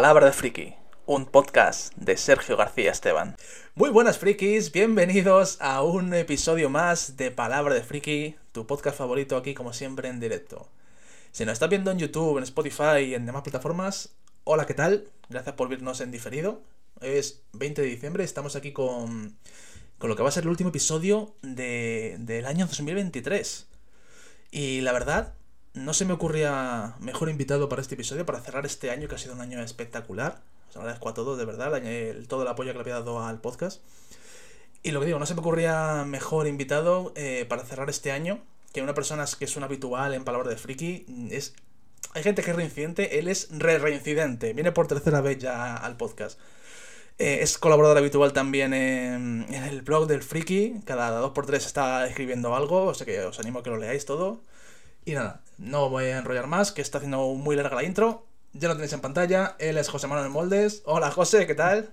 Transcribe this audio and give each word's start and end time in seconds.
Palabra 0.00 0.24
de 0.24 0.32
Friki, 0.32 0.74
un 1.04 1.26
podcast 1.26 1.94
de 1.94 2.16
Sergio 2.16 2.56
García 2.56 2.90
Esteban. 2.90 3.36
Muy 3.74 3.90
buenas 3.90 4.16
frikis, 4.16 4.72
bienvenidos 4.72 5.58
a 5.60 5.82
un 5.82 6.14
episodio 6.14 6.70
más 6.70 7.18
de 7.18 7.30
Palabra 7.30 7.74
de 7.74 7.82
Friki, 7.82 8.34
tu 8.52 8.66
podcast 8.66 8.96
favorito 8.96 9.36
aquí 9.36 9.52
como 9.52 9.74
siempre 9.74 10.08
en 10.08 10.18
directo. 10.18 10.70
Si 11.32 11.44
nos 11.44 11.52
estás 11.52 11.68
viendo 11.68 11.90
en 11.90 11.98
YouTube, 11.98 12.38
en 12.38 12.44
Spotify 12.44 13.00
y 13.08 13.14
en 13.14 13.26
demás 13.26 13.42
plataformas, 13.42 14.14
hola, 14.44 14.64
¿qué 14.64 14.72
tal? 14.72 15.06
Gracias 15.28 15.54
por 15.54 15.68
vernos 15.68 16.00
en 16.00 16.10
diferido. 16.10 16.62
Es 17.02 17.42
20 17.52 17.82
de 17.82 17.88
diciembre, 17.88 18.24
estamos 18.24 18.56
aquí 18.56 18.72
con, 18.72 19.36
con 19.98 20.08
lo 20.08 20.16
que 20.16 20.22
va 20.22 20.30
a 20.30 20.32
ser 20.32 20.44
el 20.44 20.48
último 20.48 20.70
episodio 20.70 21.34
de, 21.42 22.16
del 22.20 22.46
año 22.46 22.64
2023. 22.64 23.66
Y 24.50 24.80
la 24.80 24.92
verdad, 24.92 25.34
no 25.74 25.94
se 25.94 26.04
me 26.04 26.12
ocurría 26.12 26.94
mejor 27.00 27.28
invitado 27.28 27.68
para 27.68 27.82
este 27.82 27.94
episodio, 27.94 28.26
para 28.26 28.40
cerrar 28.40 28.66
este 28.66 28.90
año 28.90 29.08
que 29.08 29.14
ha 29.14 29.18
sido 29.18 29.34
un 29.34 29.40
año 29.40 29.62
espectacular. 29.62 30.40
Os 30.70 30.76
agradezco 30.76 31.08
a 31.08 31.14
todos, 31.14 31.38
de 31.38 31.44
verdad, 31.44 31.76
el, 31.84 32.28
todo 32.28 32.42
el 32.42 32.48
apoyo 32.48 32.72
que 32.72 32.78
le 32.78 32.80
había 32.82 32.94
dado 32.94 33.24
al 33.24 33.40
podcast. 33.40 33.80
Y 34.82 34.92
lo 34.92 35.00
que 35.00 35.06
digo, 35.06 35.18
no 35.18 35.26
se 35.26 35.34
me 35.34 35.40
ocurría 35.40 36.04
mejor 36.06 36.46
invitado 36.46 37.12
eh, 37.16 37.44
para 37.48 37.64
cerrar 37.64 37.90
este 37.90 38.12
año 38.12 38.40
que 38.72 38.82
una 38.82 38.94
persona 38.94 39.24
que 39.38 39.44
es 39.44 39.56
un 39.56 39.64
habitual 39.64 40.14
en 40.14 40.24
palabras 40.24 40.50
de 40.50 40.56
friki. 40.56 41.06
Es, 41.30 41.54
hay 42.14 42.22
gente 42.22 42.42
que 42.42 42.50
es 42.50 42.56
reincidente, 42.56 43.18
él 43.18 43.28
es 43.28 43.48
re-reincidente. 43.50 44.52
Viene 44.52 44.72
por 44.72 44.86
tercera 44.86 45.20
vez 45.20 45.38
ya 45.38 45.76
al 45.76 45.96
podcast. 45.96 46.38
Eh, 47.18 47.40
es 47.42 47.58
colaborador 47.58 47.98
habitual 47.98 48.32
también 48.32 48.72
en, 48.72 49.46
en, 49.50 49.64
el 49.64 49.82
blog 49.82 50.06
del 50.06 50.22
friki. 50.22 50.80
Cada 50.84 51.10
dos 51.10 51.32
por 51.32 51.46
tres 51.46 51.66
está 51.66 52.06
escribiendo 52.06 52.56
algo, 52.56 52.86
o 52.86 52.94
sea 52.94 53.04
que 53.04 53.20
os 53.20 53.38
animo 53.38 53.58
a 53.58 53.62
que 53.62 53.70
lo 53.70 53.76
leáis 53.76 54.06
todo. 54.06 54.40
Y 55.04 55.12
nada, 55.12 55.42
no 55.58 55.88
voy 55.88 56.04
a 56.04 56.18
enrollar 56.18 56.46
más, 56.46 56.72
que 56.72 56.82
está 56.82 56.98
haciendo 56.98 57.34
muy 57.34 57.56
larga 57.56 57.76
la 57.76 57.84
intro. 57.84 58.26
Ya 58.52 58.68
lo 58.68 58.74
tenéis 58.74 58.92
en 58.92 59.00
pantalla. 59.00 59.56
Él 59.58 59.78
es 59.78 59.88
José 59.88 60.06
Manuel 60.06 60.30
Moldes. 60.30 60.82
Hola 60.84 61.10
José, 61.10 61.46
¿qué 61.46 61.54
tal? 61.54 61.90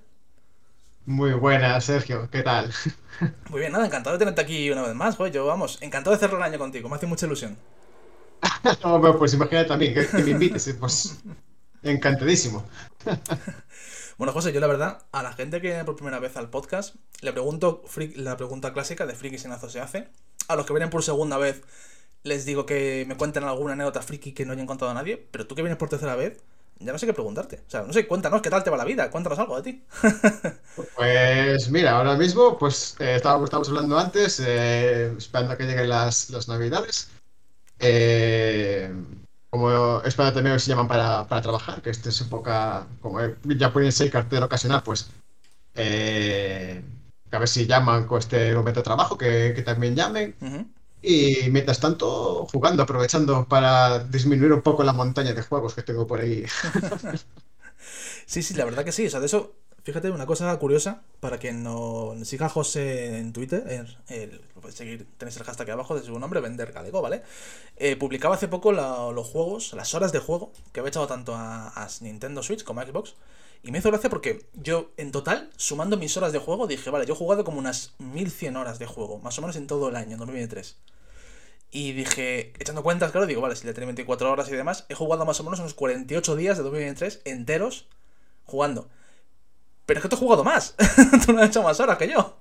Muy 1.06 1.32
buena, 1.34 1.80
Sergio, 1.80 2.30
¿qué 2.30 2.44
tal? 2.44 2.74
Muy 3.50 3.62
bien, 3.62 3.72
nada, 3.72 3.86
encantado 3.86 4.18
de 4.18 4.20
tenerte 4.20 4.42
aquí 4.42 4.70
una 4.70 4.82
vez 4.82 4.94
más, 4.94 5.16
joder, 5.16 5.32
yo 5.32 5.46
vamos, 5.46 5.78
encantado 5.82 6.14
de 6.14 6.20
cerrar 6.20 6.38
el 6.38 6.44
año 6.44 6.60
contigo, 6.60 6.90
me 6.90 6.98
hace 6.98 7.06
mucha 7.06 7.26
ilusión. 7.26 7.58
no, 8.84 9.18
pues 9.18 9.34
imagínate 9.34 9.70
también 9.70 9.94
que, 9.94 10.06
que 10.06 10.18
me 10.18 10.32
invites, 10.32 10.76
pues 10.78 11.18
encantadísimo. 11.82 12.66
bueno, 14.18 14.34
José, 14.34 14.52
yo 14.52 14.60
la 14.60 14.68
verdad, 14.68 15.06
a 15.14 15.24
la 15.24 15.32
gente 15.32 15.62
que 15.62 15.70
viene 15.70 15.86
por 15.86 15.96
primera 15.96 16.20
vez 16.20 16.36
al 16.36 16.50
podcast, 16.50 16.96
le 17.22 17.32
pregunto 17.32 17.86
la 18.16 18.36
pregunta 18.36 18.74
clásica 18.74 19.06
de 19.06 19.16
Friki 19.16 19.38
Senazo 19.38 19.70
se 19.70 19.80
hace. 19.80 20.10
A 20.50 20.58
los 20.58 20.66
que 20.66 20.74
vienen 20.74 20.90
por 20.90 21.04
segunda 21.04 21.38
vez, 21.38 21.62
les 22.28 22.46
digo 22.46 22.66
que 22.66 23.06
me 23.08 23.18
cuenten 23.18 23.44
alguna 23.44 23.74
anécdota 23.74 24.02
friki 24.02 24.34
que 24.34 24.46
no 24.46 24.54
hayan 24.54 24.68
contado 24.68 24.92
a 24.92 24.94
nadie, 24.94 25.18
pero 25.32 25.48
tú 25.48 25.56
que 25.56 25.62
vienes 25.62 25.78
por 25.78 25.90
tercera 25.90 26.16
vez, 26.16 26.38
ya 26.80 26.92
no 26.92 27.00
sé 27.00 27.06
qué 27.06 27.14
preguntarte. 27.14 27.64
O 27.68 27.70
sea, 27.70 27.82
no 27.84 27.94
sé, 27.94 28.08
cuéntanos 28.08 28.42
qué 28.42 28.50
tal 28.50 28.64
te 28.64 28.70
va 28.70 28.78
la 28.78 28.86
vida, 28.86 29.10
cuéntanos 29.10 29.40
algo 29.40 29.60
de 29.62 29.72
ti. 29.72 29.84
pues 30.96 31.70
mira, 31.72 31.98
ahora 31.98 32.16
mismo, 32.16 32.58
pues 32.58 32.96
eh, 33.00 33.16
estábamos, 33.16 33.52
hablando 33.54 33.98
antes, 33.98 34.40
eh, 34.40 35.14
esperando 35.18 35.54
a 35.54 35.58
que 35.58 35.66
lleguen 35.66 35.90
las, 35.90 36.30
las 36.30 36.48
navidades. 36.48 37.10
Eh, 37.80 38.92
como 39.50 40.02
espero 40.04 40.34
también 40.34 40.60
se 40.60 40.70
llaman 40.70 40.88
para, 40.88 41.28
para, 41.28 41.42
trabajar, 41.42 41.82
que 41.82 41.90
esta 41.90 42.10
es 42.10 42.22
época, 42.22 42.86
como 43.02 43.20
ya 43.44 43.72
pueden 43.74 43.92
ser 43.92 44.12
cartera 44.12 44.46
ocasional, 44.46 44.84
pues 44.84 45.10
a 47.32 47.40
ver 47.40 47.48
si 47.48 47.66
llaman 47.68 48.08
con 48.08 48.20
este 48.20 48.54
momento 48.54 48.80
de 48.82 48.84
trabajo, 48.84 49.18
que, 49.18 49.54
que 49.56 49.62
también 49.62 49.96
llamen. 49.96 50.36
Y 51.02 51.50
mientras 51.52 51.80
tanto, 51.80 52.48
jugando, 52.52 52.84
aprovechando 52.84 53.48
para 53.48 54.00
disminuir 54.00 54.54
un 54.54 54.62
poco 54.62 54.84
la 54.84 54.94
montaña 54.94 55.34
de 55.34 55.44
juegos 55.44 55.76
que 55.76 55.84
tengo 55.84 56.08
por 56.08 56.22
ahí. 56.22 56.46
sí, 58.26 58.44
sí, 58.44 58.54
la 58.56 58.66
verdad 58.66 58.84
que 58.84 58.92
sí. 58.92 59.08
O 59.08 59.10
sea, 59.10 59.20
de 59.20 59.28
eso, 59.28 59.54
fíjate, 59.84 60.10
una 60.10 60.26
cosa 60.26 60.58
curiosa, 60.58 61.04
para 61.20 61.38
quien 61.38 61.64
no 61.64 62.14
siga 62.24 62.50
José 62.50 63.20
en 63.20 63.34
Twitter, 63.34 63.64
el, 64.10 64.42
seguir, 64.70 65.08
tenéis 65.18 65.38
el 65.38 65.44
hashtag 65.44 65.72
abajo 65.72 65.96
de 65.96 66.04
su 66.04 66.18
nombre, 66.20 66.42
Vender 66.42 66.72
Galego, 66.72 67.02
¿vale? 67.02 67.24
Eh, 67.78 67.96
publicaba 67.96 68.36
hace 68.36 68.48
poco 68.48 68.72
los 68.72 69.28
juegos, 69.28 69.74
las 69.74 69.94
horas 69.94 70.12
de 70.12 70.20
juego 70.20 70.52
que 70.72 70.80
había 70.80 70.90
echado 70.90 71.08
tanto 71.08 71.36
a, 71.36 71.70
a 71.70 71.88
Nintendo 72.02 72.44
Switch 72.44 72.64
como 72.64 72.82
a 72.82 72.86
Xbox. 72.86 73.16
Y 73.64 73.72
me 73.72 73.80
hizo 73.80 73.90
gracia 73.90 74.10
porque 74.10 74.48
yo, 74.54 74.92
en 74.98 75.12
total, 75.12 75.50
sumando 75.58 75.98
mis 75.98 76.16
horas 76.16 76.32
de 76.32 76.40
juego, 76.40 76.68
dije, 76.68 76.90
vale, 76.90 77.06
yo 77.06 77.14
he 77.14 77.18
jugado 77.18 77.44
como 77.44 77.60
unas 77.60 77.96
1100 78.00 78.56
horas 78.56 78.80
de 78.80 78.86
juego, 78.86 79.20
más 79.20 79.38
o 79.38 79.42
menos 79.42 79.56
en 79.56 79.68
todo 79.68 79.90
el 79.90 79.96
año, 79.96 80.14
en 80.14 80.20
2023. 80.20 80.78
Y 81.72 81.92
dije, 81.92 82.54
echando 82.60 82.84
cuentas, 82.84 83.12
claro, 83.12 83.28
digo, 83.28 83.42
vale, 83.42 83.56
si 83.56 83.66
le 83.66 83.74
tiene 83.74 83.88
24 83.88 84.32
horas 84.32 84.50
y 84.50 84.56
demás, 84.56 84.86
he 84.90 84.96
jugado 84.96 85.26
más 85.26 85.40
o 85.40 85.44
menos 85.44 85.60
unos 85.60 85.74
48 85.74 86.36
días 86.36 86.58
de 86.58 86.64
2023 86.64 87.22
enteros 87.26 87.88
jugando. 88.46 88.90
Pero 89.86 90.00
es 90.00 90.04
que 90.04 90.10
tú 90.10 90.16
has 90.16 90.22
jugado 90.22 90.44
más. 90.44 90.76
tú 91.26 91.34
no 91.34 91.42
has 91.42 91.50
hecho 91.50 91.64
más 91.64 91.80
horas 91.80 91.98
que 91.98 92.10
yo. 92.10 92.38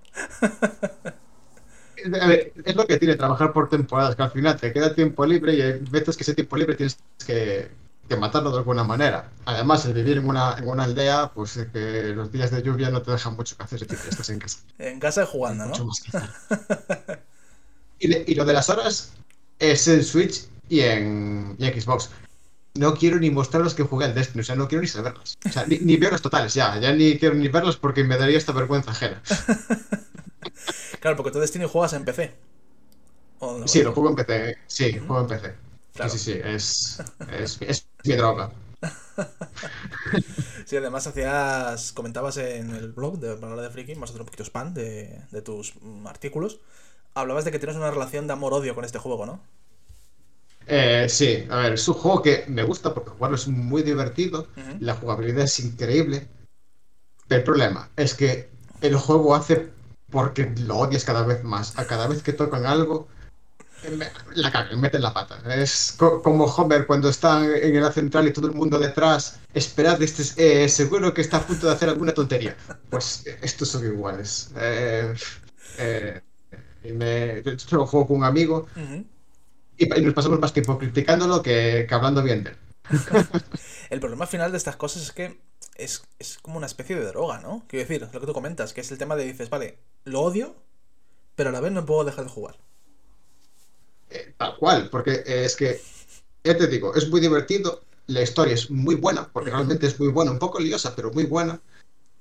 A 2.20 2.28
ver, 2.28 2.52
es 2.64 2.76
lo 2.76 2.86
que 2.86 2.98
tiene 2.98 3.16
trabajar 3.16 3.52
por 3.52 3.68
temporadas, 3.68 4.14
que 4.14 4.22
al 4.22 4.30
final 4.30 4.60
te 4.60 4.72
queda 4.72 4.94
tiempo 4.94 5.26
libre 5.26 5.54
y 5.54 5.62
hay 5.62 5.78
veces 5.90 6.16
que 6.16 6.22
ese 6.22 6.34
tiempo 6.34 6.56
libre 6.56 6.76
tienes 6.76 6.98
que, 7.26 7.68
que 8.08 8.16
matarlo 8.16 8.50
de 8.50 8.58
alguna 8.58 8.84
manera. 8.84 9.30
Además, 9.44 9.84
el 9.86 9.94
vivir 9.94 10.18
en 10.18 10.28
una, 10.28 10.56
en 10.58 10.68
una 10.68 10.84
aldea, 10.84 11.32
pues 11.34 11.58
que 11.72 12.12
los 12.14 12.30
días 12.30 12.50
de 12.50 12.62
lluvia 12.62 12.90
no 12.90 13.02
te 13.02 13.10
dejan 13.10 13.34
mucho 13.34 13.56
que 13.56 13.62
hacer 13.62 13.78
si 13.80 13.84
estás 13.84 14.30
en 14.30 14.38
casa. 14.38 14.58
En 14.78 15.00
casa 15.00 15.22
y 15.24 15.26
jugando, 15.26 15.66
¿no? 15.66 15.90
y, 17.98 18.32
y, 18.32 18.34
lo 18.34 18.44
de 18.44 18.52
las 18.52 18.68
horas 18.70 19.12
es 19.58 19.88
en 19.88 20.04
Switch 20.04 20.46
y 20.68 20.80
en, 20.80 21.56
y 21.58 21.66
en 21.66 21.80
Xbox. 21.80 22.10
No 22.74 22.94
quiero 22.94 23.18
ni 23.18 23.30
mostrarlos 23.30 23.74
que 23.74 23.84
jugué 23.84 24.04
al 24.04 24.14
Destiny, 24.14 24.42
o 24.42 24.44
sea, 24.44 24.54
no 24.54 24.68
quiero 24.68 24.82
ni 24.82 24.88
saberlos. 24.88 25.38
O 25.44 25.48
sea, 25.48 25.64
ni, 25.66 25.78
ni 25.78 25.96
verlos 25.96 26.20
totales, 26.20 26.52
ya, 26.52 26.78
ya 26.78 26.92
ni 26.92 27.18
quiero 27.18 27.34
ni 27.34 27.48
verlos 27.48 27.76
porque 27.78 28.04
me 28.04 28.18
daría 28.18 28.36
esta 28.36 28.52
vergüenza 28.52 28.90
ajena. 28.90 29.22
claro, 31.00 31.16
porque 31.16 31.32
tú 31.32 31.40
Destiny 31.40 31.64
juegas 31.66 31.94
en 31.94 32.04
PC. 32.04 32.34
No? 33.40 33.66
Sí, 33.66 33.82
lo 33.82 33.92
juego 33.92 34.10
en 34.10 34.16
PC, 34.16 34.58
sí, 34.66 34.98
juego 34.98 35.20
en 35.20 35.26
PC. 35.26 35.65
Claro. 35.96 36.12
Sí, 36.12 36.18
sí, 36.18 36.32
sí, 36.34 36.40
es, 36.44 37.02
es, 37.32 37.58
es 37.62 37.86
mi 38.04 38.14
droga. 38.14 38.50
sí, 40.66 40.76
además 40.76 41.06
hacías, 41.06 41.92
comentabas 41.92 42.36
en 42.36 42.74
el 42.74 42.92
blog 42.92 43.18
de 43.18 43.36
Palabra 43.36 43.62
de 43.62 43.70
Friki, 43.70 43.94
más 43.94 44.10
otro 44.10 44.22
un 44.22 44.26
poquito 44.26 44.44
spam 44.44 44.74
de, 44.74 45.22
de 45.30 45.42
tus 45.42 45.74
artículos, 46.04 46.60
hablabas 47.14 47.44
de 47.44 47.50
que 47.50 47.58
tienes 47.58 47.76
una 47.76 47.90
relación 47.90 48.26
de 48.26 48.34
amor-odio 48.34 48.74
con 48.74 48.84
este 48.84 48.98
juego, 48.98 49.24
¿no? 49.26 49.40
Eh, 50.66 51.06
sí, 51.08 51.46
a 51.48 51.56
ver, 51.58 51.74
es 51.74 51.88
un 51.88 51.94
juego 51.94 52.22
que 52.22 52.44
me 52.48 52.64
gusta 52.64 52.92
porque 52.92 53.10
jugarlo 53.10 53.36
es 53.36 53.48
muy 53.48 53.82
divertido, 53.82 54.48
uh 54.56 54.60
-huh. 54.60 54.80
la 54.80 54.94
jugabilidad 54.96 55.44
es 55.44 55.60
increíble, 55.60 56.28
pero 57.28 57.38
el 57.40 57.44
problema 57.44 57.90
es 57.96 58.14
que 58.14 58.50
el 58.80 58.96
juego 58.96 59.34
hace 59.34 59.70
porque 60.10 60.52
lo 60.58 60.78
odias 60.78 61.04
cada 61.04 61.24
vez 61.24 61.42
más. 61.44 61.78
A 61.78 61.86
cada 61.86 62.06
vez 62.08 62.22
que 62.22 62.32
tocan 62.32 62.66
algo, 62.66 63.08
la 64.34 64.50
cagan, 64.50 64.80
meten 64.80 65.02
la 65.02 65.12
pata. 65.12 65.38
Es 65.54 65.94
co 65.96 66.22
como 66.22 66.44
Homer 66.44 66.86
cuando 66.86 67.08
está 67.08 67.44
en 67.44 67.80
la 67.80 67.92
central 67.92 68.26
y 68.28 68.32
todo 68.32 68.46
el 68.48 68.54
mundo 68.54 68.78
detrás, 68.78 69.38
esperad, 69.54 70.00
este 70.02 70.22
es, 70.22 70.38
eh, 70.38 70.68
seguro 70.68 71.12
que 71.14 71.20
está 71.20 71.38
a 71.38 71.46
punto 71.46 71.66
de 71.66 71.72
hacer 71.72 71.88
alguna 71.88 72.12
tontería. 72.12 72.56
Pues 72.90 73.24
estos 73.42 73.68
son 73.68 73.84
iguales. 73.84 74.50
Eh, 74.56 75.14
eh, 75.78 76.22
me, 76.92 77.42
yo 77.42 77.78
lo 77.78 77.86
juego 77.86 78.06
con 78.06 78.16
un 78.18 78.24
amigo 78.24 78.66
uh 78.76 78.80
-huh. 78.80 79.04
y, 79.76 79.98
y, 79.98 80.02
nos 80.02 80.14
pasamos 80.14 80.38
más 80.38 80.52
tiempo 80.52 80.78
criticándolo 80.78 81.42
que, 81.42 81.84
que 81.88 81.94
hablando 81.94 82.22
bien 82.22 82.44
de 82.44 82.50
él. 82.50 82.56
el 83.90 84.00
problema 84.00 84.26
final 84.26 84.52
de 84.52 84.58
estas 84.58 84.76
cosas 84.76 85.02
es 85.02 85.12
que 85.12 85.40
es, 85.74 86.02
es, 86.18 86.38
como 86.38 86.56
una 86.56 86.66
especie 86.66 86.96
de 86.96 87.04
droga, 87.06 87.40
¿no? 87.40 87.64
Quiero 87.66 87.86
decir, 87.86 88.08
lo 88.12 88.20
que 88.20 88.26
tú 88.26 88.32
comentas, 88.32 88.72
que 88.72 88.80
es 88.80 88.90
el 88.90 88.98
tema 88.98 89.16
de 89.16 89.24
dices, 89.24 89.50
vale, 89.50 89.78
lo 90.04 90.20
odio, 90.22 90.54
pero 91.34 91.50
a 91.50 91.52
la 91.52 91.60
vez 91.60 91.72
no 91.72 91.84
puedo 91.84 92.04
dejar 92.04 92.24
de 92.24 92.30
jugar. 92.30 92.56
Eh, 94.10 94.34
tal 94.36 94.56
cual, 94.56 94.88
porque 94.90 95.22
es 95.26 95.56
que, 95.56 95.80
ya 96.44 96.56
te 96.56 96.66
digo, 96.66 96.94
es 96.94 97.08
muy 97.08 97.20
divertido, 97.20 97.82
la 98.06 98.22
historia 98.22 98.54
es 98.54 98.70
muy 98.70 98.94
buena, 98.94 99.28
porque 99.32 99.50
realmente 99.50 99.86
es 99.86 99.98
muy 99.98 100.08
buena, 100.08 100.30
un 100.30 100.38
poco 100.38 100.60
liosa, 100.60 100.94
pero 100.94 101.12
muy 101.12 101.24
buena. 101.24 101.60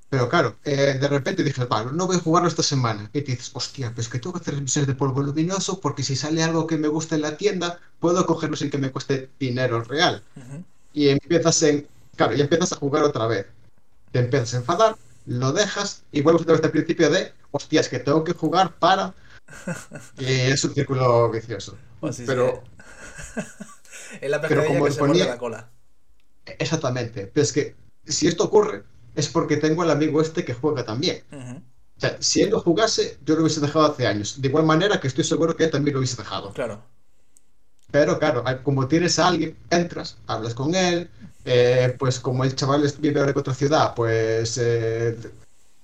Pero 0.10 0.30
claro, 0.30 0.56
eh, 0.64 0.98
de 1.00 1.08
repente 1.08 1.44
dices, 1.44 1.68
vale, 1.68 1.92
no 1.92 2.08
voy 2.08 2.18
a 2.18 2.20
jugarlo 2.20 2.48
esta 2.48 2.64
semana. 2.64 3.10
Y 3.12 3.22
te 3.22 3.32
dices, 3.32 3.52
hostia, 3.54 3.92
pues 3.94 4.08
que 4.08 4.20
tengo 4.20 4.34
que 4.34 4.40
hacer 4.40 4.62
misiones 4.62 4.88
de 4.88 4.96
polvo 4.96 5.22
luminoso 5.22 5.80
porque 5.82 6.04
si 6.04 6.16
sale 6.16 6.44
algo 6.44 6.68
que 6.68 6.78
me 6.78 6.88
gusta 6.88 7.16
en 7.16 7.22
la 7.22 7.38
tienda, 7.38 7.80
puedo 8.00 8.26
cogerlo 8.26 8.56
sin 8.56 8.70
que 8.70 8.78
me 8.78 8.92
cueste 8.92 9.30
dinero 9.40 9.84
real. 9.84 10.24
Uh 10.36 10.40
-huh. 10.40 10.64
Y 10.94 11.10
empiezas 11.10 11.62
en. 11.64 11.88
Claro, 12.16 12.36
y 12.36 12.42
empiezas 12.42 12.72
a 12.72 12.78
jugar 12.78 13.04
otra 13.04 13.28
vez. 13.28 13.48
Te 14.12 14.20
empiezas 14.20 14.54
a 14.54 14.58
enfadar, 14.58 14.96
lo 15.26 15.52
dejas 15.52 16.04
y 16.12 16.22
vuelves 16.22 16.44
otra 16.44 16.56
vez 16.56 16.64
al 16.64 16.72
principio 16.72 17.10
de, 17.10 17.34
hostia, 17.52 17.82
es 17.82 17.90
que 17.90 18.00
tengo 18.00 18.24
que 18.24 18.34
jugar 18.34 18.74
para. 18.80 19.14
Y 20.18 20.26
es 20.26 20.64
un 20.64 20.74
círculo 20.74 21.30
vicioso. 21.32 21.78
Oh, 22.02 22.12
sí, 22.12 22.24
pero. 22.26 22.64
Sí. 23.34 24.18
en 24.22 24.32
la 24.32 24.42
pero 24.42 24.66
como 24.66 24.86
que 24.86 24.92
se 24.92 25.00
ponía... 25.00 25.26
la 25.26 25.38
cola. 25.38 25.70
Exactamente. 26.46 27.28
Pero 27.28 27.44
es 27.44 27.54
que 27.54 27.76
si 28.06 28.28
esto 28.28 28.44
ocurre, 28.44 28.84
es 29.16 29.30
porque 29.30 29.58
tengo 29.58 29.82
al 29.82 29.92
amigo 29.92 30.22
este 30.22 30.44
que 30.44 30.54
juega 30.54 30.86
también. 30.86 31.24
Uh 31.32 31.36
-huh. 31.36 31.58
O 31.98 32.00
sea, 32.00 32.18
si 32.20 32.42
él 32.42 32.50
lo 32.50 32.60
jugase, 32.60 33.18
yo 33.26 33.36
lo 33.36 33.42
hubiese 33.42 33.62
dejado 33.62 33.86
hace 33.86 34.06
años. 34.06 34.42
De 34.42 34.50
igual 34.50 34.66
manera 34.66 35.00
que 35.00 35.08
estoy 35.08 35.24
seguro 35.24 35.56
que 35.56 35.64
él 35.64 35.72
también 35.72 35.94
lo 35.94 36.00
hubiese 36.00 36.18
dejado. 36.18 36.52
Claro. 36.52 36.84
Pero 37.92 38.20
claro, 38.20 38.44
como 38.64 38.88
tienes 38.88 39.18
a 39.20 39.30
alguien, 39.30 39.58
entras, 39.70 40.18
hablas 40.28 40.54
con 40.54 40.76
él, 40.76 41.10
eh, 41.46 41.96
pues 41.98 42.20
como 42.20 42.44
el 42.44 42.54
chaval 42.56 42.92
vive 43.00 43.22
en 43.22 43.38
otra 43.38 43.54
ciudad, 43.54 43.94
pues 43.96 44.58
eh, 44.58 45.18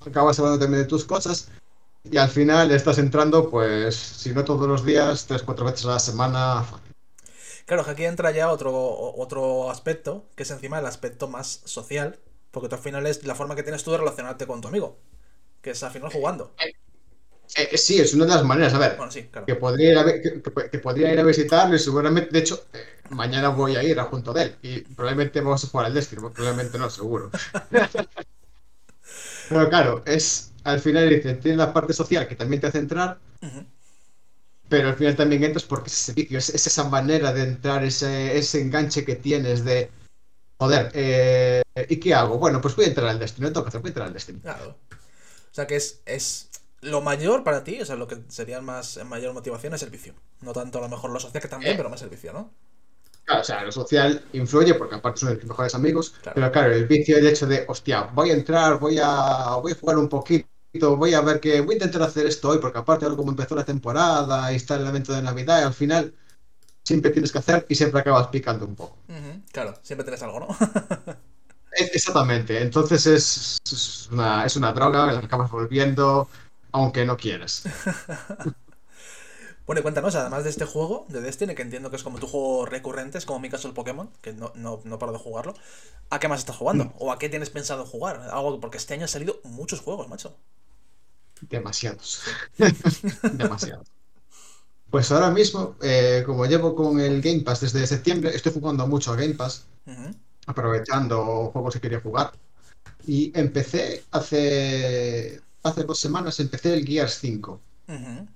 acabas 0.06 0.38
hablando 0.40 0.60
también 0.60 0.84
de 0.84 0.90
tus 0.90 1.06
cosas 1.06 1.48
y 2.04 2.18
al 2.18 2.30
final 2.30 2.72
estás 2.72 2.98
entrando, 2.98 3.50
pues, 3.50 3.96
si 3.96 4.34
no 4.34 4.44
todos 4.44 4.68
los 4.68 4.86
días, 4.86 5.26
tres, 5.28 5.44
cuatro 5.44 5.66
veces 5.66 5.86
a 5.86 5.90
la 5.90 6.00
semana. 6.00 6.66
Claro, 7.66 7.86
que 7.86 7.92
aquí 7.92 8.06
entra 8.06 8.32
ya 8.32 8.52
otro, 8.52 8.74
otro 8.74 9.70
aspecto, 9.70 10.26
que 10.36 10.44
es 10.44 10.52
encima 10.52 10.80
el 10.80 10.86
aspecto 10.86 11.28
más 11.28 11.62
social, 11.66 12.20
porque 12.52 12.70
tú 12.70 12.76
al 12.76 12.82
final 12.82 13.06
es 13.06 13.24
la 13.26 13.36
forma 13.36 13.56
que 13.56 13.64
tienes 13.64 13.84
tú 13.84 13.92
de 13.92 13.98
relacionarte 13.98 14.48
con 14.48 14.62
tu 14.62 14.68
amigo, 14.68 14.98
que 15.62 15.72
es 15.72 15.84
al 15.84 15.92
final 15.92 16.12
jugando. 16.12 16.54
Eh, 16.60 16.74
eh, 17.56 17.78
sí, 17.78 18.00
es 18.00 18.14
una 18.14 18.26
de 18.26 18.32
las 18.32 18.44
maneras, 18.44 18.74
a 18.74 18.80
ver, 18.80 18.98
que, 19.46 19.56
podría 19.56 19.92
ir 19.92 19.98
a, 19.98 20.06
que, 20.70 20.80
podría 20.80 21.14
ir 21.14 21.20
a 21.20 21.24
visitarlo 21.24 21.76
y 21.76 21.80
seguramente, 21.80 22.32
de 22.32 22.40
hecho, 22.40 22.66
eh, 22.74 22.86
mañana 23.10 23.50
voy 23.50 23.76
a 23.76 23.84
ir 23.84 24.00
a 24.00 24.06
junto 24.06 24.34
de 24.34 24.44
él 24.44 24.56
y 24.62 24.80
probablemente 24.82 25.42
vamos 25.42 25.64
a 25.64 25.68
jugar 25.68 25.88
al 25.88 25.94
Destiny, 25.94 26.22
probablemente 26.34 26.78
no, 26.78 26.90
seguro. 26.90 27.30
Pero 29.50 29.70
claro, 29.70 30.02
es 30.06 30.51
al 30.64 30.80
final 30.80 31.10
dice, 31.10 31.34
tiene 31.36 31.58
la 31.58 31.74
parte 31.74 31.94
social 31.94 32.28
que 32.28 32.36
también 32.36 32.62
te 32.62 32.68
hace 32.68 32.80
entrar, 32.80 33.20
pero 34.70 34.90
al 34.90 34.96
final 34.96 35.16
también 35.16 35.44
entras 35.44 35.64
porque 35.64 35.90
es 35.90 36.02
ese 36.02 36.14
vicio, 36.14 36.38
es, 36.38 36.50
esa 36.50 36.84
manera 36.86 37.34
de 37.34 37.44
entrar, 37.44 37.84
ese, 37.84 38.38
ese 38.38 38.62
enganche 38.62 39.04
que 39.04 39.16
tienes 39.16 39.66
de, 39.66 39.90
joder, 40.58 40.92
eh, 40.94 41.62
¿y 41.90 41.98
qué 41.98 42.14
hago? 42.14 42.38
Bueno, 42.38 42.62
pues 42.62 42.76
voy 42.76 42.86
a 42.86 42.90
entrar 42.90 43.08
al 43.08 43.20
Destiny, 43.20 43.48
no 43.48 43.54
tengo 43.54 43.66
que 43.66 43.70
hacer, 43.70 43.82
voy 43.82 43.90
a 43.90 43.92
entrar 43.92 44.08
al 44.08 44.14
Destiny. 44.14 44.40
Claro. 44.40 44.78
O 45.52 45.54
sea 45.54 45.68
que 45.68 45.76
es, 45.76 46.02
es 46.06 46.50
lo 46.82 47.02
mayor 47.02 47.44
para 47.44 47.64
ti, 47.64 47.82
o 47.82 47.86
sea, 47.86 47.96
lo 47.96 48.08
que 48.08 48.18
sería 48.30 48.62
más 48.62 49.04
mayor 49.06 49.34
motivación 49.34 49.74
es 49.74 49.84
el 49.84 49.90
vicio. 49.90 50.14
No 50.42 50.54
tanto 50.54 50.80
a 50.80 50.82
lo 50.82 50.90
mejor 50.90 51.12
lo 51.12 51.20
social 51.20 51.42
que 51.42 51.48
también, 51.48 51.74
eh. 51.74 51.78
pero 51.78 51.90
más 51.90 52.02
el 52.02 52.10
vicio, 52.10 52.34
¿no? 52.34 52.54
Claro, 53.26 53.42
o 53.42 53.44
sea, 53.44 53.64
lo 53.64 53.72
social 53.72 54.26
influye 54.34 54.74
porque 54.74 54.96
aparte 54.96 55.20
son 55.20 55.36
mis 55.36 55.46
mejores 55.46 55.76
amigos, 55.76 56.16
pero 56.34 56.52
claro, 56.52 56.74
el 56.74 56.88
vicio, 56.88 57.18
el 57.18 57.28
hecho 57.28 57.46
de, 57.46 57.66
hostia, 57.68 58.04
voy 58.14 58.32
a 58.32 58.34
entrar, 58.34 58.80
voy 58.80 58.98
a, 59.02 59.58
voy 59.62 59.74
a 59.74 59.76
jugar 59.76 59.98
un 59.98 60.10
poquito, 60.10 60.48
voy 60.80 61.14
a 61.14 61.22
ver 61.22 61.40
que 61.40 61.62
voy 61.62 61.74
a 61.74 61.78
intentar 61.78 62.04
hacer 62.04 62.26
esto 62.26 62.50
hoy, 62.50 62.60
porque 62.60 62.80
aparte 62.80 63.06
ahora 63.06 63.18
como 63.18 63.32
empezó 63.32 63.56
la 63.56 63.66
temporada 63.66 64.52
y 64.52 64.56
está 64.56 64.76
el 64.76 64.88
evento 64.88 65.14
de 65.14 65.22
Navidad, 65.22 65.62
y 65.62 65.66
al 65.66 65.74
final 65.74 66.14
siempre 66.84 67.12
tienes 67.12 67.32
que 67.32 67.40
hacer 67.40 67.66
y 67.70 67.76
siempre 67.76 68.00
acabas 68.00 68.28
picando 68.28 68.66
un 68.66 68.76
poco. 68.76 68.98
Claro, 69.52 69.76
siempre 69.82 70.04
tienes 70.04 70.24
algo, 70.24 70.40
¿no? 70.40 70.48
Exactamente, 71.74 72.62
entonces 72.62 73.06
es, 73.06 73.58
es, 73.72 74.10
una, 74.12 74.46
es 74.46 74.58
una 74.58 74.74
droga, 74.74 75.12
la 75.12 75.20
acabas 75.20 75.50
volviendo, 75.50 76.28
aunque 76.74 77.06
no 77.06 77.16
quieras. 77.16 77.64
bueno, 79.66 79.80
y 79.80 79.82
cuéntanos, 79.82 80.16
además 80.16 80.44
de 80.44 80.50
este 80.50 80.66
juego, 80.66 81.06
de 81.08 81.22
Destiny, 81.22 81.56
que 81.56 81.62
entiendo 81.62 81.90
que 81.90 81.96
es 81.96 82.04
como 82.04 82.20
tu 82.20 82.28
juego 82.28 82.66
recurrente, 82.66 83.18
es 83.18 83.26
como 83.26 83.40
mi 83.40 83.50
caso 83.50 83.70
el 83.70 83.74
Pokémon, 83.74 84.10
que 84.22 84.34
no, 84.34 84.52
no, 84.54 85.00
paro 85.00 85.14
de 85.14 85.20
jugarlo, 85.20 85.54
¿a 86.10 86.20
qué 86.20 86.28
más 86.28 86.40
estás 86.40 86.58
jugando? 86.58 86.86
Mm. 86.86 86.94
¿O 87.00 87.12
a 87.14 87.20
qué 87.20 87.30
tienes 87.30 87.50
pensado 87.50 87.86
jugar? 87.86 88.30
Algo, 88.32 88.60
porque 88.60 88.78
este 88.78 88.94
año 88.94 89.04
han 89.04 89.10
salido 89.10 89.40
muchos 89.44 89.80
juegos, 89.80 90.10
macho. 90.10 90.36
Demasiados. 91.50 92.22
Demasiados. 93.34 93.88
Pues 94.90 95.12
ahora 95.12 95.32
mismo, 95.32 95.76
eh, 95.82 96.24
como 96.26 96.46
llevo 96.46 96.76
con 96.76 97.00
el 97.00 97.22
Game 97.22 97.42
Pass 97.42 97.62
desde 97.62 97.88
septiembre, 97.88 98.36
estoy 98.36 98.52
jugando 98.52 98.86
mucho 98.88 99.14
a 99.14 99.16
Game 99.16 99.36
Pass, 99.36 99.66
aprovechando 100.46 101.50
juegos 101.54 101.76
que 101.76 101.82
quería 101.82 102.02
jugar. 102.02 102.34
Y 103.08 103.32
empecé 103.38 104.04
hace 104.12 105.42
hace 105.64 105.84
dos 105.84 106.00
semanas 106.00 106.40
empecé 106.40 106.74
el 106.74 106.86
Gears 106.86 107.20
5, 107.20 107.60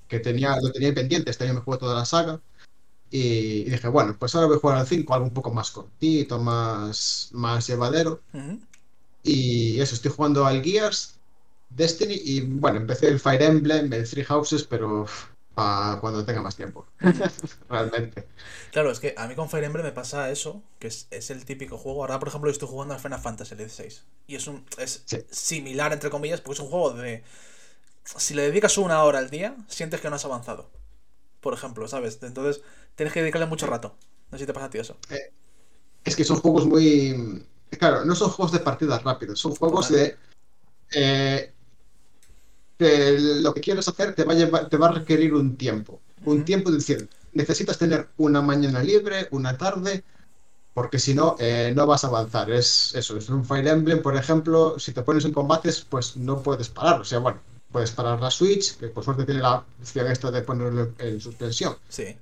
que 0.07 0.19
tenía, 0.19 0.55
lo 0.61 0.71
tenía 0.71 0.93
pendiente, 0.93 1.31
este 1.31 1.45
año 1.45 1.55
me 1.55 1.61
jugué 1.61 1.77
toda 1.77 1.95
la 1.95 2.05
saga. 2.05 2.39
Y, 3.09 3.65
dije, 3.65 3.87
bueno, 3.87 4.15
pues 4.17 4.35
ahora 4.35 4.47
voy 4.47 4.57
a 4.57 4.59
jugar 4.59 4.77
al 4.79 4.87
5, 4.87 5.13
algo 5.13 5.27
un 5.27 5.33
poco 5.33 5.53
más 5.53 5.71
cortito, 5.71 6.39
más, 6.39 7.29
más 7.31 7.67
llevadero. 7.67 8.21
Y 9.23 9.79
eso, 9.79 9.95
estoy 9.95 10.11
jugando 10.11 10.45
al 10.45 10.63
Gears, 10.63 11.14
Destiny 11.75 12.21
y 12.23 12.41
bueno, 12.41 12.77
empecé 12.77 13.07
el 13.07 13.19
Fire 13.19 13.41
Emblem, 13.41 13.91
el 13.91 14.09
Three 14.09 14.23
Houses, 14.23 14.63
pero 14.63 15.05
para 15.55 15.99
cuando 16.01 16.23
tenga 16.25 16.41
más 16.41 16.55
tiempo. 16.55 16.85
Realmente. 17.69 18.27
Claro, 18.71 18.91
es 18.91 18.99
que 18.99 19.15
a 19.17 19.27
mí 19.27 19.35
con 19.35 19.49
Fire 19.49 19.63
Emblem 19.63 19.85
me 19.85 19.91
pasa 19.91 20.29
eso, 20.29 20.61
que 20.79 20.87
es, 20.87 21.07
el 21.29 21.45
típico 21.45 21.77
juego. 21.77 22.01
Ahora, 22.01 22.19
por 22.19 22.27
ejemplo, 22.27 22.51
estoy 22.51 22.67
jugando 22.67 22.93
al 22.93 22.99
Final 22.99 23.19
Fantasy 23.19 23.55
XVI. 23.55 23.93
Y 24.27 24.35
es 24.35 24.47
un 24.47 24.65
es 24.77 25.03
similar, 25.31 25.93
entre 25.93 26.09
comillas, 26.09 26.41
porque 26.41 26.55
es 26.55 26.59
un 26.59 26.69
juego 26.69 26.91
de. 26.91 27.23
Si 28.03 28.33
le 28.33 28.43
dedicas 28.43 28.77
una 28.77 29.03
hora 29.03 29.19
al 29.19 29.29
día, 29.29 29.55
sientes 29.67 30.01
que 30.01 30.09
no 30.09 30.17
has 30.17 30.25
avanzado. 30.25 30.69
Por 31.39 31.53
ejemplo, 31.53 31.87
¿sabes? 31.87 32.19
Entonces, 32.21 32.61
tienes 32.95 33.13
que 33.13 33.21
dedicarle 33.21 33.47
mucho 33.47 33.65
rato. 33.65 33.95
No 34.31 34.37
sé 34.37 34.43
si 34.43 34.47
te 34.47 34.53
pasa 34.53 34.67
a 34.67 34.69
ti 34.69 34.77
eso. 34.77 34.97
Eh, 35.09 35.31
es 36.03 36.15
que 36.15 36.23
son 36.23 36.37
juegos 36.37 36.65
muy. 36.67 37.45
Claro, 37.79 38.05
no 38.05 38.15
son 38.15 38.29
juegos 38.29 38.51
de 38.51 38.59
partidas 38.59 39.03
rápidas, 39.03 39.39
son 39.39 39.55
juegos 39.55 39.89
de. 39.89 40.17
Eh, 40.91 41.54
lo 42.79 43.53
que 43.53 43.61
quieres 43.61 43.87
hacer 43.87 44.13
te 44.15 44.23
va 44.23 44.33
a, 44.33 44.69
te 44.69 44.77
va 44.77 44.87
a 44.87 44.91
requerir 44.91 45.33
un 45.33 45.55
tiempo. 45.55 46.01
Un 46.25 46.43
tiempo, 46.43 46.69
es 46.69 46.75
decir, 46.77 47.09
necesitas 47.33 47.77
tener 47.77 48.09
una 48.17 48.41
mañana 48.41 48.81
libre, 48.81 49.27
una 49.31 49.57
tarde, 49.57 50.03
porque 50.73 50.99
si 50.99 51.13
no, 51.13 51.35
eh, 51.39 51.71
no 51.75 51.85
vas 51.85 52.03
a 52.03 52.07
avanzar. 52.07 52.51
Es 52.51 52.93
eso, 52.95 53.17
es 53.17 53.29
un 53.29 53.45
Fire 53.45 53.67
Emblem, 53.67 54.01
por 54.01 54.15
ejemplo, 54.15 54.77
si 54.77 54.91
te 54.91 55.03
pones 55.03 55.25
en 55.25 55.31
combates, 55.31 55.81
pues 55.81 56.17
no 56.17 56.41
puedes 56.41 56.69
parar. 56.69 57.01
O 57.01 57.05
sea, 57.05 57.19
bueno, 57.19 57.39
puedes 57.71 57.91
parar 57.91 58.19
la 58.21 58.31
Switch, 58.31 58.77
que 58.77 58.87
por 58.87 59.03
suerte 59.03 59.25
tiene 59.25 59.41
la 59.41 59.63
opción 59.81 60.07
esta 60.07 60.31
de 60.31 60.41
ponerlo 60.41 60.93
en 60.97 61.21
suspensión. 61.21 61.77
Sí. 61.89 62.17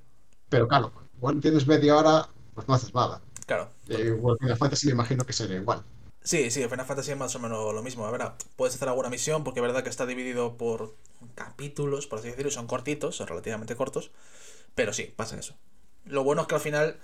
Pero 0.48 0.68
claro, 0.68 0.92
cuando 1.18 1.40
tienes 1.40 1.66
media 1.66 1.96
hora, 1.96 2.28
pues 2.54 2.68
no 2.68 2.74
haces 2.74 2.94
nada. 2.94 3.20
Claro. 3.46 3.70
Eh, 3.88 4.14
igual 4.16 4.36
que 4.40 4.54
Fantasy 4.56 4.86
me 4.86 4.92
imagino 4.92 5.24
que 5.24 5.32
sería 5.32 5.56
igual. 5.56 5.82
Sí, 6.24 6.50
sí, 6.50 6.66
Final 6.66 6.86
Fantasy 6.86 7.12
es 7.12 7.18
más 7.18 7.34
o 7.36 7.38
menos 7.38 7.74
lo 7.74 7.82
mismo. 7.82 8.06
A 8.06 8.10
ver, 8.10 8.22
puedes 8.56 8.74
hacer 8.74 8.88
alguna 8.88 9.10
misión 9.10 9.44
porque 9.44 9.60
es 9.60 9.62
verdad 9.62 9.82
que 9.82 9.90
está 9.90 10.06
dividido 10.06 10.56
por 10.56 10.94
capítulos, 11.34 12.06
por 12.06 12.18
así 12.18 12.28
decirlo, 12.28 12.50
son 12.50 12.66
cortitos, 12.66 13.16
son 13.16 13.26
relativamente 13.26 13.76
cortos. 13.76 14.10
Pero 14.74 14.94
sí, 14.94 15.12
pasa 15.14 15.38
eso. 15.38 15.54
Lo 16.06 16.24
bueno 16.24 16.42
es 16.42 16.48
que 16.48 16.54
al 16.54 16.62
final, 16.62 16.96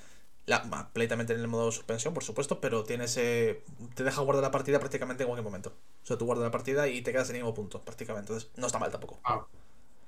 la, 0.47 0.63
completamente 0.63 1.35
en 1.35 1.41
el 1.41 1.49
modo 1.49 1.71
suspensión, 1.71 2.15
por 2.15 2.25
supuesto, 2.25 2.63
pero 2.63 2.83
tienes, 2.85 3.15
te 3.15 3.63
deja 3.95 4.23
guardar 4.23 4.43
la 4.43 4.51
partida 4.51 4.81
prácticamente 4.81 5.25
en 5.25 5.29
cualquier 5.29 5.45
momento. 5.45 5.75
O 6.03 6.07
sea, 6.07 6.17
tú 6.17 6.25
guardas 6.25 6.45
la 6.45 6.51
partida 6.51 6.89
y 6.89 7.03
te 7.03 7.13
quedas 7.13 7.29
en 7.29 7.37
el 7.37 7.43
mismo 7.43 7.55
punto, 7.55 7.83
prácticamente. 7.83 8.33
Entonces, 8.33 8.51
no 8.57 8.67
está 8.69 8.79
mal 8.79 8.91
tampoco. 8.91 9.21
Ah, 9.25 9.45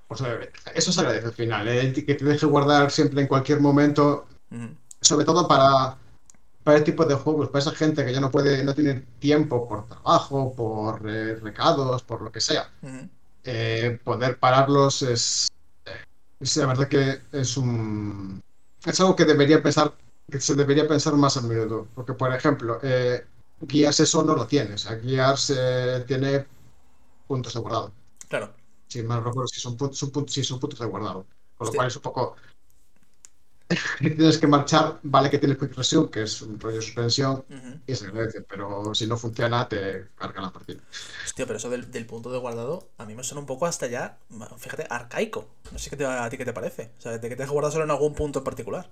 pues 0.09 0.23
eso 0.75 0.91
se 0.91 1.01
agradece 1.01 1.27
al 1.27 1.35
final, 1.35 1.69
¿eh? 1.69 1.93
que 1.93 2.15
te 2.15 2.25
deje 2.25 2.47
guardar 2.47 2.91
siempre 2.91 3.21
en 3.21 3.29
cualquier 3.29 3.61
momento. 3.61 4.27
Sobre 5.03 5.27
todo 5.27 5.47
para 5.47 5.99
para 6.63 6.79
este 6.79 6.93
tipo 6.93 7.05
de 7.05 7.15
juegos, 7.15 7.49
para 7.49 7.61
esa 7.61 7.73
gente 7.73 8.05
que 8.05 8.13
ya 8.13 8.21
no 8.21 8.31
puede, 8.31 8.63
no 8.65 8.75
tiene 8.75 9.05
tiempo 9.19 9.69
por 9.69 9.87
trabajo, 9.87 10.55
por 10.55 11.09
eh, 11.09 11.37
recados, 11.37 12.03
por 12.03 12.23
lo 12.23 12.31
que 12.31 12.41
sea, 12.41 12.71
eh, 13.45 13.99
poder 14.05 14.39
pararlos 14.39 15.03
es, 15.03 15.49
es, 16.39 16.57
la 16.57 16.67
verdad 16.67 16.89
que 16.89 17.23
es 17.33 17.57
un 17.57 18.43
es 18.85 19.01
algo 19.01 19.17
que 19.17 19.25
debería 19.25 19.63
pensar, 19.63 19.93
que 20.31 20.41
se 20.41 20.55
debería 20.55 20.87
pensar 20.87 21.15
más 21.15 21.37
a 21.37 21.43
menudo, 21.43 21.89
porque 21.95 22.15
por 22.15 22.33
ejemplo, 22.35 22.79
eh, 22.83 23.25
Gears 23.67 24.01
eso 24.01 24.23
no 24.23 24.35
lo 24.35 24.47
tiene, 24.47 24.75
o 24.75 24.79
sea, 24.79 24.99
Gears 24.99 25.53
tiene 26.07 26.47
puntos 27.27 27.55
de 27.55 27.61
guardado. 27.61 27.93
Claro. 28.29 28.53
Si 28.89 29.03
mal 29.03 29.25
recuerdo, 29.25 29.49
si 29.49 29.61
son, 29.61 29.77
son, 29.95 30.29
si 30.29 30.45
son 30.45 30.61
puntos 30.61 30.81
de 30.81 30.87
guardado, 30.87 31.27
con 31.57 31.67
lo 31.69 31.73
cual 31.73 31.89
es 31.89 31.97
un 31.97 32.03
poco 32.03 32.37
tienes 33.99 34.39
que 34.39 34.47
marchar, 34.47 34.99
vale 35.03 35.31
que 35.31 35.39
tienes 35.39 35.59
quick 35.59 35.75
resume, 35.77 36.11
que 36.11 36.23
es 36.23 36.43
un 36.43 36.59
rollo 36.59 36.77
de 36.77 36.83
suspensión, 36.83 37.45
y 37.87 37.95
se 37.95 38.07
agradece, 38.07 38.43
pero 38.43 38.95
si 38.95 39.07
no 39.07 39.17
funciona, 39.17 39.69
te 39.69 40.09
carga 40.17 40.43
la 40.43 40.53
partida. 40.53 40.81
Hostia, 41.25 41.47
pero 41.47 41.57
eso 41.57 41.71
del, 41.71 42.07
punto 42.07 42.31
de 42.31 42.39
guardado, 42.39 42.89
a 42.99 43.07
mí 43.07 43.15
me 43.15 43.25
suena 43.25 43.41
un 43.41 43.47
poco 43.47 43.67
hasta 43.67 43.87
ya, 43.87 44.19
fíjate, 44.59 44.87
arcaico. 44.89 45.49
No 45.71 45.79
sé 45.79 45.91
qué 45.91 45.97
te, 45.97 46.05
a 46.05 46.29
ti 46.29 46.37
qué 46.37 46.45
te 46.45 46.53
parece. 46.53 46.93
O 46.99 47.01
sea, 47.01 47.19
de 47.19 47.29
que 47.29 47.37
te 47.37 47.43
has 47.43 47.51
guardado 47.51 47.73
solo 47.73 47.85
en 47.85 47.91
algún 47.91 48.15
punto 48.15 48.41
en 48.41 48.45
particular. 48.45 48.91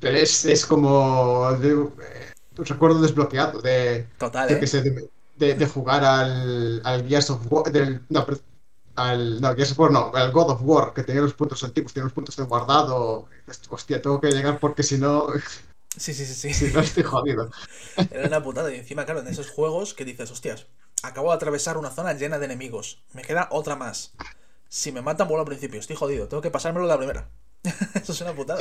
Pero 0.00 0.16
es, 0.16 0.44
es 0.44 0.66
como. 0.66 1.52
De, 1.54 1.72
eh, 1.72 2.32
recuerdo 2.56 3.00
desbloqueado 3.00 3.60
de. 3.60 4.06
Total, 4.18 4.48
de, 4.48 4.54
¿eh? 4.54 5.10
de, 5.36 5.54
de, 5.54 5.66
jugar 5.66 6.04
al, 6.04 6.80
al 6.84 7.08
Gears 7.08 7.30
of 7.30 7.40
War. 7.50 7.72
Del, 7.72 8.02
no, 8.08 8.26
al, 8.96 9.40
no, 9.40 9.54
que 9.54 9.64
no, 9.90 10.12
al 10.14 10.32
God 10.32 10.50
of 10.50 10.60
War, 10.62 10.92
que 10.92 11.02
tenía 11.02 11.22
los 11.22 11.34
puntos 11.34 11.62
antiguos, 11.64 11.92
tiene 11.92 12.04
los 12.04 12.12
puntos 12.12 12.36
de 12.36 12.44
guardado. 12.44 13.26
Hostia, 13.70 14.02
tengo 14.02 14.20
que 14.20 14.30
llegar 14.30 14.58
porque 14.58 14.82
si 14.82 14.98
no. 14.98 15.28
Sí, 15.96 16.14
sí, 16.14 16.24
sí, 16.24 16.34
sí. 16.34 16.54
Si 16.68 16.72
no 16.72 16.80
estoy 16.80 17.02
jodido. 17.02 17.50
Era 18.10 18.28
una 18.28 18.42
putada. 18.42 18.72
Y 18.72 18.78
encima, 18.78 19.04
claro, 19.04 19.20
en 19.20 19.28
esos 19.28 19.50
juegos 19.50 19.94
que 19.94 20.04
dices, 20.04 20.30
hostias, 20.30 20.66
acabo 21.02 21.30
de 21.30 21.36
atravesar 21.36 21.78
una 21.78 21.90
zona 21.90 22.12
llena 22.12 22.38
de 22.38 22.46
enemigos. 22.46 23.02
Me 23.12 23.22
queda 23.22 23.48
otra 23.50 23.76
más. 23.76 24.12
Si 24.68 24.92
me 24.92 25.02
matan, 25.02 25.28
vuelvo 25.28 25.42
al 25.42 25.48
principio. 25.48 25.80
Estoy 25.80 25.96
jodido. 25.96 26.28
Tengo 26.28 26.42
que 26.42 26.50
pasármelo 26.50 26.86
de 26.86 26.92
la 26.92 26.98
primera. 26.98 27.28
Eso 27.94 28.12
es 28.12 28.20
una 28.20 28.34
putada. 28.34 28.60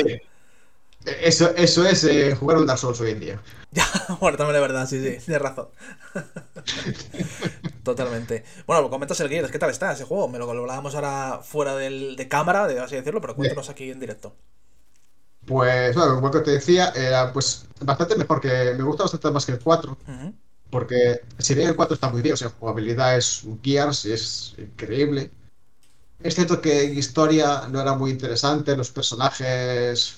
Eso, 1.06 1.50
eso 1.56 1.86
es 1.86 2.04
eh, 2.04 2.36
jugar 2.36 2.58
un 2.58 2.68
Dark 2.68 2.80
Souls 2.80 3.02
hoy 3.02 3.12
en 3.12 3.20
día. 3.20 3.42
Ya, 3.74 3.88
bueno, 4.20 4.38
también 4.38 4.58
es 4.58 4.62
verdad, 4.62 4.86
sí, 4.86 5.00
sí, 5.00 5.26
tienes 5.26 5.42
razón. 5.42 5.70
Totalmente. 7.84 8.44
Bueno, 8.68 8.90
comentas 8.90 9.18
el 9.22 9.30
Gears, 9.30 9.50
¿qué 9.50 9.60
tal 9.60 9.70
está 9.70 9.94
ese 9.94 10.04
juego? 10.04 10.28
Me 10.28 10.38
lo, 10.38 10.50
hablábamos 10.50 10.94
ahora 10.94 11.40
fuera 11.42 11.78
del, 11.78 12.18
de 12.18 12.28
cámara, 12.28 12.68
de 12.68 12.82
así 12.82 12.98
decirlo, 12.98 13.22
pero 13.22 13.34
cuéntanos 13.34 13.70
aquí 13.70 13.90
en 13.90 14.02
directo. 14.02 14.36
Pues, 15.46 15.96
bueno, 15.96 16.16
como 16.16 16.32
que 16.32 16.42
te 16.42 16.52
decía, 16.52 16.90
era 16.90 17.32
pues 17.32 17.66
bastante 17.80 18.18
mejor 18.18 18.42
que. 18.42 18.74
Me 18.78 18.84
gusta 18.84 19.04
bastante 19.04 19.32
más 19.32 19.46
que 19.46 19.54
el 19.54 19.60
4. 19.60 19.98
Porque 20.70 21.22
si 21.38 21.56
bien 21.56 21.70
el 21.70 21.76
4 21.78 21.96
está 21.96 22.10
muy 22.10 22.22
bien, 22.22 22.34
o 22.34 22.38
sea, 22.38 22.50
jugabilidad 22.50 23.18
es 23.18 23.44
un 23.44 23.62
Gears 23.64 24.06
y 24.06 24.12
es 24.12 24.56
increíble. 24.58 25.32
Es 26.20 26.36
cierto 26.36 26.62
que 26.62 26.86
historia 26.86 27.68
no 27.70 27.82
era 27.82 27.96
muy 27.96 28.12
interesante, 28.12 28.78
los 28.78 28.92
personajes 28.92 30.16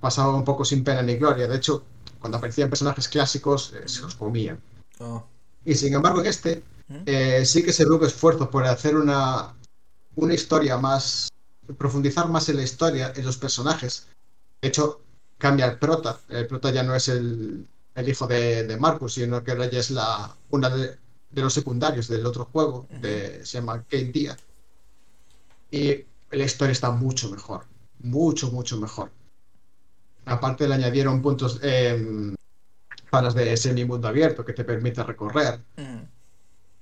pasaban 0.00 0.34
un 0.34 0.44
poco 0.44 0.64
sin 0.64 0.84
pena 0.84 1.02
ni 1.02 1.16
gloria. 1.16 1.46
De 1.48 1.56
hecho, 1.56 1.84
cuando 2.20 2.38
aparecían 2.38 2.68
personajes 2.68 3.08
clásicos, 3.08 3.72
eh, 3.74 3.88
se 3.88 4.02
los 4.02 4.14
comían. 4.14 4.60
Oh. 4.98 5.24
Y 5.64 5.74
sin 5.74 5.94
embargo, 5.94 6.20
en 6.20 6.26
este 6.26 6.62
eh, 7.06 7.44
sí 7.44 7.62
que 7.64 7.72
se 7.72 7.84
ve 7.84 7.92
un 7.92 8.04
esfuerzo 8.04 8.48
por 8.50 8.64
hacer 8.64 8.96
una, 8.96 9.54
una 10.14 10.34
historia 10.34 10.76
más. 10.78 11.28
profundizar 11.78 12.28
más 12.28 12.48
en 12.48 12.56
la 12.56 12.62
historia, 12.62 13.12
en 13.14 13.24
los 13.24 13.36
personajes. 13.36 14.06
De 14.62 14.68
hecho, 14.68 15.00
cambia 15.38 15.66
el 15.66 15.78
prota. 15.78 16.20
El 16.28 16.46
prota 16.46 16.70
ya 16.70 16.82
no 16.82 16.94
es 16.94 17.08
el, 17.08 17.66
el 17.96 18.08
hijo 18.08 18.26
de, 18.26 18.76
Marcus, 18.78 19.14
sino 19.14 19.42
que 19.42 19.52
ahora 19.52 19.70
ya 19.70 19.80
es 19.80 19.90
la, 19.90 20.36
una 20.50 20.70
de, 20.70 20.98
los 21.32 21.52
secundarios 21.52 22.08
del 22.08 22.24
otro 22.24 22.44
juego, 22.44 22.86
de, 23.00 23.44
se 23.44 23.58
llama 23.58 23.82
Kate 23.82 24.12
Díaz. 24.12 24.38
Y 25.70 26.04
la 26.30 26.44
historia 26.44 26.72
está 26.72 26.90
mucho 26.90 27.30
mejor, 27.30 27.64
mucho, 28.00 28.50
mucho 28.52 28.78
mejor. 28.78 29.10
Aparte 30.26 30.66
le 30.66 30.74
añadieron 30.74 31.22
puntos 31.22 31.60
eh, 31.62 32.34
panas 33.10 33.34
de 33.34 33.56
semi-mundo 33.56 34.08
abierto 34.08 34.44
que 34.44 34.52
te 34.52 34.64
permite 34.64 35.02
recorrer. 35.02 35.60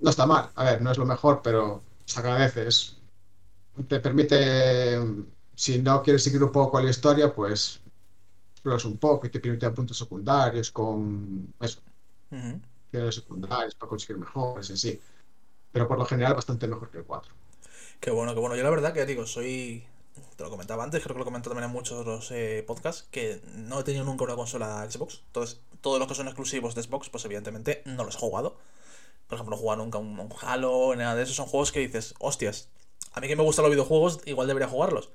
No 0.00 0.10
está 0.10 0.26
mal, 0.26 0.50
a 0.54 0.64
ver, 0.64 0.82
no 0.82 0.90
es 0.90 0.98
lo 0.98 1.04
mejor, 1.04 1.40
pero 1.42 1.82
se 2.04 2.20
agradece. 2.20 2.68
te 3.86 4.00
permite, 4.00 4.98
si 5.54 5.80
no 5.80 6.02
quieres 6.02 6.24
seguir 6.24 6.42
un 6.42 6.52
poco 6.52 6.80
la 6.80 6.90
historia, 6.90 7.32
pues 7.32 7.80
exploras 8.52 8.84
un 8.86 8.96
poco 8.96 9.26
y 9.26 9.30
te 9.30 9.40
permite 9.40 9.70
puntos 9.70 9.98
secundarios 9.98 10.70
con 10.70 11.52
eso. 11.60 11.80
secundarios 13.10 13.74
para 13.74 13.90
conseguir 13.90 14.18
mejores 14.18 14.70
y 14.70 14.76
sí. 14.76 15.00
Pero 15.70 15.86
por 15.86 15.98
lo 15.98 16.06
general 16.06 16.34
bastante 16.34 16.66
mejor 16.66 16.90
que 16.90 16.98
el 16.98 17.04
4. 17.04 17.32
Qué 18.00 18.10
bueno, 18.10 18.32
qué 18.32 18.40
bueno. 18.40 18.56
Yo 18.56 18.62
la 18.62 18.70
verdad 18.70 18.94
que 18.94 19.04
digo, 19.04 19.26
soy... 19.26 19.84
Te 20.36 20.42
lo 20.42 20.50
comentaba 20.50 20.84
antes, 20.84 21.02
creo 21.02 21.14
que 21.14 21.20
lo 21.20 21.24
comento 21.24 21.50
también 21.50 21.68
en 21.68 21.72
muchos 21.72 21.98
otros 21.98 22.30
eh, 22.30 22.64
podcasts, 22.66 23.06
que 23.10 23.40
no 23.54 23.80
he 23.80 23.84
tenido 23.84 24.04
nunca 24.04 24.24
una 24.24 24.36
consola 24.36 24.88
Xbox. 24.90 25.22
Entonces, 25.26 25.60
todos 25.80 25.98
los 25.98 26.08
que 26.08 26.14
son 26.14 26.26
exclusivos 26.26 26.74
de 26.74 26.82
Xbox, 26.82 27.08
pues 27.08 27.24
evidentemente 27.24 27.82
no 27.84 28.04
los 28.04 28.16
he 28.16 28.18
jugado. 28.18 28.56
Por 29.28 29.36
ejemplo, 29.36 29.54
no 29.54 29.56
he 29.56 29.60
jugado 29.60 29.82
nunca 29.82 29.98
un, 29.98 30.18
un 30.18 30.32
Halo, 30.42 30.94
nada 30.96 31.14
de 31.14 31.22
eso. 31.22 31.34
Son 31.34 31.46
juegos 31.46 31.72
que 31.72 31.80
dices, 31.80 32.14
hostias, 32.18 32.68
a 33.14 33.20
mí 33.20 33.28
que 33.28 33.36
me 33.36 33.42
gustan 33.42 33.62
los 33.62 33.70
videojuegos, 33.70 34.20
igual 34.26 34.48
debería 34.48 34.68
jugarlos. 34.68 35.10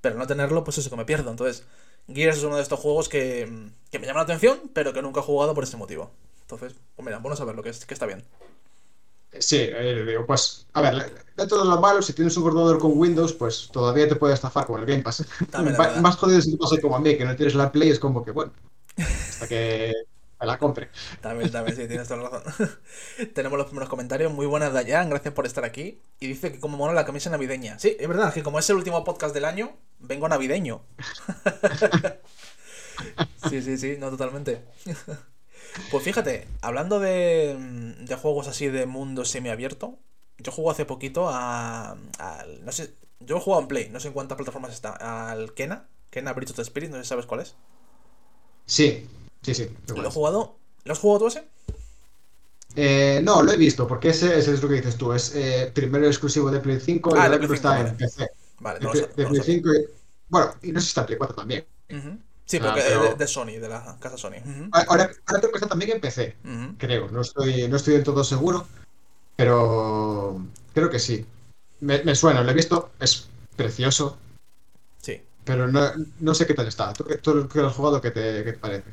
Pero 0.00 0.16
no 0.16 0.26
tenerlo, 0.26 0.64
pues 0.64 0.78
eso 0.78 0.90
que 0.90 0.96
me 0.96 1.06
pierdo. 1.06 1.30
Entonces, 1.30 1.64
Gears 2.06 2.38
es 2.38 2.44
uno 2.44 2.56
de 2.56 2.62
estos 2.62 2.78
juegos 2.78 3.08
que, 3.08 3.46
me 3.46 4.06
llama 4.06 4.20
la 4.20 4.24
atención, 4.24 4.70
pero 4.74 4.92
que 4.92 5.02
nunca 5.02 5.20
he 5.20 5.22
jugado 5.22 5.54
por 5.54 5.64
ese 5.64 5.76
motivo. 5.76 6.10
Entonces, 6.42 6.74
pues 6.94 7.04
mira, 7.04 7.18
bueno 7.18 7.36
saberlo, 7.36 7.62
que, 7.62 7.70
es, 7.70 7.84
que 7.86 7.94
está 7.94 8.06
bien. 8.06 8.24
Sí, 9.38 9.58
eh, 9.60 10.04
digo, 10.06 10.26
pues, 10.26 10.66
a 10.72 10.80
ver, 10.80 11.12
dentro 11.36 11.58
de 11.58 11.68
lo 11.68 11.80
malo, 11.80 12.02
si 12.02 12.12
tienes 12.12 12.36
un 12.36 12.44
ordenador 12.44 12.78
con 12.78 12.98
Windows, 12.98 13.32
pues 13.34 13.68
todavía 13.70 14.08
te 14.08 14.16
puede 14.16 14.34
estafar 14.34 14.66
con 14.66 14.80
el 14.80 14.86
Game 14.86 15.02
Pass. 15.02 15.24
Más 16.00 16.16
jodido 16.16 16.40
si 16.40 16.52
te 16.52 16.56
pasa 16.56 16.80
como 16.80 16.96
a 16.96 17.00
mí, 17.00 17.16
que 17.16 17.24
no 17.24 17.36
tienes 17.36 17.54
la 17.54 17.70
Play, 17.70 17.90
es 17.90 17.98
como 17.98 18.24
que, 18.24 18.30
bueno, 18.30 18.52
hasta 18.96 19.46
que 19.46 19.92
me 20.40 20.46
la 20.46 20.58
compre. 20.58 20.88
También, 21.20 21.50
también, 21.50 21.76
sí, 21.76 21.86
tienes 21.88 22.08
toda 22.08 22.22
la 22.22 22.30
razón. 22.30 22.70
Tenemos 23.34 23.58
los 23.58 23.66
primeros 23.66 23.88
comentarios. 23.88 24.32
Muy 24.32 24.46
buenas, 24.46 24.72
Dayan, 24.72 25.10
gracias 25.10 25.34
por 25.34 25.46
estar 25.46 25.64
aquí. 25.64 26.00
Y 26.20 26.28
dice 26.28 26.52
que 26.52 26.60
como 26.60 26.76
mola 26.76 26.94
la 26.94 27.04
camisa 27.04 27.28
navideña. 27.28 27.78
Sí, 27.78 27.96
es 27.98 28.08
verdad, 28.08 28.32
que 28.32 28.42
como 28.42 28.58
es 28.58 28.70
el 28.70 28.76
último 28.76 29.04
podcast 29.04 29.34
del 29.34 29.44
año, 29.44 29.76
vengo 29.98 30.28
navideño. 30.28 30.82
sí, 33.50 33.62
sí, 33.62 33.78
sí, 33.78 33.96
no 33.98 34.10
totalmente. 34.10 34.64
Pues 35.90 36.04
fíjate, 36.04 36.48
hablando 36.60 37.00
de, 37.00 37.56
de 38.00 38.16
juegos 38.16 38.48
así 38.48 38.68
de 38.68 38.86
mundo 38.86 39.24
semiabierto, 39.24 39.98
yo 40.38 40.52
juego 40.52 40.70
hace 40.70 40.84
poquito 40.84 41.28
a, 41.28 41.96
No 42.62 42.72
sé, 42.72 42.94
yo 43.20 43.36
he 43.36 43.40
jugado 43.40 43.62
en 43.62 43.68
Play, 43.68 43.88
no 43.90 44.00
sé 44.00 44.08
en 44.08 44.14
cuántas 44.14 44.36
plataformas 44.36 44.72
está. 44.72 45.30
Al 45.30 45.54
Kena, 45.54 45.88
Kena 46.10 46.32
Bridge 46.32 46.50
of 46.50 46.56
the 46.56 46.62
Spirit, 46.62 46.90
no 46.90 46.96
sé 46.96 47.02
si 47.02 47.08
sabes 47.08 47.26
cuál 47.26 47.40
es. 47.40 47.54
Sí, 48.66 49.08
sí, 49.42 49.54
sí. 49.54 49.68
¿Lo 49.88 50.06
he 50.06 50.10
jugado? 50.10 50.56
¿Lo 50.84 50.92
has 50.92 50.98
jugado 50.98 51.20
tú 51.20 51.26
ese? 51.28 51.44
Eh, 52.76 53.20
no, 53.24 53.42
lo 53.42 53.52
he 53.52 53.56
visto, 53.56 53.86
porque 53.86 54.10
ese, 54.10 54.38
es 54.38 54.62
lo 54.62 54.68
que 54.68 54.76
dices 54.76 54.96
tú. 54.96 55.12
Es 55.12 55.34
eh, 55.34 55.70
primero 55.74 56.06
exclusivo 56.06 56.50
de 56.50 56.60
Play 56.60 56.78
5 56.78 57.16
y 57.16 57.18
ah, 57.18 57.40
está 57.52 57.80
en 57.80 57.96
PC. 57.96 58.28
Vale, 58.60 58.80
no 58.80 58.92
de, 58.92 59.06
Play 59.06 59.42
5 59.42 59.68
y, 59.74 59.86
Bueno, 60.28 60.54
y 60.62 60.72
no 60.72 60.80
sé 60.80 60.86
si 60.86 60.88
está 60.90 61.00
en 61.00 61.06
Play 61.06 61.18
4 61.18 61.36
también. 61.36 61.66
Sí, 62.48 62.58
porque 62.60 62.80
es 62.80 63.18
de, 63.18 63.26
Sony, 63.26 63.60
de 63.60 63.68
la 63.68 63.98
casa 64.00 64.16
Sony. 64.16 64.36
Ahora, 64.72 65.10
creo 65.26 65.50
que 65.50 65.56
está 65.58 65.68
también 65.68 65.90
en 65.90 66.00
PC, 66.00 66.34
creo. 66.78 67.10
No 67.10 67.20
estoy, 67.20 67.68
no 67.68 67.76
estoy 67.76 67.94
del 67.94 68.04
todo 68.04 68.24
seguro, 68.24 68.66
pero 69.36 70.40
creo 70.72 70.88
que 70.88 70.98
sí. 70.98 71.26
Me, 71.80 72.14
suena, 72.14 72.42
lo 72.42 72.50
he 72.50 72.54
visto, 72.54 72.90
es 73.00 73.28
precioso. 73.54 74.16
Sí. 75.02 75.20
Pero 75.44 75.68
no, 75.68 76.34
sé 76.34 76.46
qué 76.46 76.54
tal 76.54 76.66
está. 76.66 76.94
¿Tú, 76.94 77.04
tú 77.20 77.48
que 77.48 77.60
lo 77.60 77.68
has 77.68 77.76
jugado, 77.76 78.00
¿qué 78.00 78.10
te, 78.10 78.42
¿qué 78.42 78.52
te 78.52 78.58
parece? 78.58 78.84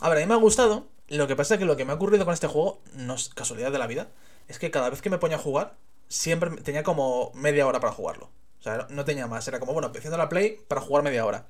A 0.00 0.08
ver, 0.08 0.18
a 0.18 0.20
mí 0.22 0.26
me 0.26 0.34
ha 0.34 0.38
gustado. 0.38 0.88
Lo 1.08 1.28
que 1.28 1.36
pasa 1.36 1.54
es 1.54 1.60
que 1.60 1.66
lo 1.66 1.76
que 1.76 1.84
me 1.84 1.92
ha 1.92 1.96
ocurrido 1.96 2.24
con 2.24 2.34
este 2.34 2.48
juego, 2.48 2.80
no 2.96 3.14
es 3.14 3.28
casualidad 3.28 3.70
de 3.70 3.78
la 3.78 3.86
vida, 3.86 4.08
es 4.48 4.58
que 4.58 4.72
cada 4.72 4.90
vez 4.90 5.02
que 5.02 5.10
me 5.10 5.18
ponía 5.18 5.36
a 5.36 5.40
jugar, 5.40 5.76
siempre 6.08 6.50
tenía 6.62 6.82
como 6.82 7.30
media 7.34 7.64
hora 7.64 7.78
para 7.78 7.92
jugarlo. 7.92 8.28
O 8.58 8.62
sea, 8.64 8.88
no 8.90 9.04
tenía 9.04 9.28
más. 9.28 9.46
Era 9.46 9.60
como, 9.60 9.72
bueno, 9.72 9.86
empezando 9.86 10.18
la 10.18 10.28
play 10.28 10.58
para 10.66 10.80
jugar 10.80 11.04
media 11.04 11.24
hora. 11.24 11.46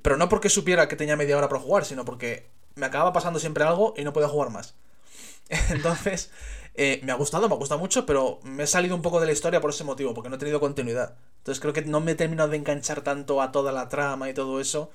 Pero 0.00 0.16
no 0.16 0.28
porque 0.28 0.48
supiera 0.48 0.88
que 0.88 0.96
tenía 0.96 1.16
media 1.16 1.36
hora 1.36 1.48
para 1.48 1.60
jugar, 1.60 1.84
sino 1.84 2.04
porque 2.04 2.48
me 2.74 2.86
acababa 2.86 3.12
pasando 3.12 3.38
siempre 3.38 3.64
algo 3.64 3.94
y 3.96 4.04
no 4.04 4.12
podía 4.12 4.28
jugar 4.28 4.50
más. 4.50 4.74
Entonces, 5.70 6.30
eh, 6.74 7.00
me 7.02 7.12
ha 7.12 7.16
gustado, 7.16 7.48
me 7.48 7.54
ha 7.54 7.58
gustado 7.58 7.80
mucho, 7.80 8.06
pero 8.06 8.40
me 8.42 8.62
he 8.62 8.66
salido 8.66 8.96
un 8.96 9.02
poco 9.02 9.20
de 9.20 9.26
la 9.26 9.32
historia 9.32 9.60
por 9.60 9.70
ese 9.70 9.84
motivo, 9.84 10.14
porque 10.14 10.30
no 10.30 10.36
he 10.36 10.38
tenido 10.38 10.60
continuidad. 10.60 11.16
Entonces 11.38 11.60
creo 11.60 11.72
que 11.72 11.82
no 11.82 12.00
me 12.00 12.12
he 12.12 12.14
terminado 12.14 12.48
de 12.48 12.56
enganchar 12.56 13.02
tanto 13.02 13.42
a 13.42 13.52
toda 13.52 13.72
la 13.72 13.88
trama 13.88 14.30
y 14.30 14.34
todo 14.34 14.60
eso, 14.60 14.90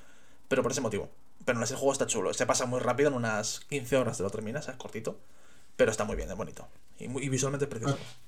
pero 0.47 0.63
por 0.63 0.71
ese 0.71 0.81
motivo. 0.81 1.09
Pero 1.45 1.59
no 1.59 1.65
ese 1.65 1.75
juego 1.75 1.91
está 1.91 2.07
chulo, 2.07 2.33
se 2.33 2.45
pasa 2.45 2.65
muy 2.65 2.79
rápido, 2.79 3.09
en 3.09 3.15
unas 3.15 3.61
15 3.69 3.97
horas 3.97 4.17
te 4.17 4.23
lo 4.23 4.29
terminas, 4.29 4.67
es 4.67 4.75
cortito. 4.75 5.19
Pero 5.75 5.91
está 5.91 6.05
muy 6.05 6.15
bien, 6.15 6.29
es 6.29 6.35
bonito. 6.35 6.67
Y, 6.97 7.07
visualmente 7.29 7.65
es 7.65 7.69
precioso. 7.69 7.97
Ah. 8.01 8.26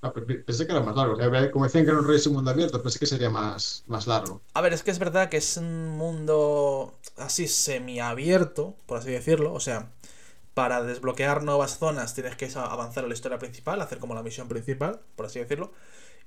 Ah, 0.00 0.12
pensé 0.12 0.66
que 0.66 0.72
era 0.72 0.80
más 0.80 0.94
largo. 0.94 1.16
Como 1.50 1.64
decían 1.64 1.84
que 1.84 1.90
era 1.90 1.98
un 1.98 2.06
rey 2.06 2.20
sin 2.20 2.32
mundo 2.32 2.50
abierto, 2.50 2.80
pensé 2.80 3.00
que 3.00 3.06
sería 3.06 3.30
más, 3.30 3.82
más 3.88 4.06
largo. 4.06 4.40
A 4.54 4.60
ver, 4.60 4.72
es 4.72 4.84
que 4.84 4.92
es 4.92 4.98
verdad 5.00 5.28
que 5.28 5.38
es 5.38 5.56
un 5.56 5.88
mundo 5.88 6.94
así 7.16 7.48
semiabierto, 7.48 8.76
por 8.86 8.98
así 8.98 9.10
decirlo. 9.10 9.52
O 9.52 9.60
sea, 9.60 9.90
para 10.54 10.82
desbloquear 10.82 11.42
nuevas 11.42 11.78
zonas 11.78 12.14
tienes 12.14 12.36
que 12.36 12.48
avanzar 12.54 13.04
a 13.04 13.08
la 13.08 13.14
historia 13.14 13.38
principal, 13.38 13.80
hacer 13.82 13.98
como 13.98 14.14
la 14.14 14.22
misión 14.22 14.48
principal, 14.48 15.00
por 15.16 15.26
así 15.26 15.40
decirlo. 15.40 15.72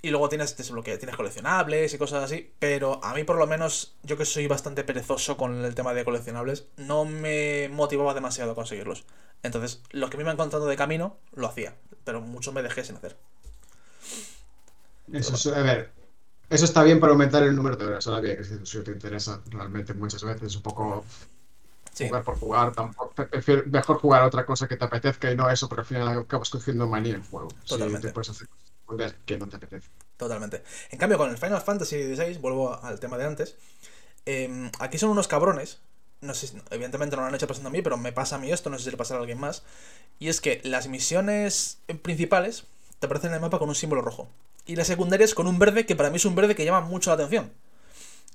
Y 0.01 0.10
luego 0.10 0.30
tienes 0.30 0.58
desbloquear, 0.58 0.98
tienes 0.98 1.16
coleccionables 1.16 1.94
y 1.94 1.98
cosas 1.98 2.24
así. 2.24 2.54
Pero 2.60 3.01
a 3.04 3.13
mí, 3.13 3.24
por 3.24 3.38
lo 3.38 3.48
menos, 3.48 3.96
yo 4.04 4.18
que 4.18 4.25
soy 4.25 4.48
bastante 4.48 4.84
perezoso 4.84 5.38
con 5.38 5.63
el 5.63 5.75
tema 5.75 5.94
de 5.94 6.04
coleccionables, 6.04 6.66
no 6.75 7.06
me 7.06 7.70
motivaba 7.70 8.13
demasiado 8.13 8.51
a 8.51 8.56
conseguirlos. 8.56 9.06
Entonces, 9.44 9.82
lo 9.92 10.10
que 10.10 10.18
me 10.18 10.24
iba 10.24 10.32
encontrando 10.34 10.68
de 10.68 10.75
camino, 10.75 11.18
lo 11.34 11.48
hacía. 11.48 11.75
Pero 12.04 12.20
mucho 12.20 12.51
me 12.51 12.63
dejé 12.63 12.84
sin 12.84 12.98
hacer. 12.98 13.16
Eso, 15.13 15.56
a 15.56 15.62
ver, 15.62 15.91
eso 16.50 16.65
está 16.65 16.84
bien 16.84 17.00
para 17.00 17.13
aumentar 17.13 17.44
el 17.44 17.56
número 17.56 17.77
de 17.77 17.86
horas. 17.86 18.08
Ahora 18.08 18.22
bien, 18.22 18.65
si 18.65 18.84
te 18.84 18.91
interesa 18.91 19.41
realmente 19.48 19.94
muchas 19.94 20.24
veces 20.24 20.56
un 20.56 20.62
poco 20.62 21.06
jugar 21.98 22.24
por 22.24 22.39
jugar, 22.39 22.74
tampoco, 22.74 23.13
mejor 23.68 23.98
jugar 24.00 24.24
a 24.24 24.27
otra 24.27 24.46
cosa 24.46 24.68
que 24.68 24.75
te 24.75 24.86
apetezca 24.86 25.32
y 25.32 25.36
no 25.36 25.50
eso, 25.50 25.70
porque 25.70 25.82
al 25.82 25.86
final 25.86 26.20
acabas 26.20 26.50
cogiendo 26.50 26.88
manía 26.88 27.15
en 27.15 27.24
juego. 27.24 27.50
Totalmente. 27.65 28.08
te 28.08 28.13
puedes 28.13 28.30
hacer 28.30 28.48
que 29.25 29.38
no 29.38 29.48
te 29.48 29.56
apetece. 29.56 29.88
Totalmente. 30.18 30.63
En 30.89 31.00
cambio, 31.00 31.18
con 31.18 31.30
el 31.30 31.38
Final 31.38 31.62
Fantasy 31.62 32.13
XVI, 32.15 32.38
vuelvo 32.39 32.84
al 32.84 33.00
tema 33.00 33.18
de 33.18 33.25
antes, 33.25 33.56
em, 34.25 34.70
aquí 34.80 34.98
son 34.98 35.12
unos 35.12 35.30
cabrones. 35.30 35.80
No 36.20 36.34
sé, 36.34 36.51
evidentemente 36.70 37.15
no 37.15 37.22
lo 37.22 37.30
han 37.30 37.36
hecho 37.36 37.48
pasando 37.48 37.70
a 37.70 37.72
mí, 37.72 37.82
pero 37.82 37.96
me 37.96 38.12
pasa 38.12 38.36
a 38.36 38.39
mí 38.39 38.51
esto, 38.51 38.70
no 38.70 38.77
sé 38.77 38.84
si 38.84 38.91
le 38.91 38.98
pasará 38.98 39.20
a 39.20 39.22
alguien 39.22 39.39
más. 39.39 39.63
Y 40.20 40.27
es 40.27 40.41
que 40.41 40.60
las 40.65 40.89
misiones 40.89 41.80
principales 42.01 42.65
te 43.00 43.06
aparecen 43.06 43.30
en 43.30 43.36
el 43.36 43.41
mapa 43.41 43.58
con 43.58 43.70
un 43.70 43.75
símbolo 43.75 44.01
rojo 44.01 44.30
y 44.72 44.75
las 44.78 44.88
secundarias 44.88 45.34
con 45.34 45.48
un 45.48 45.60
verde 45.60 45.86
que 45.86 45.98
para 45.98 46.10
mí 46.10 46.16
es 46.16 46.24
un 46.24 46.34
verde 46.34 46.56
que 46.56 46.63
llama 46.63 46.80
mucho 46.80 47.10
la 47.10 47.16
atención. 47.16 47.51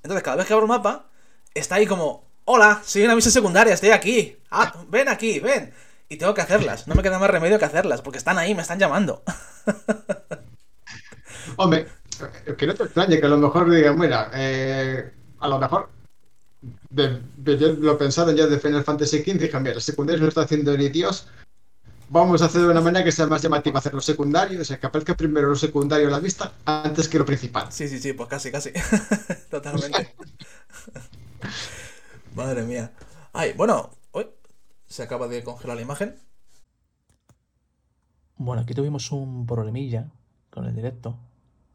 Entonces, 0.03 0.23
cada 0.23 0.37
vez 0.37 0.45
que 0.45 0.53
abro 0.53 0.65
un 0.65 0.69
mapa, 0.69 1.07
está 1.55 1.75
ahí 1.75 1.87
como, 1.87 2.29
hola, 2.45 2.83
soy 2.85 3.05
una 3.05 3.15
misión 3.15 3.31
secundaria, 3.31 3.73
estoy 3.73 3.89
aquí. 3.89 4.37
Ah, 4.51 4.71
ven 4.87 5.09
aquí, 5.09 5.39
ven. 5.39 5.73
Y 6.07 6.17
tengo 6.17 6.35
que 6.35 6.41
hacerlas. 6.41 6.87
No 6.87 6.93
me 6.93 7.01
queda 7.01 7.17
más 7.17 7.31
remedio 7.31 7.57
que 7.57 7.65
hacerlas, 7.65 8.03
porque 8.03 8.19
están 8.19 8.37
ahí, 8.37 8.53
me 8.53 8.61
están 8.61 8.77
llamando. 8.77 9.23
Hombre, 11.57 11.87
que 12.55 12.67
no 12.67 12.75
te 12.75 12.83
extrañe 12.83 13.19
que 13.19 13.25
a 13.25 13.29
lo 13.29 13.37
mejor 13.37 13.71
digan, 13.71 13.97
mira, 13.97 14.29
eh, 14.35 15.11
a 15.39 15.47
lo 15.47 15.57
mejor 15.57 15.89
lo 16.91 17.97
pensaron 17.97 18.35
ya 18.35 18.45
de 18.45 18.59
Final 18.59 18.83
Fantasy 18.83 19.23
XV 19.23 19.39
dijeron, 19.39 19.63
mira, 19.63 19.75
el 19.75 19.81
secundario 19.81 20.21
no 20.21 20.27
está 20.27 20.41
haciendo 20.41 20.77
ni 20.77 20.89
Dios, 20.89 21.29
vamos 22.09 22.41
a 22.41 22.45
hacer 22.45 22.61
de 22.61 22.69
una 22.69 22.81
manera 22.81 23.03
que 23.03 23.11
sea 23.11 23.27
más 23.27 23.41
llamativa 23.41 23.79
hacer 23.79 23.93
lo 23.93 24.01
secundario, 24.01 24.61
o 24.61 24.65
sea, 24.65 24.79
que 24.79 24.87
aparezca 24.87 25.15
primero 25.15 25.49
lo 25.49 25.55
secundario 25.55 26.07
a 26.07 26.11
la 26.11 26.19
vista 26.19 26.53
antes 26.65 27.07
que 27.07 27.19
lo 27.19 27.25
principal. 27.25 27.71
Sí, 27.71 27.87
sí, 27.87 27.99
sí, 27.99 28.13
pues 28.13 28.29
casi, 28.29 28.51
casi. 28.51 28.71
Totalmente. 29.49 30.15
Madre 32.35 32.63
mía. 32.63 32.91
Ay, 33.33 33.53
bueno, 33.53 33.89
uy, 34.13 34.27
se 34.85 35.03
acaba 35.03 35.27
de 35.27 35.43
congelar 35.43 35.75
la 35.75 35.81
imagen. 35.81 36.15
Bueno, 38.37 38.61
aquí 38.61 38.73
tuvimos 38.73 39.11
un 39.11 39.45
problemilla 39.45 40.11
con 40.49 40.65
el 40.65 40.75
directo. 40.75 41.17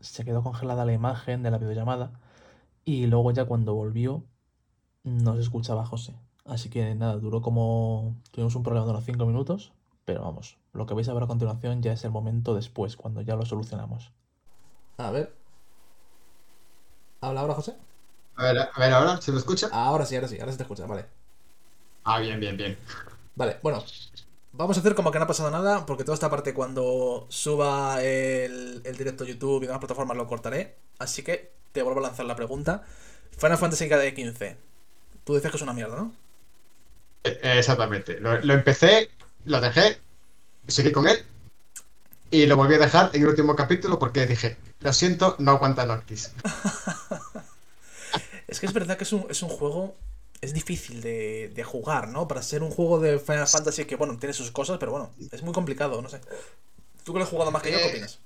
Se 0.00 0.24
quedó 0.24 0.42
congelada 0.42 0.84
la 0.84 0.92
imagen 0.92 1.42
de 1.42 1.50
la 1.50 1.58
videollamada 1.58 2.12
y 2.84 3.06
luego 3.06 3.30
ya 3.32 3.44
cuando 3.44 3.74
volvió 3.74 4.24
no 5.04 5.34
se 5.34 5.42
escuchaba 5.42 5.82
a 5.82 5.86
José. 5.86 6.14
Así 6.44 6.70
que 6.70 6.94
nada, 6.94 7.16
duró 7.16 7.40
como... 7.42 8.16
Tuvimos 8.30 8.54
un 8.54 8.62
problema 8.62 8.86
de 8.86 8.92
unos 8.92 9.04
5 9.04 9.26
minutos, 9.26 9.72
pero 10.04 10.22
vamos, 10.22 10.58
lo 10.72 10.86
que 10.86 10.94
vais 10.94 11.08
a 11.08 11.14
ver 11.14 11.22
a 11.22 11.26
continuación 11.26 11.82
ya 11.82 11.92
es 11.92 12.04
el 12.04 12.10
momento 12.10 12.54
después, 12.54 12.96
cuando 12.96 13.20
ya 13.22 13.36
lo 13.36 13.44
solucionamos. 13.46 14.12
A 14.98 15.10
ver. 15.10 15.32
¿Habla 17.20 17.40
ahora, 17.40 17.54
José? 17.54 17.74
A 18.36 18.44
ver, 18.44 18.58
a 18.58 18.80
ver, 18.80 18.92
ahora, 18.92 19.20
¿se 19.20 19.32
me 19.32 19.38
escucha? 19.38 19.68
Ahora 19.72 20.04
sí, 20.06 20.14
ahora 20.16 20.28
sí, 20.28 20.38
ahora 20.40 20.52
se 20.52 20.58
te 20.58 20.64
escucha, 20.64 20.86
vale. 20.86 21.06
Ah, 22.04 22.18
bien, 22.20 22.40
bien, 22.40 22.56
bien. 22.56 22.76
Vale, 23.34 23.58
bueno. 23.62 23.84
Vamos 24.54 24.76
a 24.76 24.80
hacer 24.80 24.94
como 24.94 25.10
que 25.10 25.18
no 25.18 25.24
ha 25.24 25.28
pasado 25.28 25.50
nada, 25.50 25.86
porque 25.86 26.04
toda 26.04 26.14
esta 26.14 26.28
parte 26.28 26.52
cuando 26.52 27.26
suba 27.30 28.02
el, 28.02 28.82
el 28.84 28.96
directo 28.98 29.24
a 29.24 29.26
YouTube 29.26 29.62
y 29.62 29.66
demás 29.66 29.80
plataformas 29.80 30.16
lo 30.16 30.26
cortaré. 30.26 30.76
Así 30.98 31.22
que 31.22 31.52
te 31.72 31.82
vuelvo 31.82 32.00
a 32.00 32.02
lanzar 32.02 32.26
la 32.26 32.36
pregunta. 32.36 32.82
Final 33.38 33.56
Fantasy 33.56 33.88
XV. 33.88 34.56
Tú 35.24 35.34
dices 35.34 35.50
que 35.50 35.56
es 35.56 35.62
una 35.62 35.72
mierda, 35.72 35.96
¿no? 35.96 36.12
Eh, 37.24 37.38
Exactamente. 37.58 38.20
Lo, 38.20 38.38
lo 38.40 38.54
empecé, 38.54 39.10
lo 39.44 39.60
dejé, 39.60 40.00
seguí 40.68 40.92
con 40.92 41.08
él 41.08 41.18
y 42.32 42.46
lo 42.46 42.56
volví 42.56 42.74
a 42.74 42.78
dejar 42.78 43.10
en 43.14 43.22
el 43.22 43.28
último 43.28 43.54
capítulo 43.54 43.96
porque 43.98 44.26
dije, 44.26 44.56
lo 44.80 44.92
siento, 44.92 45.36
no 45.38 45.52
aguanta 45.52 45.86
Noctis. 45.86 46.32
Es 48.46 48.60
que 48.60 48.66
es 48.66 48.72
verdad 48.72 48.96
que 48.96 49.04
es 49.04 49.12
un, 49.12 49.26
es 49.30 49.42
un 49.42 49.48
juego. 49.48 49.96
Es 50.40 50.52
difícil 50.54 51.00
de, 51.02 51.52
de 51.54 51.64
jugar, 51.64 52.08
¿no? 52.08 52.26
Para 52.26 52.42
ser 52.42 52.62
un 52.64 52.70
juego 52.70 52.98
de 52.98 53.18
Final 53.20 53.46
Fantasy 53.46 53.84
que, 53.84 53.94
bueno, 53.96 54.18
tiene 54.18 54.32
sus 54.32 54.50
cosas, 54.50 54.78
pero 54.78 54.90
bueno, 54.92 55.14
es 55.30 55.42
muy 55.42 55.52
complicado, 55.52 56.02
no 56.02 56.08
sé. 56.08 56.20
Tú 57.04 57.12
que 57.12 57.20
lo 57.20 57.24
has 57.24 57.30
jugado 57.30 57.50
más 57.52 57.62
que 57.62 57.72
yo, 57.72 57.80
¿qué 57.80 57.88
Eh, 57.88 57.88
opinas? 57.88 58.20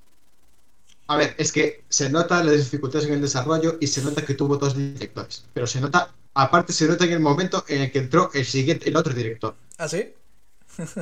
A 1.08 1.16
ver, 1.16 1.35
es 1.38 1.50
que 1.52 1.85
se 1.88 2.11
nota 2.11 2.42
las 2.44 2.56
dificultades 2.56 3.06
en 3.08 3.14
el 3.14 3.20
desarrollo 3.20 3.76
y 3.80 3.87
se 3.88 4.02
nota 4.02 4.25
que 4.25 4.35
tuvo 4.35 4.56
dos 4.56 4.76
directores. 4.76 5.44
Pero 5.52 5.66
se 5.66 5.80
nota, 5.80 6.14
aparte 6.35 6.73
se 6.73 6.87
nota 6.88 7.04
en 7.04 7.12
el 7.12 7.20
momento 7.20 7.64
en 7.68 7.82
el 7.82 7.90
que 7.92 7.99
entró 8.00 8.30
el 8.35 8.44
siguiente, 8.44 8.88
el 8.88 8.96
otro 8.96 9.12
director. 9.14 9.56
¿Ah, 9.78 9.88
sí? 9.88 10.14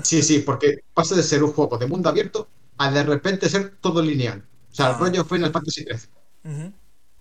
Sí, 0.03 0.23
sí, 0.23 0.39
porque 0.41 0.81
pasa 0.93 1.15
de 1.15 1.23
ser 1.23 1.43
un 1.43 1.53
juego 1.53 1.77
de 1.79 1.87
mundo 1.87 2.09
abierto 2.09 2.49
a 2.79 2.91
de 2.91 3.03
repente 3.03 3.49
ser 3.49 3.77
todo 3.81 4.01
lineal. 4.03 4.45
O 4.71 4.75
sea, 4.75 4.89
el 4.89 4.95
Ah. 4.95 4.99
rollo 4.99 5.25
Final 5.25 5.53
Fantasy 5.53 5.85
XIII. 5.85 6.09
Ujú. 6.45 6.73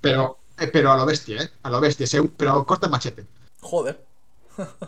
Pero, 0.01 0.38
eh, 0.60 0.67
pero 0.67 0.91
a 0.91 0.98
lo 0.98 1.05
bestia, 1.05 1.41
¿eh? 1.43 1.50
A 1.63 1.69
lo 1.69 1.79
bestia, 1.79 2.05
se- 2.07 2.24
pero 2.24 2.65
corta 2.65 2.88
machete. 2.88 3.25
Joder. 3.62 4.03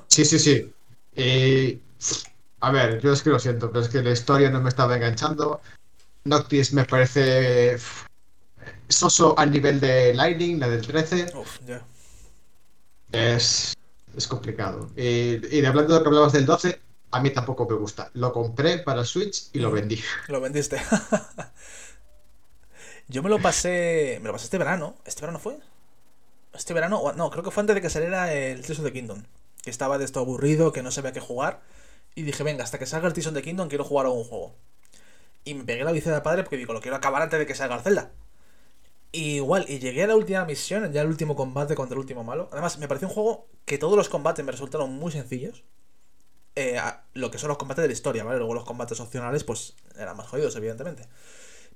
Sí, 0.07 0.25
sí, 0.25 0.37
sí. 0.39 0.73
Y, 1.15 1.79
a 2.59 2.71
ver, 2.71 2.99
yo 3.01 3.13
es 3.13 3.21
que 3.23 3.29
lo 3.29 3.39
siento, 3.39 3.69
pero 3.71 3.81
es 3.83 3.89
que 3.89 4.01
la 4.03 4.11
historia 4.11 4.49
no 4.49 4.61
me 4.61 4.69
estaba 4.69 4.95
enganchando. 4.95 5.61
Noctis 6.25 6.73
me 6.73 6.85
parece 6.85 7.77
soso 8.89 9.37
a 9.37 9.45
nivel 9.45 9.79
de 9.79 10.13
Lightning, 10.13 10.59
la 10.59 10.67
del 10.69 10.85
13. 10.85 11.31
Uf, 11.35 11.59
ya. 11.67 11.83
Es, 13.11 13.73
es 14.15 14.27
complicado. 14.27 14.89
Y, 14.95 15.35
y 15.55 15.61
de 15.61 15.67
hablando 15.67 15.93
de 15.95 16.01
problemas 16.01 16.33
del 16.33 16.45
12, 16.45 16.81
a 17.15 17.21
mí 17.21 17.29
tampoco 17.29 17.65
me 17.65 17.77
gusta. 17.77 18.11
Lo 18.13 18.33
compré 18.33 18.79
para 18.79 19.05
Switch 19.05 19.47
y 19.53 19.59
lo 19.59 19.71
vendí. 19.71 19.97
Lo 20.27 20.41
vendiste. 20.41 20.81
Yo 23.07 23.23
me 23.23 23.29
lo 23.29 23.39
pasé. 23.39 24.19
Me 24.21 24.27
lo 24.27 24.33
pasé 24.33 24.45
este 24.45 24.57
verano. 24.57 24.95
¿Este 25.05 25.21
verano 25.21 25.39
fue? 25.39 25.57
Este 26.53 26.73
verano. 26.73 27.13
No, 27.15 27.29
creo 27.29 27.41
que 27.41 27.51
fue 27.51 27.61
antes 27.61 27.73
de 27.73 27.81
que 27.81 27.89
saliera 27.89 28.33
el 28.33 28.61
Tears 28.63 28.79
of 28.79 28.85
the 28.85 28.91
Kingdom. 28.91 29.23
Que 29.63 29.69
estaba 29.69 29.97
de 29.97 30.03
esto 30.03 30.19
aburrido, 30.19 30.73
que 30.73 30.83
no 30.83 30.91
sabía 30.91 31.13
qué 31.13 31.21
jugar. 31.21 31.61
Y 32.15 32.23
dije, 32.23 32.43
venga, 32.43 32.65
hasta 32.65 32.79
que 32.79 32.85
salga 32.85 33.07
el 33.07 33.13
Tears 33.13 33.27
of 33.27 33.33
the 33.33 33.41
Kingdom 33.41 33.69
quiero 33.69 33.85
jugar 33.85 34.07
a 34.07 34.09
un 34.09 34.25
juego. 34.25 34.53
Y 35.45 35.53
me 35.53 35.63
pegué 35.63 35.85
la 35.85 35.93
bici 35.93 36.09
de 36.09 36.19
padre 36.19 36.43
porque 36.43 36.57
digo, 36.57 36.73
lo 36.73 36.81
quiero 36.81 36.97
acabar 36.97 37.21
antes 37.21 37.39
de 37.39 37.45
que 37.45 37.55
salga 37.55 37.75
el 37.75 37.81
Zelda. 37.81 38.11
Y 39.13 39.35
igual, 39.35 39.63
y 39.69 39.79
llegué 39.79 40.03
a 40.03 40.07
la 40.07 40.17
última 40.17 40.43
misión, 40.43 40.91
ya 40.91 40.99
el 40.99 41.07
último 41.07 41.37
combate 41.37 41.75
contra 41.75 41.95
el 41.95 41.99
último 41.99 42.25
malo. 42.25 42.49
Además, 42.51 42.77
me 42.77 42.89
pareció 42.89 43.07
un 43.07 43.13
juego 43.13 43.47
que 43.63 43.77
todos 43.77 43.95
los 43.95 44.09
combates 44.09 44.43
me 44.43 44.51
resultaron 44.51 44.91
muy 44.91 45.13
sencillos. 45.13 45.63
Eh, 46.55 46.79
lo 47.13 47.31
que 47.31 47.37
son 47.37 47.49
los 47.49 47.57
combates 47.57 47.81
de 47.81 47.87
la 47.87 47.93
historia, 47.93 48.23
¿vale? 48.23 48.37
Luego 48.37 48.53
los 48.53 48.63
combates 48.63 48.99
opcionales, 48.99 49.43
pues 49.43 49.75
eran 49.97 50.15
más 50.15 50.27
jodidos, 50.27 50.55
evidentemente. 50.55 51.07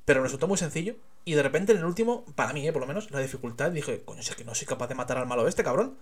Pero 0.05 0.23
resultó 0.23 0.47
muy 0.47 0.57
sencillo. 0.57 0.95
Y 1.25 1.33
de 1.33 1.43
repente 1.43 1.73
en 1.73 1.79
el 1.79 1.85
último, 1.85 2.25
para 2.35 2.53
mí, 2.53 2.67
eh, 2.67 2.71
por 2.71 2.81
lo 2.81 2.87
menos, 2.87 3.11
la 3.11 3.19
dificultad, 3.19 3.71
dije, 3.71 4.03
coño, 4.05 4.23
si 4.23 4.31
es 4.31 4.35
que 4.35 4.45
no 4.45 4.55
soy 4.55 4.67
capaz 4.67 4.87
de 4.87 4.95
matar 4.95 5.17
al 5.17 5.27
malo 5.27 5.47
este, 5.47 5.63
cabrón. 5.63 5.97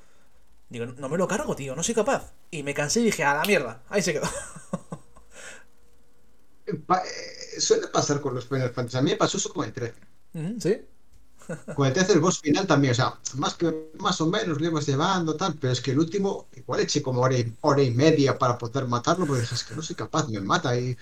Digo, 0.69 0.85
no 0.85 1.09
me 1.09 1.17
lo 1.17 1.27
cargo, 1.27 1.55
tío, 1.55 1.75
no 1.75 1.83
soy 1.83 1.95
capaz. 1.95 2.33
Y 2.51 2.63
me 2.63 2.73
cansé 2.73 2.99
y 2.99 3.05
dije, 3.05 3.23
a 3.23 3.33
la 3.33 3.45
mierda. 3.45 3.83
Ahí 3.89 4.01
se 4.01 4.13
quedó. 4.13 4.27
Eh, 6.69 7.61
suele 7.61 7.87
pasar 7.87 8.19
con 8.19 8.35
los 8.35 8.45
Final 8.45 8.71
Fantasy. 8.71 8.97
A 8.97 9.01
mí 9.01 9.11
me 9.11 9.15
pasó 9.15 9.37
eso 9.37 9.53
con 9.53 9.63
el 9.65 9.71
13. 9.71 9.95
Ujú, 10.33 10.59
¿Sí? 10.59 10.85
Con 11.73 11.87
el 11.87 11.93
13 11.93 12.13
el 12.13 12.19
boss 12.19 12.39
final 12.39 12.65
también, 12.67 12.91
o 12.91 12.95
sea, 12.95 13.19
más 13.35 13.55
que 13.55 13.91
más 13.99 14.19
o 14.21 14.27
menos 14.27 14.59
lo 14.59 14.67
ibas 14.67 14.85
llevando, 14.87 15.35
tal, 15.37 15.55
pero 15.55 15.73
es 15.73 15.81
que 15.81 15.91
el 15.91 15.99
último, 15.99 16.47
igual 16.55 16.79
eché 16.81 17.01
como 17.01 17.21
hora 17.21 17.37
y, 17.37 17.87
y 17.87 17.91
media 17.91 18.37
para 18.37 18.57
poder 18.57 18.87
matarlo, 18.87 19.25
porque 19.27 19.43
es 19.43 19.63
que 19.63 19.75
no 19.75 19.81
soy 19.81 19.95
capaz, 19.95 20.27
me 20.29 20.41
mata 20.41 20.77
y 20.79 20.97